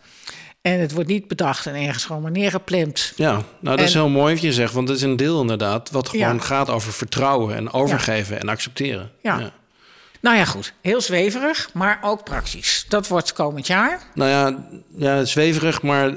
En 0.62 0.80
het 0.80 0.92
wordt 0.92 1.08
niet 1.08 1.28
bedacht 1.28 1.66
en 1.66 1.74
ergens 1.74 2.04
gewoon 2.04 2.22
maar 2.22 2.30
neergeplemd. 2.30 3.12
Ja, 3.16 3.42
nou 3.60 3.76
dat 3.76 3.86
is 3.86 3.94
heel 3.94 4.08
mooi 4.08 4.34
wat 4.34 4.42
je 4.42 4.52
zegt. 4.52 4.72
Want 4.72 4.88
het 4.88 4.96
is 4.96 5.02
een 5.02 5.16
deel 5.16 5.40
inderdaad 5.40 5.90
wat 5.90 6.08
gewoon 6.08 6.42
gaat 6.42 6.70
over 6.70 6.92
vertrouwen 6.92 7.56
en 7.56 7.72
overgeven 7.72 8.40
en 8.40 8.48
accepteren. 8.48 9.10
Ja. 9.22 9.38
ja. 9.38 9.52
Nou 10.22 10.36
ja, 10.36 10.44
goed. 10.44 10.72
Heel 10.80 11.00
zweverig, 11.00 11.70
maar 11.72 11.98
ook 12.02 12.24
praktisch. 12.24 12.84
Dat 12.88 13.08
wordt 13.08 13.32
komend 13.32 13.66
jaar. 13.66 14.02
Nou 14.14 14.30
ja, 14.30 14.68
ja 14.96 15.24
zweverig, 15.24 15.82
maar... 15.82 16.10
Uh, 16.10 16.16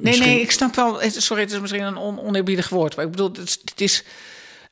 nee, 0.00 0.18
nee, 0.18 0.40
ik 0.40 0.50
snap 0.50 0.74
wel... 0.74 1.00
Sorry, 1.10 1.42
het 1.42 1.52
is 1.52 1.60
misschien 1.60 1.82
een 1.82 1.96
on 1.96 2.20
oneerbiedig 2.20 2.68
woord. 2.68 2.96
Maar 2.96 3.04
ik 3.04 3.10
bedoel, 3.10 3.32
het, 3.32 3.58
het 3.64 3.80
is... 3.80 4.04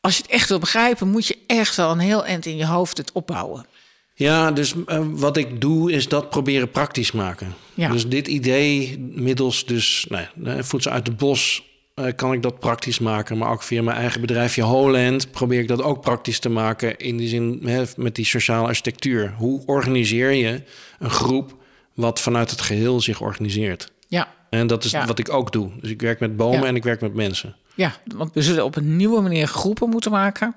Als 0.01 0.17
je 0.17 0.23
het 0.23 0.31
echt 0.31 0.49
wil 0.49 0.59
begrijpen, 0.59 1.09
moet 1.09 1.27
je 1.27 1.39
echt 1.47 1.77
wel 1.77 1.91
een 1.91 1.99
heel 1.99 2.25
eind 2.25 2.47
in 2.47 2.57
je 2.57 2.67
hoofd 2.67 2.97
het 2.97 3.13
opbouwen. 3.13 3.67
Ja, 4.15 4.53
dus 4.53 4.75
uh, 4.75 5.01
wat 5.11 5.37
ik 5.37 5.61
doe 5.61 5.93
is 5.93 6.09
dat 6.09 6.31
proberen 6.31 6.71
praktisch 6.71 7.13
maken. 7.13 7.55
Ja. 7.75 7.89
Dus 7.89 8.09
dit 8.09 8.29
idee 8.29 8.99
middels 8.99 9.65
dus 9.65 10.07
nou, 10.09 10.65
voedsel 10.65 10.93
uit 10.93 11.07
het 11.07 11.17
bos 11.17 11.63
uh, 12.01 12.07
kan 12.17 12.33
ik 12.33 12.43
dat 12.43 12.59
praktisch 12.59 12.99
maken. 12.99 13.39
Maar 13.39 13.51
ook 13.51 13.63
via 13.63 13.83
mijn 13.83 13.97
eigen 13.97 14.21
bedrijfje 14.21 14.63
Holland 14.63 15.31
probeer 15.31 15.61
ik 15.61 15.69
dat 15.69 15.83
ook 15.83 16.01
praktisch 16.01 16.39
te 16.39 16.49
maken. 16.49 16.97
In 16.97 17.17
die 17.17 17.29
zin 17.29 17.61
hè, 17.65 17.85
met 17.97 18.15
die 18.15 18.25
sociale 18.25 18.67
architectuur. 18.67 19.35
Hoe 19.37 19.63
organiseer 19.67 20.31
je 20.31 20.63
een 20.99 21.11
groep 21.11 21.57
wat 21.95 22.21
vanuit 22.21 22.51
het 22.51 22.61
geheel 22.61 23.01
zich 23.01 23.21
organiseert? 23.21 23.93
Ja. 24.09 24.29
En 24.51 24.67
dat 24.67 24.85
is 24.85 24.91
ja. 24.91 25.07
wat 25.07 25.19
ik 25.19 25.33
ook 25.33 25.53
doe. 25.53 25.71
Dus 25.81 25.91
ik 25.91 26.01
werk 26.01 26.21
met 26.21 26.37
bomen 26.37 26.67
en 26.67 26.77
ik 26.77 26.85
werk 26.85 27.01
met 27.01 27.15
mensen. 27.15 27.57
Ja, 27.75 27.93
want 28.05 28.35
we 28.35 28.43
zullen 28.43 28.65
op 28.65 28.77
een 28.77 28.97
nieuwe 28.97 29.21
manier 29.21 29.47
groepen 29.47 29.89
moeten 29.89 30.11
maken. 30.11 30.57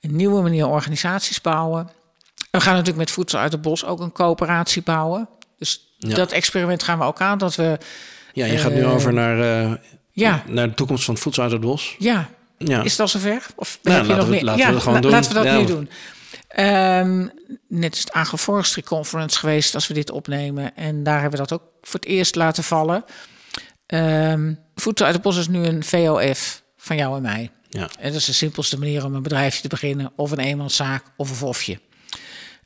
Een 0.00 0.16
nieuwe 0.16 0.42
manier 0.42 0.66
organisaties 0.66 1.40
bouwen. 1.40 1.90
We 2.50 2.60
gaan 2.60 2.72
natuurlijk 2.72 2.98
met 2.98 3.10
Voedsel 3.10 3.38
uit 3.38 3.52
het 3.52 3.62
Bos 3.62 3.84
ook 3.84 4.00
een 4.00 4.12
coöperatie 4.12 4.82
bouwen. 4.82 5.28
Dus 5.58 5.94
dat 5.98 6.32
experiment 6.32 6.82
gaan 6.82 6.98
we 6.98 7.04
ook 7.04 7.20
aan. 7.20 7.38
Dat 7.38 7.54
we, 7.54 7.78
ja, 8.32 8.46
je 8.46 8.58
gaat 8.58 8.72
nu 8.72 8.82
eh, 8.82 8.92
over 8.92 9.12
naar, 9.12 9.38
uh, 9.38 9.72
ja. 10.12 10.44
naar 10.46 10.68
de 10.68 10.74
toekomst 10.74 11.04
van 11.04 11.14
het 11.14 11.22
Voedsel 11.22 11.42
uit 11.42 11.52
het 11.52 11.60
Bos. 11.60 11.96
Ja. 11.98 12.30
ja. 12.58 12.82
Is 12.82 12.90
het 12.90 13.00
al 13.00 13.08
zover? 13.08 13.46
Of 13.56 13.78
nou, 13.82 13.96
heb 13.96 14.06
je 14.06 14.14
nog 14.14 14.28
meer? 14.28 14.44
Laten 14.44 14.66
ja, 14.66 14.72
we 14.72 14.80
gewoon 14.80 15.00
doen. 15.00 15.10
Laten 15.10 15.34
we 15.34 15.42
dat 15.42 15.58
nu 15.58 15.66
doen. 15.66 15.90
Um, 16.58 17.30
net 17.68 17.94
is 17.94 18.00
het 18.00 18.12
Agroforestry 18.12 18.82
Conference 18.82 19.38
geweest 19.38 19.74
als 19.74 19.86
we 19.86 19.94
dit 19.94 20.10
opnemen. 20.10 20.76
En 20.76 21.02
daar 21.02 21.20
hebben 21.20 21.40
we 21.40 21.46
dat 21.46 21.60
ook 21.60 21.68
voor 21.82 22.00
het 22.00 22.08
eerst 22.08 22.34
laten 22.34 22.64
vallen. 22.64 23.04
Um, 23.86 24.58
Voedsel 24.74 25.06
uit 25.06 25.14
het 25.14 25.24
Bos 25.24 25.36
is 25.36 25.48
nu 25.48 25.64
een 25.64 25.84
VOF 25.84 26.62
van 26.76 26.96
jou 26.96 27.16
en 27.16 27.22
mij. 27.22 27.50
Ja. 27.68 27.88
En 27.98 28.08
dat 28.08 28.20
is 28.20 28.24
de 28.24 28.32
simpelste 28.32 28.78
manier 28.78 29.04
om 29.04 29.14
een 29.14 29.22
bedrijfje 29.22 29.62
te 29.62 29.68
beginnen. 29.68 30.12
Of 30.16 30.30
een 30.30 30.38
eenmanszaak 30.38 31.04
of 31.16 31.30
een 31.30 31.36
vofje. 31.36 31.80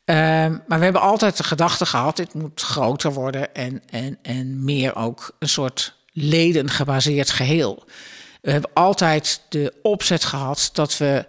Ehm, 0.05 0.59
maar 0.67 0.79
we 0.79 0.85
hebben 0.85 1.03
altijd 1.03 1.37
de 1.37 1.45
gedachte 1.45 1.87
gehad, 1.87 2.17
dit 2.17 2.35
moet 2.35 2.61
groter 2.61 3.13
worden 3.13 3.55
en, 3.55 3.83
en, 3.91 4.19
en 4.23 4.65
meer 4.65 4.97
ook 4.97 5.37
een 5.39 5.49
soort 5.49 5.97
ledengebaseerd 6.15 7.31
geheel. 7.31 7.85
We 8.41 8.51
hebben 8.51 8.71
altijd 8.75 9.43
de 9.49 9.75
opzet 9.83 10.25
gehad 10.25 10.71
dat 10.73 10.99
we 10.99 11.27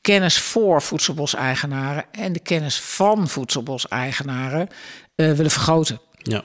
kennis 0.00 0.38
voor 0.38 0.82
voedselboseigenaren 0.82 2.04
en 2.12 2.32
de 2.32 2.40
kennis 2.40 2.80
van 2.80 3.28
voedselboseigenaren 3.28 4.68
uh, 5.16 5.32
willen 5.32 5.50
vergroten. 5.50 6.00
Ja. 6.22 6.44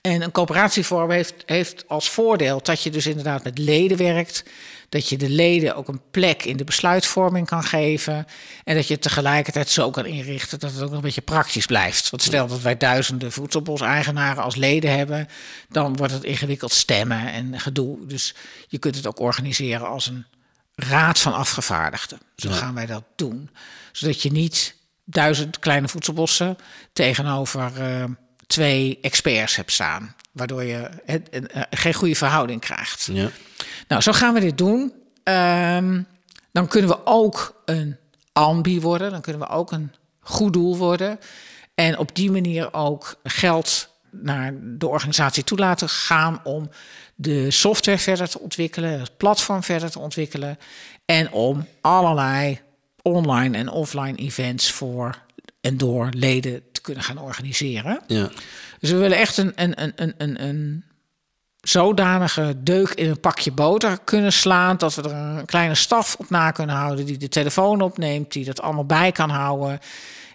En 0.00 0.22
een 0.22 0.30
coöperatievorm 0.30 1.10
heeft, 1.10 1.34
heeft 1.46 1.88
als 1.88 2.10
voordeel 2.10 2.62
dat 2.62 2.82
je 2.82 2.90
dus 2.90 3.06
inderdaad 3.06 3.44
met 3.44 3.58
leden 3.58 3.96
werkt. 3.96 4.44
Dat 4.88 5.08
je 5.08 5.16
de 5.16 5.28
leden 5.28 5.76
ook 5.76 5.88
een 5.88 6.00
plek 6.10 6.44
in 6.44 6.56
de 6.56 6.64
besluitvorming 6.64 7.46
kan 7.46 7.64
geven. 7.64 8.26
En 8.64 8.74
dat 8.74 8.86
je 8.86 8.92
het 8.92 9.02
tegelijkertijd 9.02 9.68
zo 9.68 9.90
kan 9.90 10.06
inrichten 10.06 10.58
dat 10.58 10.72
het 10.72 10.82
ook 10.82 10.88
nog 10.88 10.96
een 10.96 11.00
beetje 11.00 11.20
praktisch 11.20 11.66
blijft. 11.66 12.10
Want 12.10 12.22
stel 12.22 12.46
dat 12.46 12.60
wij 12.60 12.76
duizenden 12.76 13.32
voedselboseigenaren 13.32 14.42
als 14.42 14.56
leden 14.56 14.96
hebben, 14.96 15.28
dan 15.68 15.96
wordt 15.96 16.12
het 16.12 16.24
ingewikkeld 16.24 16.72
stemmen 16.72 17.32
en 17.32 17.60
gedoe. 17.60 18.06
Dus 18.06 18.34
je 18.68 18.78
kunt 18.78 18.96
het 18.96 19.06
ook 19.06 19.20
organiseren 19.20 19.88
als 19.88 20.06
een 20.06 20.26
raad 20.74 21.18
van 21.18 21.34
afgevaardigden. 21.34 22.20
Zo 22.36 22.50
gaan 22.50 22.74
wij 22.74 22.86
dat 22.86 23.04
doen. 23.16 23.50
Zodat 23.92 24.22
je 24.22 24.32
niet 24.32 24.76
duizend 25.04 25.58
kleine 25.58 25.88
voedselbossen 25.88 26.56
tegenover. 26.92 27.72
Uh, 27.78 28.04
twee 28.50 28.98
experts 29.00 29.56
hebt 29.56 29.72
staan. 29.72 30.14
Waardoor 30.32 30.62
je 30.62 30.90
geen 31.70 31.94
goede 31.94 32.14
verhouding 32.14 32.60
krijgt. 32.60 33.08
Ja. 33.12 33.30
Nou, 33.88 34.02
zo 34.02 34.12
gaan 34.12 34.34
we 34.34 34.40
dit 34.40 34.58
doen. 34.58 34.92
Um, 35.24 36.06
dan 36.52 36.68
kunnen 36.68 36.90
we 36.90 37.06
ook 37.06 37.62
een 37.64 37.96
ambi 38.32 38.80
worden. 38.80 39.10
Dan 39.10 39.20
kunnen 39.20 39.42
we 39.42 39.48
ook 39.48 39.72
een 39.72 39.92
goed 40.20 40.52
doel 40.52 40.76
worden. 40.76 41.18
En 41.74 41.98
op 41.98 42.14
die 42.14 42.30
manier 42.30 42.74
ook 42.74 43.20
geld 43.22 43.88
naar 44.10 44.54
de 44.62 44.86
organisatie 44.88 45.44
toe 45.44 45.58
laten 45.58 45.88
gaan 45.88 46.40
om 46.44 46.70
de 47.14 47.50
software 47.50 47.98
verder 47.98 48.28
te 48.28 48.40
ontwikkelen, 48.40 49.00
het 49.00 49.16
platform 49.16 49.62
verder 49.62 49.90
te 49.90 49.98
ontwikkelen 49.98 50.58
en 51.04 51.32
om 51.32 51.66
allerlei 51.80 52.60
online 53.02 53.56
en 53.56 53.68
offline 53.68 54.16
events 54.16 54.70
voor 54.70 55.18
en 55.60 55.76
door 55.76 56.08
leden 56.10 56.69
kunnen 56.80 57.02
gaan 57.02 57.18
organiseren. 57.18 58.00
Ja. 58.06 58.30
Dus 58.78 58.90
we 58.90 58.96
willen 58.96 59.18
echt 59.18 59.36
een, 59.36 59.52
een, 59.54 59.82
een, 59.96 60.14
een, 60.16 60.44
een 60.44 60.84
zodanige 61.60 62.54
deuk 62.58 62.88
in 62.88 63.08
een 63.08 63.20
pakje 63.20 63.52
boter 63.52 63.98
kunnen 64.04 64.32
slaan. 64.32 64.76
Dat 64.76 64.94
we 64.94 65.02
er 65.02 65.12
een 65.12 65.44
kleine 65.44 65.74
staf 65.74 66.16
op 66.18 66.30
na 66.30 66.50
kunnen 66.50 66.76
houden. 66.76 67.06
Die 67.06 67.18
de 67.18 67.28
telefoon 67.28 67.80
opneemt, 67.80 68.32
die 68.32 68.44
dat 68.44 68.60
allemaal 68.60 68.86
bij 68.86 69.12
kan 69.12 69.30
houden. 69.30 69.78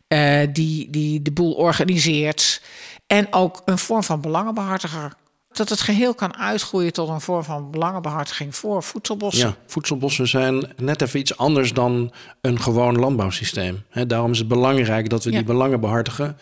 Uh, 0.07 0.41
die, 0.51 0.89
die 0.89 1.22
de 1.22 1.32
boel 1.32 1.53
organiseert. 1.53 2.61
En 3.07 3.34
ook 3.34 3.61
een 3.65 3.78
vorm 3.78 4.03
van 4.03 4.22
belangenbehartiger 4.22 5.13
dat 5.56 5.70
het 5.70 5.82
geheel 5.82 6.14
kan 6.14 6.38
uitgroeien 6.38 6.93
tot 6.93 7.10
een 7.10 7.22
vorm 7.22 7.43
van 7.43 7.72
belangenbehartiging 7.72 8.56
voor 8.56 8.84
voedselbossen. 8.84 9.47
Ja, 9.47 9.56
voedselbossen 9.66 10.28
zijn 10.28 10.74
net 10.78 11.01
even 11.01 11.20
iets 11.20 11.38
anders 11.38 11.74
dan 11.74 12.12
een 12.41 12.60
gewoon 12.60 12.99
landbouwsysteem. 12.99 13.84
He, 13.89 14.06
daarom 14.06 14.32
is 14.32 14.39
het 14.39 14.47
belangrijk 14.47 15.10
dat 15.10 15.24
we 15.24 15.32
die 15.32 15.43
belangen 15.43 15.80
behartigen, 15.80 16.38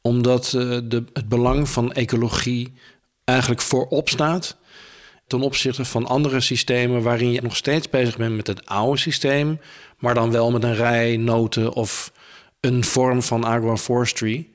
omdat 0.00 0.52
uh, 0.56 0.78
de, 0.84 1.04
het 1.12 1.28
belang 1.28 1.68
van 1.68 1.92
ecologie 1.92 2.72
eigenlijk 3.24 3.60
voorop 3.60 4.08
staat 4.08 4.56
ten 5.26 5.40
opzichte 5.40 5.84
van 5.84 6.06
andere 6.06 6.40
systemen 6.40 7.02
waarin 7.02 7.32
je 7.32 7.42
nog 7.42 7.56
steeds 7.56 7.88
bezig 7.88 8.16
bent 8.16 8.36
met 8.36 8.46
het 8.46 8.66
oude 8.66 8.98
systeem, 8.98 9.60
maar 9.98 10.14
dan 10.14 10.30
wel 10.30 10.50
met 10.50 10.62
een 10.62 10.74
rij 10.74 11.16
noten 11.16 11.72
of 11.72 12.12
een 12.60 12.84
vorm 12.84 13.22
van 13.22 13.44
agroforestry. 13.44 14.48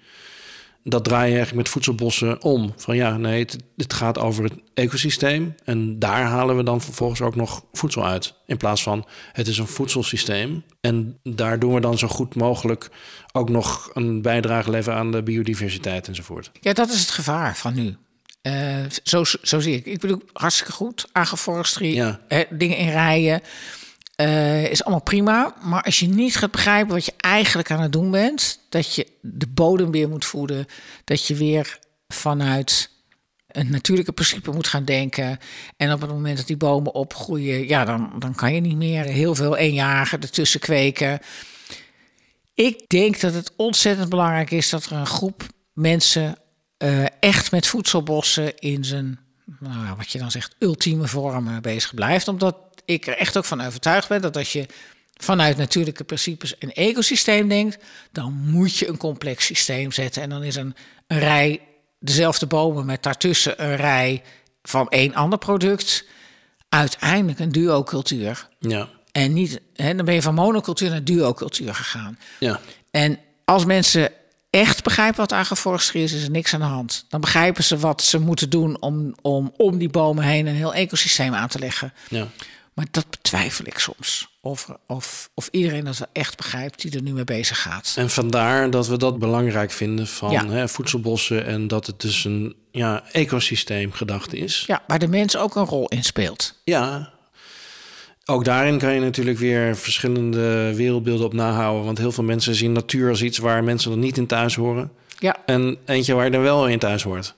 Dat 0.90 1.04
draai 1.04 1.30
je 1.30 1.36
eigenlijk 1.36 1.56
met 1.56 1.70
voedselbossen 1.70 2.42
om. 2.42 2.74
Van 2.76 2.96
ja, 2.96 3.18
nee, 3.18 3.40
het, 3.40 3.58
het, 3.78 3.94
gaat 3.94 4.18
over 4.18 4.44
het 4.44 4.54
ecosysteem. 4.74 5.56
En 5.64 6.00
daar 6.00 6.24
halen 6.24 6.58
we 6.58 6.64
dan 6.64 6.82
vervolgens 6.82 7.22
ook 7.22 7.36
nog 7.36 7.64
voedsel 7.72 8.06
uit. 8.06 8.34
In 8.46 8.58
plaats 8.58 8.84
van 8.84 9.06
het 9.32 9.48
is 9.48 9.58
een 9.58 9.68
voedselsysteem. 9.68 10.64
En 10.82 11.20
daar 11.24 11.60
doen 11.60 11.74
we 11.74 11.80
dan 11.80 11.98
zo 11.98 12.08
goed 12.08 12.36
mogelijk 12.36 12.90
ook 13.32 13.50
nog 13.50 13.90
een 13.94 14.22
bijdrage 14.22 14.70
leveren 14.70 15.00
aan 15.00 15.12
de 15.12 15.24
biodiversiteit 15.24 16.08
enzovoort. 16.08 16.52
Ja, 16.62 16.74
dat 16.74 16.90
is 16.90 17.00
het 17.00 17.10
gevaar 17.10 17.58
van 17.58 17.74
nu. 17.74 17.96
Uh, 18.42 18.86
zo, 19.04 19.24
zo 19.42 19.60
zie 19.60 19.76
ik. 19.76 19.86
Ik 19.86 20.00
bedoel, 20.00 20.22
hartstikke 20.34 20.72
goed. 20.72 21.06
Agroforestry, 21.12 21.96
Ja. 21.96 22.20
hè, 22.28 22.44
dingen 22.50 22.78
in 22.78 22.90
rijen. 22.90 23.42
Eh, 24.18 24.72
is 24.72 24.84
allemaal 24.84 25.04
prima. 25.04 25.56
Maar 25.62 25.84
als 25.84 26.00
je 26.00 26.08
niet 26.08 26.36
gaat 26.36 26.52
begrijpen 26.52 26.94
wat 26.94 27.06
je 27.06 27.14
eigenlijk 27.18 27.72
aan 27.72 27.82
het 27.82 27.92
doen 27.92 28.12
bent, 28.12 28.60
dat 28.70 28.96
je 28.96 29.08
de 29.22 29.48
bodem 29.48 29.92
weer 29.92 30.10
moet 30.10 30.26
voeden, 30.26 30.66
dat 31.04 31.28
je 31.28 31.36
weer 31.36 31.80
vanuit 32.08 32.90
een 33.48 33.72
natuurlijke 33.72 34.12
principe 34.12 34.52
moet 34.52 34.68
gaan 34.68 34.86
denken. 34.86 35.40
En 35.76 35.94
op 35.94 36.02
het 36.02 36.10
moment 36.10 36.38
dat 36.38 36.48
die 36.48 36.58
bomen 36.58 36.94
opgroeien, 36.94 37.68
ja, 37.68 37.86
dan, 37.86 38.12
dan 38.20 38.36
kan 38.36 38.54
je 38.54 38.62
niet 38.62 38.78
meer 38.78 39.04
heel 39.04 39.36
veel 39.36 39.58
eenjarigen 39.58 40.22
ertussen 40.22 40.60
kweken. 40.60 41.20
Ik 42.54 42.84
denk 42.88 43.20
dat 43.20 43.34
het 43.34 43.52
ontzettend 43.56 44.10
belangrijk 44.10 44.52
is 44.52 44.70
dat 44.70 44.86
er 44.86 44.92
een 44.92 45.06
groep 45.06 45.44
mensen 45.74 46.38
eh, 46.78 47.06
echt 47.20 47.52
met 47.52 47.68
voedselbossen 47.68 48.58
in 48.58 48.84
zijn, 48.84 49.20
nou, 49.60 49.96
wat 49.98 50.12
je 50.12 50.20
dan 50.20 50.32
zegt, 50.32 50.56
ultieme 50.60 51.08
vorm 51.08 51.62
bezig 51.62 51.94
blijft. 51.94 52.28
Omdat 52.28 52.67
ik 52.88 53.08
er 53.08 53.18
echt 53.18 53.38
ook 53.38 53.46
van 53.46 53.62
overtuigd 53.62 54.08
ben 54.08 54.22
dat 54.22 54.38
als 54.38 54.52
je 54.54 54.66
vanuit 55.16 55.58
natuurlijke 55.58 56.04
principes 56.04 56.56
een 56.60 56.74
ecosysteem 56.74 57.48
denkt, 57.48 57.78
dan 58.12 58.34
moet 58.34 58.78
je 58.78 58.88
een 58.88 58.98
complex 58.98 59.46
systeem 59.46 59.92
zetten. 59.92 60.22
En 60.22 60.30
dan 60.30 60.44
is 60.44 60.56
een, 60.56 60.76
een 61.08 61.20
rij 61.20 61.62
dezelfde 62.00 62.46
bomen 62.46 62.86
met 62.86 63.04
daartussen 63.04 63.64
een 63.64 63.76
rij 63.76 64.24
van 64.64 64.90
één 64.90 65.14
ander 65.14 65.40
product 65.40 66.06
uiteindelijk 66.70 67.40
een 67.40 67.52
duocultuur. 67.52 68.48
Ja, 68.60 68.90
En 69.12 69.34
niet, 69.34 69.62
hè, 69.76 69.96
dan 69.96 70.06
ben 70.06 70.14
je 70.14 70.22
van 70.22 70.34
monocultuur 70.34 70.90
naar 70.90 71.04
duocultuur 71.04 71.76
gegaan. 71.76 72.18
ja, 72.40 72.60
En 72.92 73.20
als 73.46 73.66
mensen 73.66 74.12
echt 74.50 74.84
begrijpen 74.84 75.20
wat 75.20 75.32
agroforestry 75.32 76.04
is, 76.04 76.14
is 76.14 76.24
er 76.24 76.32
niks 76.32 76.54
aan 76.54 76.60
de 76.60 76.66
hand. 76.66 77.06
Dan 77.10 77.22
begrijpen 77.22 77.64
ze 77.64 77.78
wat 77.78 78.02
ze 78.04 78.20
moeten 78.20 78.50
doen 78.50 78.82
om, 78.82 79.16
om 79.22 79.54
om 79.58 79.78
die 79.78 79.90
bomen 79.90 80.24
heen 80.24 80.48
een 80.48 80.56
heel 80.56 80.74
ecosysteem 80.74 81.34
aan 81.34 81.48
te 81.48 81.60
leggen. 81.60 81.94
ja. 82.10 82.28
Maar 82.78 82.86
dat 82.92 83.10
betwijfel 83.10 83.66
ik 83.66 83.78
soms. 83.80 84.28
Of, 84.42 84.70
of, 84.88 85.30
of 85.34 85.48
iedereen 85.52 85.84
dat 85.84 86.08
echt 86.12 86.38
begrijpt 86.38 86.82
die 86.82 86.92
er 86.92 87.02
nu 87.02 87.12
mee 87.14 87.24
bezig 87.24 87.62
gaat. 87.62 87.94
En 87.98 88.10
vandaar 88.10 88.70
dat 88.70 88.88
we 88.88 88.98
dat 88.98 89.20
belangrijk 89.20 89.72
vinden 89.72 90.08
van 90.08 90.32
Ja. 90.32 90.48
hè, 90.48 90.68
voedselbossen 90.68 91.46
en 91.46 91.68
dat 91.68 91.86
het 91.88 92.02
dus 92.02 92.26
een 92.26 92.56
ja, 92.72 93.04
ecosysteemgedachte 93.12 94.38
is. 94.38 94.64
Ja, 94.68 94.84
waar 94.88 95.00
de 95.00 95.08
mens 95.08 95.38
ook 95.38 95.56
een 95.56 95.66
rol 95.66 95.88
in 95.88 96.04
speelt. 96.04 96.60
Ja. 96.64 97.10
Ook 98.26 98.46
daarin 98.46 98.78
kan 98.78 98.94
je 98.94 99.00
natuurlijk 99.00 99.38
weer 99.38 99.78
verschillende 99.78 100.74
wereldbeelden 100.76 101.26
op 101.26 101.34
nahouden. 101.34 101.86
Want 101.86 101.98
heel 101.98 102.12
veel 102.12 102.24
mensen 102.24 102.56
zien 102.56 102.72
natuur 102.72 103.10
als 103.10 103.22
iets 103.24 103.38
waar 103.38 103.64
mensen 103.64 103.92
er 103.92 103.98
niet 103.98 104.18
in 104.18 104.28
thuis 104.28 104.56
horen. 104.56 104.92
Ja, 105.20 105.36
En 105.46 105.78
eentje 105.86 106.14
waar 106.14 106.26
je 106.26 106.32
er 106.32 106.42
wel 106.42 106.68
in 106.68 106.80
thuis 106.80 107.04
hoort. 107.04 107.36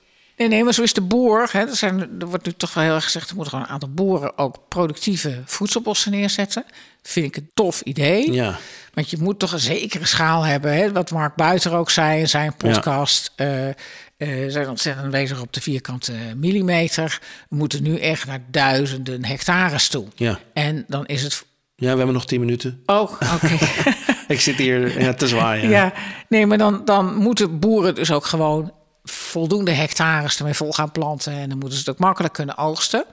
Nee, 0.48 0.64
maar 0.64 0.74
zo 0.74 0.82
is 0.82 0.92
de 0.92 1.00
boer. 1.00 1.48
Hè, 1.52 1.60
er, 1.60 1.76
zijn, 1.76 2.00
er 2.20 2.26
wordt 2.26 2.46
nu 2.46 2.52
toch 2.52 2.74
wel 2.74 2.84
heel 2.84 2.94
erg 2.94 3.04
gezegd... 3.04 3.28
er 3.28 3.34
moeten 3.34 3.52
gewoon 3.52 3.68
een 3.68 3.72
aantal 3.72 3.90
boeren 3.94 4.38
ook 4.38 4.58
productieve 4.68 5.42
voedselbossen 5.44 6.10
neerzetten. 6.10 6.64
Vind 7.02 7.26
ik 7.26 7.36
een 7.36 7.50
tof 7.54 7.80
idee. 7.80 8.32
Ja, 8.32 8.58
Want 8.94 9.10
je 9.10 9.16
moet 9.20 9.38
toch 9.38 9.52
een 9.52 9.58
zekere 9.58 10.06
schaal 10.06 10.42
hebben. 10.42 10.74
Hè? 10.74 10.92
Wat 10.92 11.10
Mark 11.10 11.34
Buiter 11.34 11.74
ook 11.74 11.90
zei 11.90 12.20
in 12.20 12.28
zijn 12.28 12.54
podcast. 12.56 13.32
eh, 13.36 13.68
eh, 13.68 13.74
we 14.16 14.46
zijn 14.48 14.68
ontzettend 14.68 15.10
bezig 15.10 15.40
op 15.40 15.52
de 15.52 15.60
vierkante 15.60 16.12
millimeter. 16.36 17.18
We 17.48 17.56
moeten 17.56 17.82
nu 17.82 17.98
echt 17.98 18.26
naar 18.26 18.42
duizenden 18.50 19.24
hectares 19.24 19.88
toe. 19.88 20.06
ja. 20.14 20.38
En 20.52 20.84
dan 20.88 21.06
is 21.06 21.22
het... 21.22 21.44
Ja, 21.76 21.90
we 21.90 21.96
hebben 21.96 22.14
nog 22.14 22.26
tien 22.26 22.40
minuten. 22.40 22.82
Oh, 22.86 23.12
oké. 23.34 23.58
Ik 24.34 24.40
zit 24.40 24.56
hier 24.56 25.00
ja, 25.00 25.14
te 25.14 25.28
zwaaien. 25.28 25.70
ja. 25.70 25.92
nee, 26.28 26.46
maar 26.46 26.58
dan, 26.58 26.84
dan 26.84 27.14
moeten 27.14 27.58
boeren 27.58 27.94
dus 27.94 28.12
ook 28.12 28.24
gewoon 28.24 28.72
voldoende 29.10 29.70
hectares 29.72 30.38
ermee 30.38 30.54
vol 30.54 30.72
gaan 30.72 30.92
planten. 30.92 31.32
En 31.32 31.48
dan 31.48 31.58
moeten 31.58 31.78
ze 31.78 31.84
het 31.84 31.88
ook 31.94 31.98
makkelijk 32.04 32.34
kunnen 32.34 32.56
oogsten. 32.58 33.04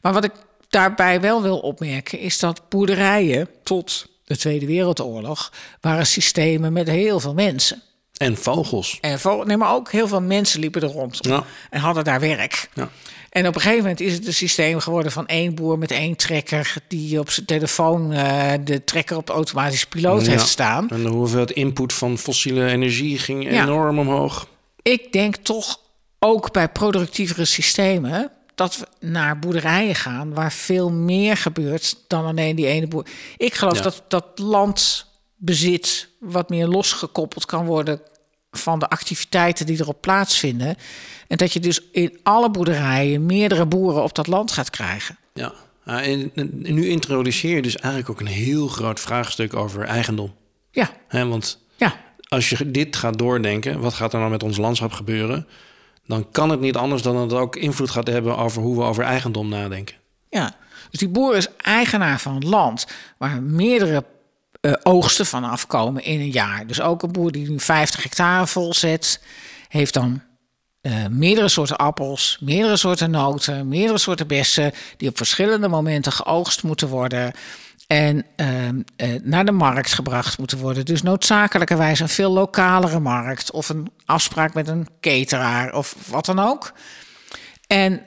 Maar 0.00 0.12
wat 0.12 0.24
ik 0.24 0.32
daarbij 0.68 1.20
wel 1.20 1.42
wil 1.42 1.58
opmerken, 1.58 2.18
is 2.18 2.38
dat 2.38 2.62
boerderijen 2.68 3.48
tot 3.62 4.06
de 4.24 4.36
Tweede 4.36 4.66
Wereldoorlog 4.66 5.52
waren 5.80 6.06
systemen 6.06 6.72
met 6.72 6.88
heel 6.88 7.20
veel 7.20 7.34
mensen. 7.34 7.82
En 8.16 8.36
vogels. 8.36 8.98
En 9.00 9.18
nee, 9.44 9.56
maar 9.56 9.74
ook 9.74 9.90
heel 9.92 10.08
veel 10.08 10.20
mensen 10.20 10.60
liepen 10.60 10.82
er 10.82 10.88
rond 10.88 11.18
Ja. 11.20 11.44
en 11.70 11.80
hadden 11.80 12.04
daar 12.04 12.20
werk. 12.20 12.68
Ja. 12.74 12.88
En 13.30 13.46
op 13.46 13.54
een 13.54 13.60
gegeven 13.60 13.82
moment 13.82 14.00
is 14.00 14.12
het 14.12 14.26
een 14.26 14.34
systeem 14.34 14.80
geworden 14.80 15.12
van 15.12 15.26
één 15.26 15.54
boer 15.54 15.78
met 15.78 15.90
één 15.90 16.16
trekker... 16.16 16.74
die 16.88 17.18
op 17.18 17.30
zijn 17.30 17.46
telefoon 17.46 18.12
eh, 18.12 18.52
de 18.64 18.84
trekker 18.84 19.16
op 19.16 19.26
de 19.26 19.32
automatische 19.32 19.86
piloot 19.86 20.24
Ja. 20.24 20.30
heeft 20.30 20.48
staan. 20.48 20.88
En 20.90 21.02
de 21.02 21.08
hoeveelheid 21.08 21.50
input 21.50 21.92
van 21.92 22.18
fossiele 22.18 22.66
energie 22.66 23.18
ging 23.18 23.50
enorm 23.50 23.98
omhoog. 23.98 24.46
Ik 24.82 25.12
denk 25.12 25.36
toch 25.36 25.80
ook 26.18 26.52
bij 26.52 26.68
productievere 26.68 27.44
systemen... 27.44 28.32
dat 28.54 28.76
we 28.78 29.06
naar 29.06 29.38
boerderijen 29.38 29.94
gaan 29.94 30.34
waar 30.34 30.52
veel 30.52 30.90
meer 30.90 31.36
gebeurt 31.36 31.96
dan 32.06 32.24
alleen 32.24 32.56
die 32.56 32.66
ene 32.66 32.86
boer. 32.86 33.06
Ik 33.36 33.54
geloof 33.54 33.76
Ja. 33.76 33.82
dat 33.82 34.02
dat 34.08 34.38
landbezit 34.38 36.08
wat 36.18 36.48
meer 36.48 36.66
losgekoppeld 36.66 37.46
kan 37.46 37.66
worden... 37.66 38.00
van 38.50 38.78
de 38.78 38.88
activiteiten 38.88 39.66
die 39.66 39.80
erop 39.80 40.00
plaatsvinden. 40.00 40.76
En 41.28 41.36
dat 41.36 41.52
je 41.52 41.60
dus 41.60 41.80
in 41.92 42.18
alle 42.22 42.50
boerderijen 42.50 43.26
meerdere 43.26 43.66
boeren 43.66 44.02
op 44.02 44.14
dat 44.14 44.26
land 44.26 44.52
gaat 44.52 44.70
krijgen. 44.70 45.18
Ja. 45.34 45.52
En, 45.84 46.30
nu 46.52 46.88
introduceer 46.88 47.54
je 47.56 47.62
dus 47.62 47.76
eigenlijk 47.76 48.10
ook 48.10 48.20
een 48.20 48.32
heel 48.32 48.68
groot 48.68 49.00
vraagstuk 49.00 49.54
over 49.56 49.84
eigendom. 49.84 50.34
Ja, 50.70 50.90
Hè, 51.08 51.26
want 51.26 51.58
als 52.30 52.48
je 52.48 52.70
dit 52.70 52.96
gaat 52.96 53.18
doordenken, 53.18 53.80
wat 53.80 53.94
gaat 53.94 54.12
er 54.12 54.18
nou 54.18 54.30
met 54.30 54.42
ons 54.42 54.56
landschap 54.56 54.92
gebeuren? 54.92 55.46
Dan 56.06 56.30
kan 56.30 56.50
het 56.50 56.60
niet 56.60 56.76
anders 56.76 57.02
dan 57.02 57.14
dat 57.14 57.30
het 57.30 57.40
ook 57.40 57.56
invloed 57.56 57.90
gaat 57.90 58.06
hebben 58.06 58.36
over 58.36 58.62
hoe 58.62 58.76
we 58.76 58.82
over 58.82 59.04
eigendom 59.04 59.48
nadenken. 59.48 59.96
ja. 60.28 60.58
Dus 60.90 60.98
die 60.98 61.08
boer 61.08 61.36
is 61.36 61.48
eigenaar 61.56 62.20
van 62.20 62.48
land 62.48 62.86
waar 63.18 63.42
meerdere 63.42 64.04
eh, 64.60 64.72
oogsten 64.82 65.26
van 65.26 65.44
afkomen 65.44 66.04
in 66.04 66.20
een 66.20 66.30
jaar. 66.30 66.66
Dus 66.66 66.80
ook 66.80 67.02
een 67.02 67.12
boer 67.12 67.32
die 67.32 67.50
nu 67.50 67.60
50 67.60 68.02
hectare 68.02 68.46
volzet, 68.46 69.22
heeft 69.68 69.94
dan 69.94 70.22
eh, 70.80 71.06
meerdere 71.06 71.48
soorten 71.48 71.76
appels, 71.76 72.38
meerdere 72.40 72.76
soorten 72.76 73.10
noten, 73.10 73.68
meerdere 73.68 73.98
soorten 73.98 74.26
bessen, 74.26 74.72
die 74.96 75.08
op 75.08 75.16
verschillende 75.16 75.68
momenten 75.68 76.12
geoogst 76.12 76.62
moeten 76.62 76.88
worden. 76.88 77.32
En 77.90 78.26
ehm, 78.36 78.80
eh, 78.96 79.08
naar 79.22 79.44
de 79.44 79.52
markt 79.52 79.92
gebracht 79.92 80.38
moeten 80.38 80.58
worden. 80.58 80.84
Dus 80.84 81.02
noodzakelijkerwijs 81.02 82.00
een 82.00 82.08
veel 82.08 82.30
lokalere 82.30 83.00
markt. 83.00 83.50
Of 83.50 83.68
een 83.68 83.90
afspraak 84.04 84.54
met 84.54 84.68
een 84.68 84.86
cateraar 85.00 85.74
of 85.74 85.96
wat 86.06 86.24
dan 86.24 86.38
ook. 86.38 86.72
En 87.66 88.02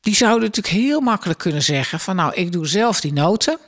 die 0.00 0.14
zouden 0.14 0.44
natuurlijk 0.48 0.74
heel 0.74 1.00
makkelijk 1.00 1.38
kunnen 1.38 1.62
zeggen: 1.62 2.00
van 2.00 2.16
nou, 2.16 2.34
ik 2.34 2.52
doe 2.52 2.66
zelf 2.66 3.00
die 3.00 3.12
noten. 3.12 3.58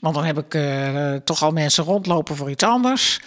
Want 0.00 0.14
dan 0.14 0.24
heb 0.24 0.38
ik 0.38 0.54
eh, 0.54 1.14
toch 1.14 1.42
al 1.42 1.50
mensen 1.50 1.84
rondlopen 1.84 2.36
voor 2.36 2.50
iets 2.50 2.64
anders. 2.64 3.20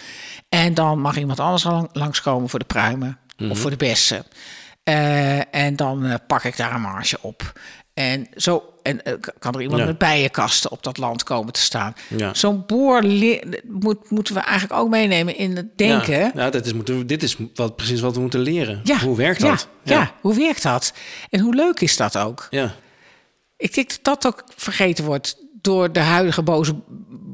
En 0.48 0.74
dan 0.74 1.00
mag 1.00 1.16
iemand 1.16 1.40
anders 1.40 1.66
al 1.66 1.72
lang- 1.72 1.88
langskomen 1.92 2.48
voor 2.48 2.58
de 2.58 2.64
pruimen 2.64 3.18
of 3.50 3.58
voor 3.58 3.70
de 3.70 3.76
bessen. 3.76 4.24
Eh, 4.82 5.54
en 5.54 5.76
dan 5.76 6.18
pak 6.26 6.44
ik 6.44 6.56
daar 6.56 6.74
een 6.74 6.80
marge 6.80 7.18
op. 7.20 7.52
En 7.94 8.26
zo 8.34 8.74
en, 8.86 9.02
eh, 9.04 9.12
kan 9.38 9.54
er 9.54 9.60
iemand 9.62 9.80
Ja. 9.80 9.86
met 9.86 9.98
bijenkasten 9.98 10.70
op 10.70 10.82
dat 10.82 10.98
land 10.98 11.22
komen 11.22 11.52
te 11.52 11.60
staan. 11.60 11.94
Ja. 12.16 12.34
Zo'n 12.34 12.64
boer 12.66 13.04
moet, 13.64 14.10
moeten 14.10 14.34
we 14.34 14.40
eigenlijk 14.40 14.80
ook 14.80 14.88
meenemen 14.88 15.36
in 15.36 15.56
het 15.56 15.78
denken. 15.78 16.18
Ja, 16.18 16.30
ja, 16.34 16.50
dit 16.50 16.66
is, 16.66 16.72
moeten 16.72 16.98
we- 16.98 17.04
dit 17.06 17.22
is 17.22 17.36
wat, 17.54 17.76
precies 17.76 18.00
wat 18.00 18.14
we 18.14 18.20
moeten 18.20 18.40
leren. 18.40 18.80
Ja, 18.84 18.98
Hoe 18.98 19.16
werkt 19.16 19.40
dat? 19.40 19.68
Ja. 19.82 20.12
hoe 20.20 20.34
werkt 20.34 20.62
dat? 20.62 20.92
En 21.30 21.40
hoe 21.40 21.54
leuk 21.54 21.80
is 21.80 21.96
dat 21.96 22.18
ook? 22.18 22.46
ja. 22.50 22.74
Ik 23.58 23.74
denk 23.74 23.88
dat 23.88 24.04
dat 24.22 24.26
ook 24.26 24.44
vergeten 24.56 25.04
wordt 25.04 25.36
door 25.60 25.92
de 25.92 26.00
huidige 26.00 26.42
boze, 26.42 26.74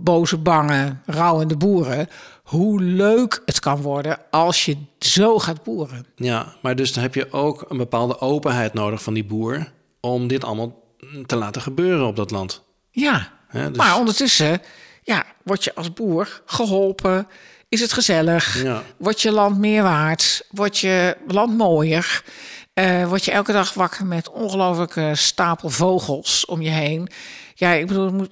boze 0.03 0.39
bange, 0.39 0.97
rouwende 1.07 1.57
boeren. 1.57 2.09
Hoe 2.43 2.81
leuk 2.83 3.43
het 3.47 3.61
kan 3.61 3.81
worden 3.81 4.19
als 4.31 4.65
je 4.65 4.77
zo 4.99 5.39
gaat 5.39 5.63
boeren. 5.63 6.07
Ja, 6.17 6.55
maar 6.63 6.77
dus 6.77 6.93
dan 6.93 7.03
heb 7.03 7.15
je 7.15 7.33
ook 7.33 7.65
een 7.69 7.77
bepaalde 7.77 8.21
openheid 8.21 8.75
nodig 8.75 9.03
van 9.03 9.15
die 9.15 9.25
boer 9.25 9.73
om 10.01 10.27
dit 10.29 10.45
allemaal 10.45 10.82
te 11.27 11.37
laten 11.37 11.63
gebeuren 11.63 12.07
op 12.07 12.17
dat 12.17 12.31
land. 12.31 12.63
Ja, 12.91 13.33
dus- 13.53 13.77
maar 13.77 13.97
ondertussen 13.99 14.63
ja, 15.03 15.25
word 15.43 15.65
je 15.65 15.75
als 15.75 15.93
boer 15.93 16.43
geholpen. 16.47 17.27
Is 17.69 17.81
het 17.81 17.93
gezellig? 17.93 18.63
Ja. 18.63 18.83
Wordt 18.97 19.21
je 19.21 19.33
land 19.33 19.59
meer 19.59 19.83
waard? 19.83 20.47
Wordt 20.51 20.79
je 20.79 21.17
land 21.27 21.57
mooier? 21.57 22.23
Eh 22.75 23.09
word 23.09 23.25
je 23.25 23.31
elke 23.31 23.53
dag 23.53 23.75
wakker 23.75 24.07
met 24.07 24.31
ongelooflijke 24.31 25.11
stapel 25.15 25.71
vogels 25.71 26.45
om 26.47 26.63
je 26.63 26.71
heen? 26.71 27.09
Ja, 27.55 27.73
ik 27.73 27.87
bedoel, 27.87 28.27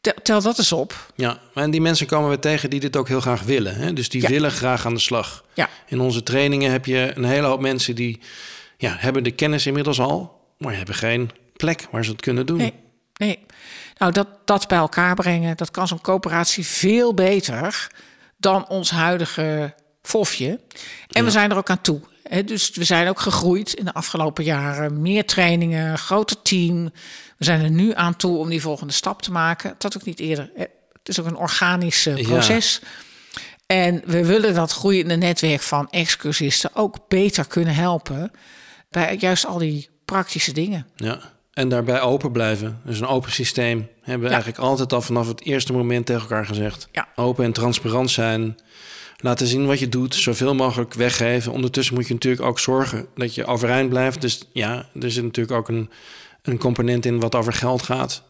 tel, 0.00 0.12
tel 0.22 0.42
dat 0.42 0.58
eens 0.58 0.72
op. 0.72 1.12
Ja, 1.14 1.38
en 1.54 1.70
die 1.70 1.80
mensen 1.80 2.06
komen 2.06 2.30
we 2.30 2.38
tegen 2.38 2.70
die 2.70 2.80
dit 2.80 2.96
ook 2.96 3.08
heel 3.08 3.20
graag 3.20 3.42
willen. 3.42 3.74
Hè? 3.76 3.92
Dus 3.92 4.08
die 4.08 4.22
Ja. 4.22 4.28
willen 4.28 4.50
graag 4.50 4.86
aan 4.86 4.94
de 4.94 5.00
slag. 5.00 5.44
Ja. 5.54 5.68
In 5.86 6.00
onze 6.00 6.22
trainingen 6.22 6.70
heb 6.72 6.86
je 6.86 7.12
een 7.14 7.24
hele 7.24 7.46
hoop 7.46 7.60
mensen 7.60 7.94
die 7.94 8.20
ja, 8.76 8.96
hebben 8.98 9.22
de 9.22 9.30
kennis 9.30 9.66
inmiddels 9.66 10.00
al, 10.00 10.40
maar 10.58 10.76
hebben 10.76 10.94
geen 10.94 11.30
plek 11.56 11.86
waar 11.90 12.04
ze 12.04 12.10
het 12.10 12.20
kunnen 12.20 12.46
doen. 12.46 12.56
Nee, 12.56 12.74
nee. 13.16 13.38
Nou, 13.98 14.12
dat, 14.12 14.28
dat 14.44 14.68
bij 14.68 14.78
elkaar 14.78 15.14
brengen, 15.14 15.56
dat 15.56 15.70
kan 15.70 15.88
zo'n 15.88 16.00
coöperatie 16.00 16.66
veel 16.66 17.14
beter 17.14 17.90
dan 18.36 18.68
ons 18.68 18.90
huidige 18.90 19.74
fofje. 20.02 20.60
En 21.08 21.24
we 21.24 21.30
zijn 21.30 21.50
er 21.50 21.56
ook 21.56 21.70
aan 21.70 21.80
toe. 21.80 22.00
Hè, 22.22 22.44
dus 22.44 22.70
we 22.70 22.84
zijn 22.84 23.08
ook 23.08 23.20
gegroeid 23.20 23.72
in 23.74 23.84
de 23.84 23.94
afgelopen 23.94 24.44
jaren. 24.44 25.02
Meer 25.02 25.24
trainingen, 25.26 25.98
groter 25.98 26.42
team. 26.42 26.84
We 27.36 27.44
zijn 27.44 27.62
er 27.62 27.70
nu 27.70 27.94
aan 27.94 28.16
toe 28.16 28.38
om 28.38 28.48
die 28.48 28.60
volgende 28.60 28.92
stap 28.92 29.22
te 29.22 29.32
maken. 29.32 29.74
Dat 29.78 29.96
ook 29.96 30.04
niet 30.04 30.20
eerder. 30.20 30.50
Het 30.56 31.08
is 31.08 31.20
ook 31.20 31.26
een 31.26 31.36
organisch 31.36 32.06
eh, 32.06 32.16
Ja. 32.16 32.28
proces. 32.28 32.80
En 33.66 34.02
we 34.04 34.26
willen 34.26 34.54
dat 34.54 34.72
groeiende 34.72 35.16
netwerk 35.16 35.60
van 35.62 35.90
excursisten 35.90 36.70
ook 36.74 37.08
beter 37.08 37.46
kunnen 37.46 37.74
helpen 37.74 38.30
bij 38.90 39.16
juist 39.18 39.46
al 39.46 39.58
die 39.58 39.88
praktische 40.04 40.52
dingen. 40.52 40.86
Ja. 40.96 41.20
En 41.56 41.68
daarbij 41.68 42.00
open 42.00 42.32
blijven. 42.32 42.80
Dus 42.84 43.00
een 43.00 43.06
open 43.06 43.32
systeem. 43.32 43.88
Hebben 44.00 44.20
we 44.20 44.26
Ja. 44.26 44.32
eigenlijk 44.34 44.58
altijd 44.64 44.92
al 44.92 45.00
vanaf 45.02 45.28
het 45.28 45.42
eerste 45.42 45.72
moment 45.72 46.06
tegen 46.06 46.20
elkaar 46.22 46.46
gezegd. 46.46 46.88
Ja. 46.92 47.08
Open 47.14 47.44
en 47.44 47.52
transparant 47.52 48.10
zijn. 48.10 48.56
Laten 49.16 49.46
zien 49.46 49.66
wat 49.66 49.78
je 49.78 49.88
doet. 49.88 50.14
Zoveel 50.14 50.54
mogelijk 50.54 50.94
weggeven. 50.94 51.52
Ondertussen 51.52 51.94
moet 51.94 52.06
je 52.06 52.12
natuurlijk 52.14 52.44
ook 52.46 52.58
zorgen 52.58 53.06
dat 53.14 53.34
je 53.34 53.46
overeind 53.46 53.88
blijft. 53.88 54.20
Dus 54.20 54.48
ja, 54.52 54.86
er 55.00 55.10
zit 55.10 55.24
natuurlijk 55.24 55.56
ook 55.58 55.68
een, 55.68 55.90
een 56.42 56.58
component 56.58 57.06
in 57.06 57.20
wat 57.20 57.34
over 57.34 57.52
geld 57.52 57.82
gaat. 57.82 58.22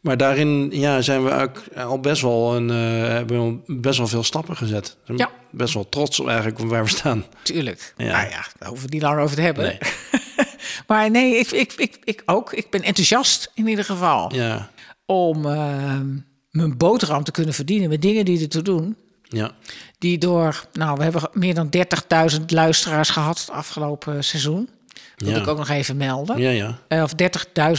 Maar 0.00 0.16
daarin 0.16 0.68
ja, 0.72 1.00
zijn 1.00 1.24
we 1.24 1.30
ook 1.30 1.62
al 1.76 2.00
best 2.00 2.22
wel, 2.22 2.56
een, 2.56 2.70
eh, 2.70 2.76
hebben 3.08 3.62
we 3.66 3.74
best 3.80 3.98
wel 3.98 4.06
veel 4.08 4.24
stappen 4.24 4.56
gezet. 4.56 4.96
Ja. 5.16 5.30
Best 5.50 5.74
wel 5.74 5.88
trots 5.88 6.20
op 6.20 6.26
eigenlijk 6.28 6.58
waar 6.58 6.82
we 6.84 6.90
staan. 6.90 7.24
Tuurlijk. 7.42 7.94
Ja. 7.96 8.04
Nou 8.04 8.28
ja, 8.30 8.44
daar 8.58 8.68
hoeven 8.68 8.74
we 8.76 8.80
het 8.82 8.92
niet 8.92 9.02
lang 9.02 9.20
over 9.20 9.36
te 9.36 9.42
hebben. 9.42 9.64
Nee. 9.64 9.78
Maar 10.86 11.10
nee, 11.10 11.36
ik, 11.38 11.50
ik, 11.50 11.72
ik, 11.72 11.98
ik 12.04 12.22
ook. 12.26 12.52
Ik 12.52 12.70
ben 12.70 12.82
enthousiast 12.82 13.50
in 13.54 13.68
ieder 13.68 13.84
geval. 13.84 14.34
Ja, 14.34 14.70
Om 15.06 15.46
ehm, 15.46 16.06
mijn 16.50 16.76
boterham 16.76 17.24
te 17.24 17.30
kunnen 17.30 17.54
verdienen 17.54 17.88
met 17.88 18.02
dingen 18.02 18.24
die 18.24 18.40
ertoe 18.40 18.62
doen. 18.62 18.96
ja, 19.22 19.50
Die 19.98 20.18
door, 20.18 20.64
nou, 20.72 20.96
we 20.96 21.02
hebben 21.02 21.28
meer 21.32 21.54
dan 21.54 21.70
30.000 22.38 22.44
luisteraars 22.46 23.10
gehad 23.10 23.38
het 23.40 23.50
afgelopen 23.50 24.24
seizoen. 24.24 24.68
Dat 25.16 25.28
wil 25.28 25.38
ik 25.40 25.46
ook 25.48 25.58
nog 25.58 25.68
even 25.68 25.96
melden. 25.96 26.38
ja, 26.38 26.50
ja. 26.50 26.78
Eh, 26.88 27.02
of 27.02 27.12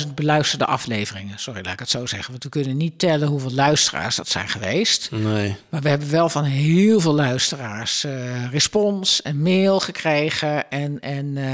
30.000 0.04 0.14
beluisterde 0.16 0.66
afleveringen. 0.66 1.40
Sorry, 1.40 1.62
laat 1.64 1.74
ik 1.74 1.80
het 1.80 1.90
zo 1.90 2.06
zeggen. 2.06 2.32
Want 2.32 2.44
we 2.44 2.50
kunnen 2.50 2.78
niet 2.78 3.00
tellen 3.00 3.28
hoeveel 3.28 3.52
luisteraars 3.54 4.16
dat 4.16 4.28
zijn 4.28 4.50
geweest. 4.50 5.12
Nee. 5.12 5.56
Maar 5.70 5.82
we 5.82 5.90
hebben 5.90 6.10
wel 6.12 6.30
van 6.30 6.44
heel 6.44 7.00
veel 7.00 7.14
luisteraars 7.14 8.04
eh, 8.04 8.52
respons 8.52 9.22
en 9.22 9.42
mail 9.42 9.80
gekregen. 9.80 10.72
En, 10.72 11.00
en 11.00 11.38
eh, 11.38 11.52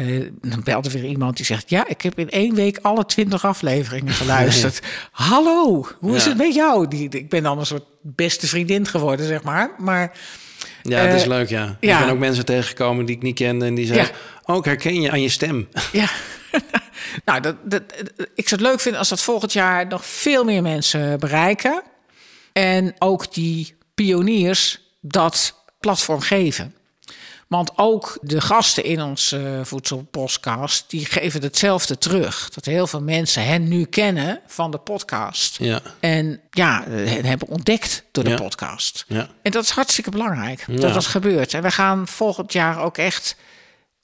eh, 0.00 0.30
dan 0.42 0.62
belde 0.64 0.90
weer 0.90 1.04
iemand 1.04 1.36
die 1.36 1.46
zegt: 1.46 1.70
Ja, 1.70 1.88
ik 1.88 2.02
heb 2.02 2.18
in 2.18 2.30
één 2.30 2.54
week 2.54 2.78
alle 2.82 3.06
twintig 3.06 3.44
afleveringen 3.44 4.12
geluisterd. 4.12 4.80
Hallo, 5.10 5.86
hoe 5.98 6.16
is 6.16 6.24
het 6.24 6.36
met 6.36 6.54
jou? 6.54 6.88
Die, 6.88 7.08
ik 7.08 7.28
ben 7.28 7.42
dan 7.42 7.58
een 7.58 7.66
soort 7.66 7.84
beste 8.00 8.46
vriendin 8.46 8.86
geworden, 8.86 9.26
zeg 9.26 9.42
maar. 9.42 9.70
Maar 9.78 10.12
Ja, 10.82 11.06
dat 11.06 11.14
is 11.14 11.22
Eh, 11.22 11.28
leuk, 11.28 11.48
ja. 11.48 11.76
ja. 11.80 11.98
Ik 11.98 12.04
ben 12.04 12.14
ook 12.14 12.20
mensen 12.20 12.44
tegengekomen 12.44 13.04
die 13.04 13.16
ik 13.16 13.22
niet 13.22 13.34
kende 13.34 13.64
en 13.64 13.74
die 13.74 13.86
zeiden... 13.86 14.14
Ik 14.46 14.64
herken 14.64 15.00
je 15.00 15.10
aan 15.10 15.22
je 15.22 15.28
stem. 15.28 15.68
ja. 15.92 16.08
nou, 17.24 17.40
dat, 17.40 17.56
dat, 17.64 17.82
ik 18.34 18.48
zou 18.48 18.60
het 18.60 18.70
leuk 18.70 18.80
vinden 18.80 19.00
als 19.00 19.08
dat 19.08 19.22
volgend 19.22 19.52
jaar 19.52 19.86
nog 19.86 20.06
veel 20.06 20.44
meer 20.44 20.62
mensen 20.62 21.18
bereiken. 21.18 21.82
En 22.52 22.94
ook 22.98 23.34
die 23.34 23.76
pioniers 23.94 24.80
dat 25.00 25.54
platform 25.80 26.20
geven. 26.20 26.74
Want 27.48 27.70
ook 27.76 28.18
de 28.22 28.40
gasten 28.40 28.84
in 28.84 29.02
onze 29.02 29.38
eh, 29.58 29.64
voedselpodcast, 29.64 30.90
die 30.90 31.04
geven 31.06 31.42
hetzelfde 31.42 31.98
terug. 31.98 32.48
Dat 32.50 32.64
heel 32.64 32.86
veel 32.86 33.02
mensen 33.02 33.44
hen 33.46 33.68
nu 33.68 33.84
kennen 33.84 34.40
van 34.46 34.70
de 34.70 34.78
podcast. 34.78 35.56
Ja, 35.58 35.80
En 36.00 36.40
ja, 36.50 36.84
hen 36.88 37.24
hebben 37.24 37.48
ontdekt 37.48 38.04
door 38.12 38.24
de 38.24 38.30
Ja. 38.30 38.36
podcast. 38.36 39.04
ja, 39.08 39.28
En 39.42 39.50
dat 39.50 39.62
is 39.64 39.70
hartstikke 39.70 40.10
belangrijk 40.10 40.64
dat 40.80 40.94
dat 40.94 41.06
gebeurt. 41.06 41.54
En 41.54 41.62
we 41.62 41.70
gaan 41.70 42.08
volgend 42.08 42.52
jaar 42.52 42.82
ook 42.82 42.98
echt, 42.98 43.36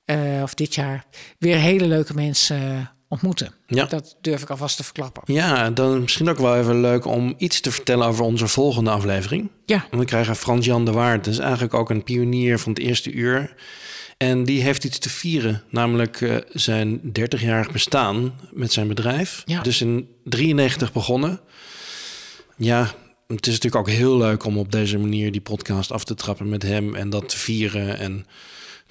eh, 0.04 0.42
of 0.42 0.54
dit 0.54 0.74
jaar, 0.74 1.04
weer 1.38 1.56
hele 1.56 1.86
leuke 1.86 2.14
mensen 2.14 2.60
eh, 2.78 2.86
ontmoeten. 3.10 3.54
Ja. 3.66 3.84
Dat 3.84 4.16
durf 4.20 4.42
ik 4.42 4.50
alvast 4.50 4.76
te 4.76 4.84
verklappen. 4.84 5.22
ja. 5.34 5.70
Dan 5.70 6.00
misschien 6.00 6.28
ook 6.28 6.38
wel 6.38 6.56
even 6.56 6.80
leuk 6.80 7.04
om 7.04 7.34
iets 7.38 7.60
te 7.60 7.70
vertellen 7.70 8.06
over 8.06 8.24
onze 8.24 8.48
volgende 8.48 8.90
aflevering. 8.90 9.50
Ja, 9.66 9.86
Want 9.90 10.02
we 10.02 10.08
krijgen 10.08 10.36
Frans-Jan 10.36 10.84
de 10.84 10.92
Waard. 10.92 11.24
Dat 11.24 11.32
is 11.34 11.40
eigenlijk 11.40 11.74
ook 11.74 11.90
een 11.90 12.02
pionier 12.02 12.58
van 12.58 12.72
het 12.72 12.80
eerste 12.82 13.12
uur. 13.12 13.54
En 14.16 14.44
die 14.44 14.62
heeft 14.62 14.84
iets 14.84 14.98
te 14.98 15.08
vieren, 15.08 15.62
namelijk 15.70 16.20
eh, 16.20 16.36
zijn 16.52 17.00
30-jarig 17.20 17.70
bestaan 17.72 18.32
met 18.52 18.72
zijn 18.72 18.88
bedrijf. 18.88 19.42
Ja. 19.44 19.62
Dus 19.62 19.80
in 19.80 20.08
93 20.24 20.92
begonnen. 20.92 21.40
Ja, 22.56 22.80
het 23.26 23.46
is 23.46 23.52
natuurlijk 23.52 23.88
ook 23.88 23.94
heel 23.94 24.16
leuk 24.16 24.44
om 24.44 24.58
op 24.58 24.72
deze 24.72 24.98
manier 24.98 25.32
die 25.32 25.40
podcast 25.40 25.92
af 25.92 26.04
te 26.04 26.14
trappen 26.14 26.48
met 26.48 26.62
hem 26.62 26.94
en 26.94 27.10
dat 27.10 27.28
te 27.28 27.38
vieren. 27.38 27.98
En 27.98 28.26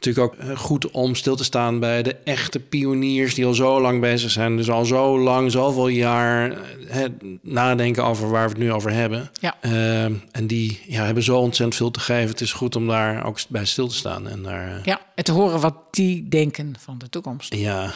natuurlijk 0.05 0.33
ook 0.33 0.49
eh, 0.49 0.57
goed 0.57 0.91
om 0.91 1.15
stil 1.15 1.35
te 1.35 1.43
staan 1.43 1.79
bij 1.79 2.03
de 2.03 2.15
echte 2.23 2.59
pioniers 2.59 3.33
die 3.33 3.45
al 3.45 3.53
zo 3.53 3.81
lang 3.81 4.01
bezig 4.01 4.31
zijn. 4.31 4.57
Dus 4.57 4.69
al 4.69 4.85
zo 4.85 5.19
lang, 5.19 5.51
zoveel 5.51 5.87
jaar 5.87 6.51
eh, 6.51 6.57
hè, 6.87 7.05
nadenken 7.41 8.03
over 8.03 8.29
waar 8.29 8.43
we 8.43 8.49
het 8.49 8.57
nu 8.57 8.71
over 8.71 8.91
hebben. 8.91 9.31
ja. 9.33 9.55
Eh, 9.61 10.03
en 10.03 10.47
die 10.47 10.81
ja, 10.87 11.05
hebben 11.05 11.23
zo 11.23 11.37
ontzettend 11.37 11.75
veel 11.75 11.91
te 11.91 11.99
geven. 11.99 12.29
Het 12.29 12.41
is 12.41 12.53
goed 12.53 12.75
om 12.75 12.87
daar 12.87 13.25
ook 13.25 13.39
bij 13.49 13.65
stil 13.65 13.87
te 13.87 13.95
staan. 13.95 14.27
En 14.27 14.43
daar, 14.43 14.79
ja. 14.83 15.01
En 15.15 15.23
te 15.23 15.31
horen 15.31 15.59
wat 15.59 15.75
die 15.91 16.27
denken 16.27 16.75
van 16.79 16.97
de 16.97 17.09
toekomst. 17.09 17.53
ja, 17.53 17.91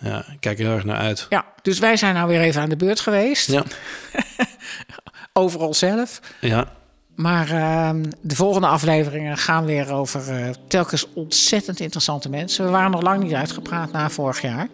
ja, 0.00 0.18
ik 0.18 0.40
kijk 0.40 0.58
er 0.58 0.64
heel 0.64 0.74
erg 0.74 0.84
naar 0.84 0.96
uit. 0.96 1.26
Ja, 1.28 1.44
dus 1.62 1.78
wij 1.78 1.96
zijn 1.96 2.14
nou 2.14 2.28
weer 2.28 2.40
even 2.40 2.62
aan 2.62 2.68
de 2.68 2.76
beurt 2.76 3.00
geweest. 3.00 3.50
Ja, 3.50 3.62
Overal 5.32 5.74
zelf. 5.74 6.20
ja, 6.40 6.72
Maar 7.16 7.50
ehm, 7.50 8.02
de 8.20 8.36
volgende 8.36 8.66
afleveringen 8.66 9.36
gaan 9.36 9.64
weer 9.64 9.92
over 9.92 10.28
eh, 10.28 10.50
telkens 10.68 11.06
ontzettend 11.14 11.80
interessante 11.80 12.28
mensen. 12.28 12.64
We 12.64 12.70
waren 12.70 12.90
nog 12.90 13.02
lang 13.02 13.22
niet 13.22 13.34
uitgepraat 13.34 13.92
na 13.92 14.10
vorig 14.10 14.42
jaar. 14.42 14.68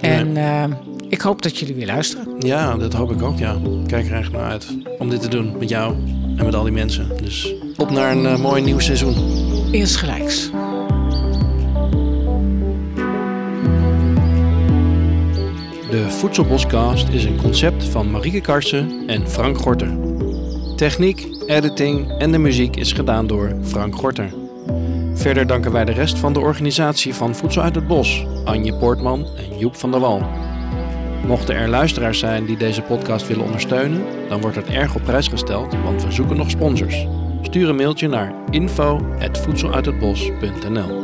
En 0.00 0.36
ehm, 0.36 0.72
ik 1.08 1.20
hoop 1.20 1.42
dat 1.42 1.58
jullie 1.58 1.74
weer 1.74 1.86
luisteren. 1.86 2.34
ja, 2.38 2.76
dat 2.76 2.92
hoop 2.92 3.10
ik 3.10 3.22
ook. 3.22 3.38
Ja, 3.38 3.52
ik 3.52 3.86
kijk 3.86 4.10
er 4.10 4.16
echt 4.16 4.32
naar 4.32 4.50
uit 4.50 4.76
om 4.98 5.10
dit 5.10 5.22
te 5.22 5.28
doen 5.28 5.58
met 5.58 5.68
jou 5.68 5.94
en 6.36 6.44
met 6.44 6.54
al 6.54 6.62
die 6.62 6.72
mensen. 6.72 7.16
Dus 7.22 7.54
op 7.76 7.90
naar 7.90 8.10
een 8.10 8.26
eh, 8.26 8.38
mooi 8.38 8.62
nieuw 8.62 8.78
seizoen. 8.78 9.14
Insgelijks. 9.72 10.50
De 15.90 16.10
Voedselboscast 16.10 17.08
is 17.08 17.24
een 17.24 17.36
concept 17.36 17.84
van 17.84 18.10
Marieke 18.10 18.40
Karsen 18.40 19.02
en 19.06 19.28
Frank 19.28 19.58
Gorter. 19.58 20.11
Techniek, 20.82 21.26
editing 21.46 22.18
en 22.18 22.32
de 22.32 22.38
muziek 22.38 22.76
is 22.76 22.92
gedaan 22.92 23.26
door 23.26 23.52
Frank 23.62 23.94
Gorter. 23.94 24.32
Verder 25.14 25.46
danken 25.46 25.72
wij 25.72 25.84
de 25.84 25.92
rest 25.92 26.18
van 26.18 26.32
de 26.32 26.40
organisatie 26.40 27.14
van 27.14 27.34
Voedsel 27.34 27.62
uit 27.62 27.74
het 27.74 27.86
Bos, 27.86 28.26
Anje 28.44 28.74
Poortman 28.74 29.26
en 29.36 29.58
Joep 29.58 29.76
van 29.76 29.90
der 29.90 30.00
Wal. 30.00 30.22
Mochten 31.26 31.54
er 31.54 31.68
luisteraars 31.68 32.18
zijn 32.18 32.44
die 32.44 32.56
deze 32.56 32.82
podcast 32.82 33.26
willen 33.26 33.44
ondersteunen, 33.44 34.02
dan 34.28 34.40
wordt 34.40 34.56
het 34.56 34.66
erg 34.66 34.94
op 34.94 35.02
prijs 35.02 35.28
gesteld, 35.28 35.74
want 35.84 36.04
we 36.04 36.12
zoeken 36.12 36.36
nog 36.36 36.50
sponsors. 36.50 37.06
Stuur 37.42 37.68
een 37.68 37.76
mailtje 37.76 38.08
naar 38.08 38.34
info.voedseluithetbos.nl 38.50 41.00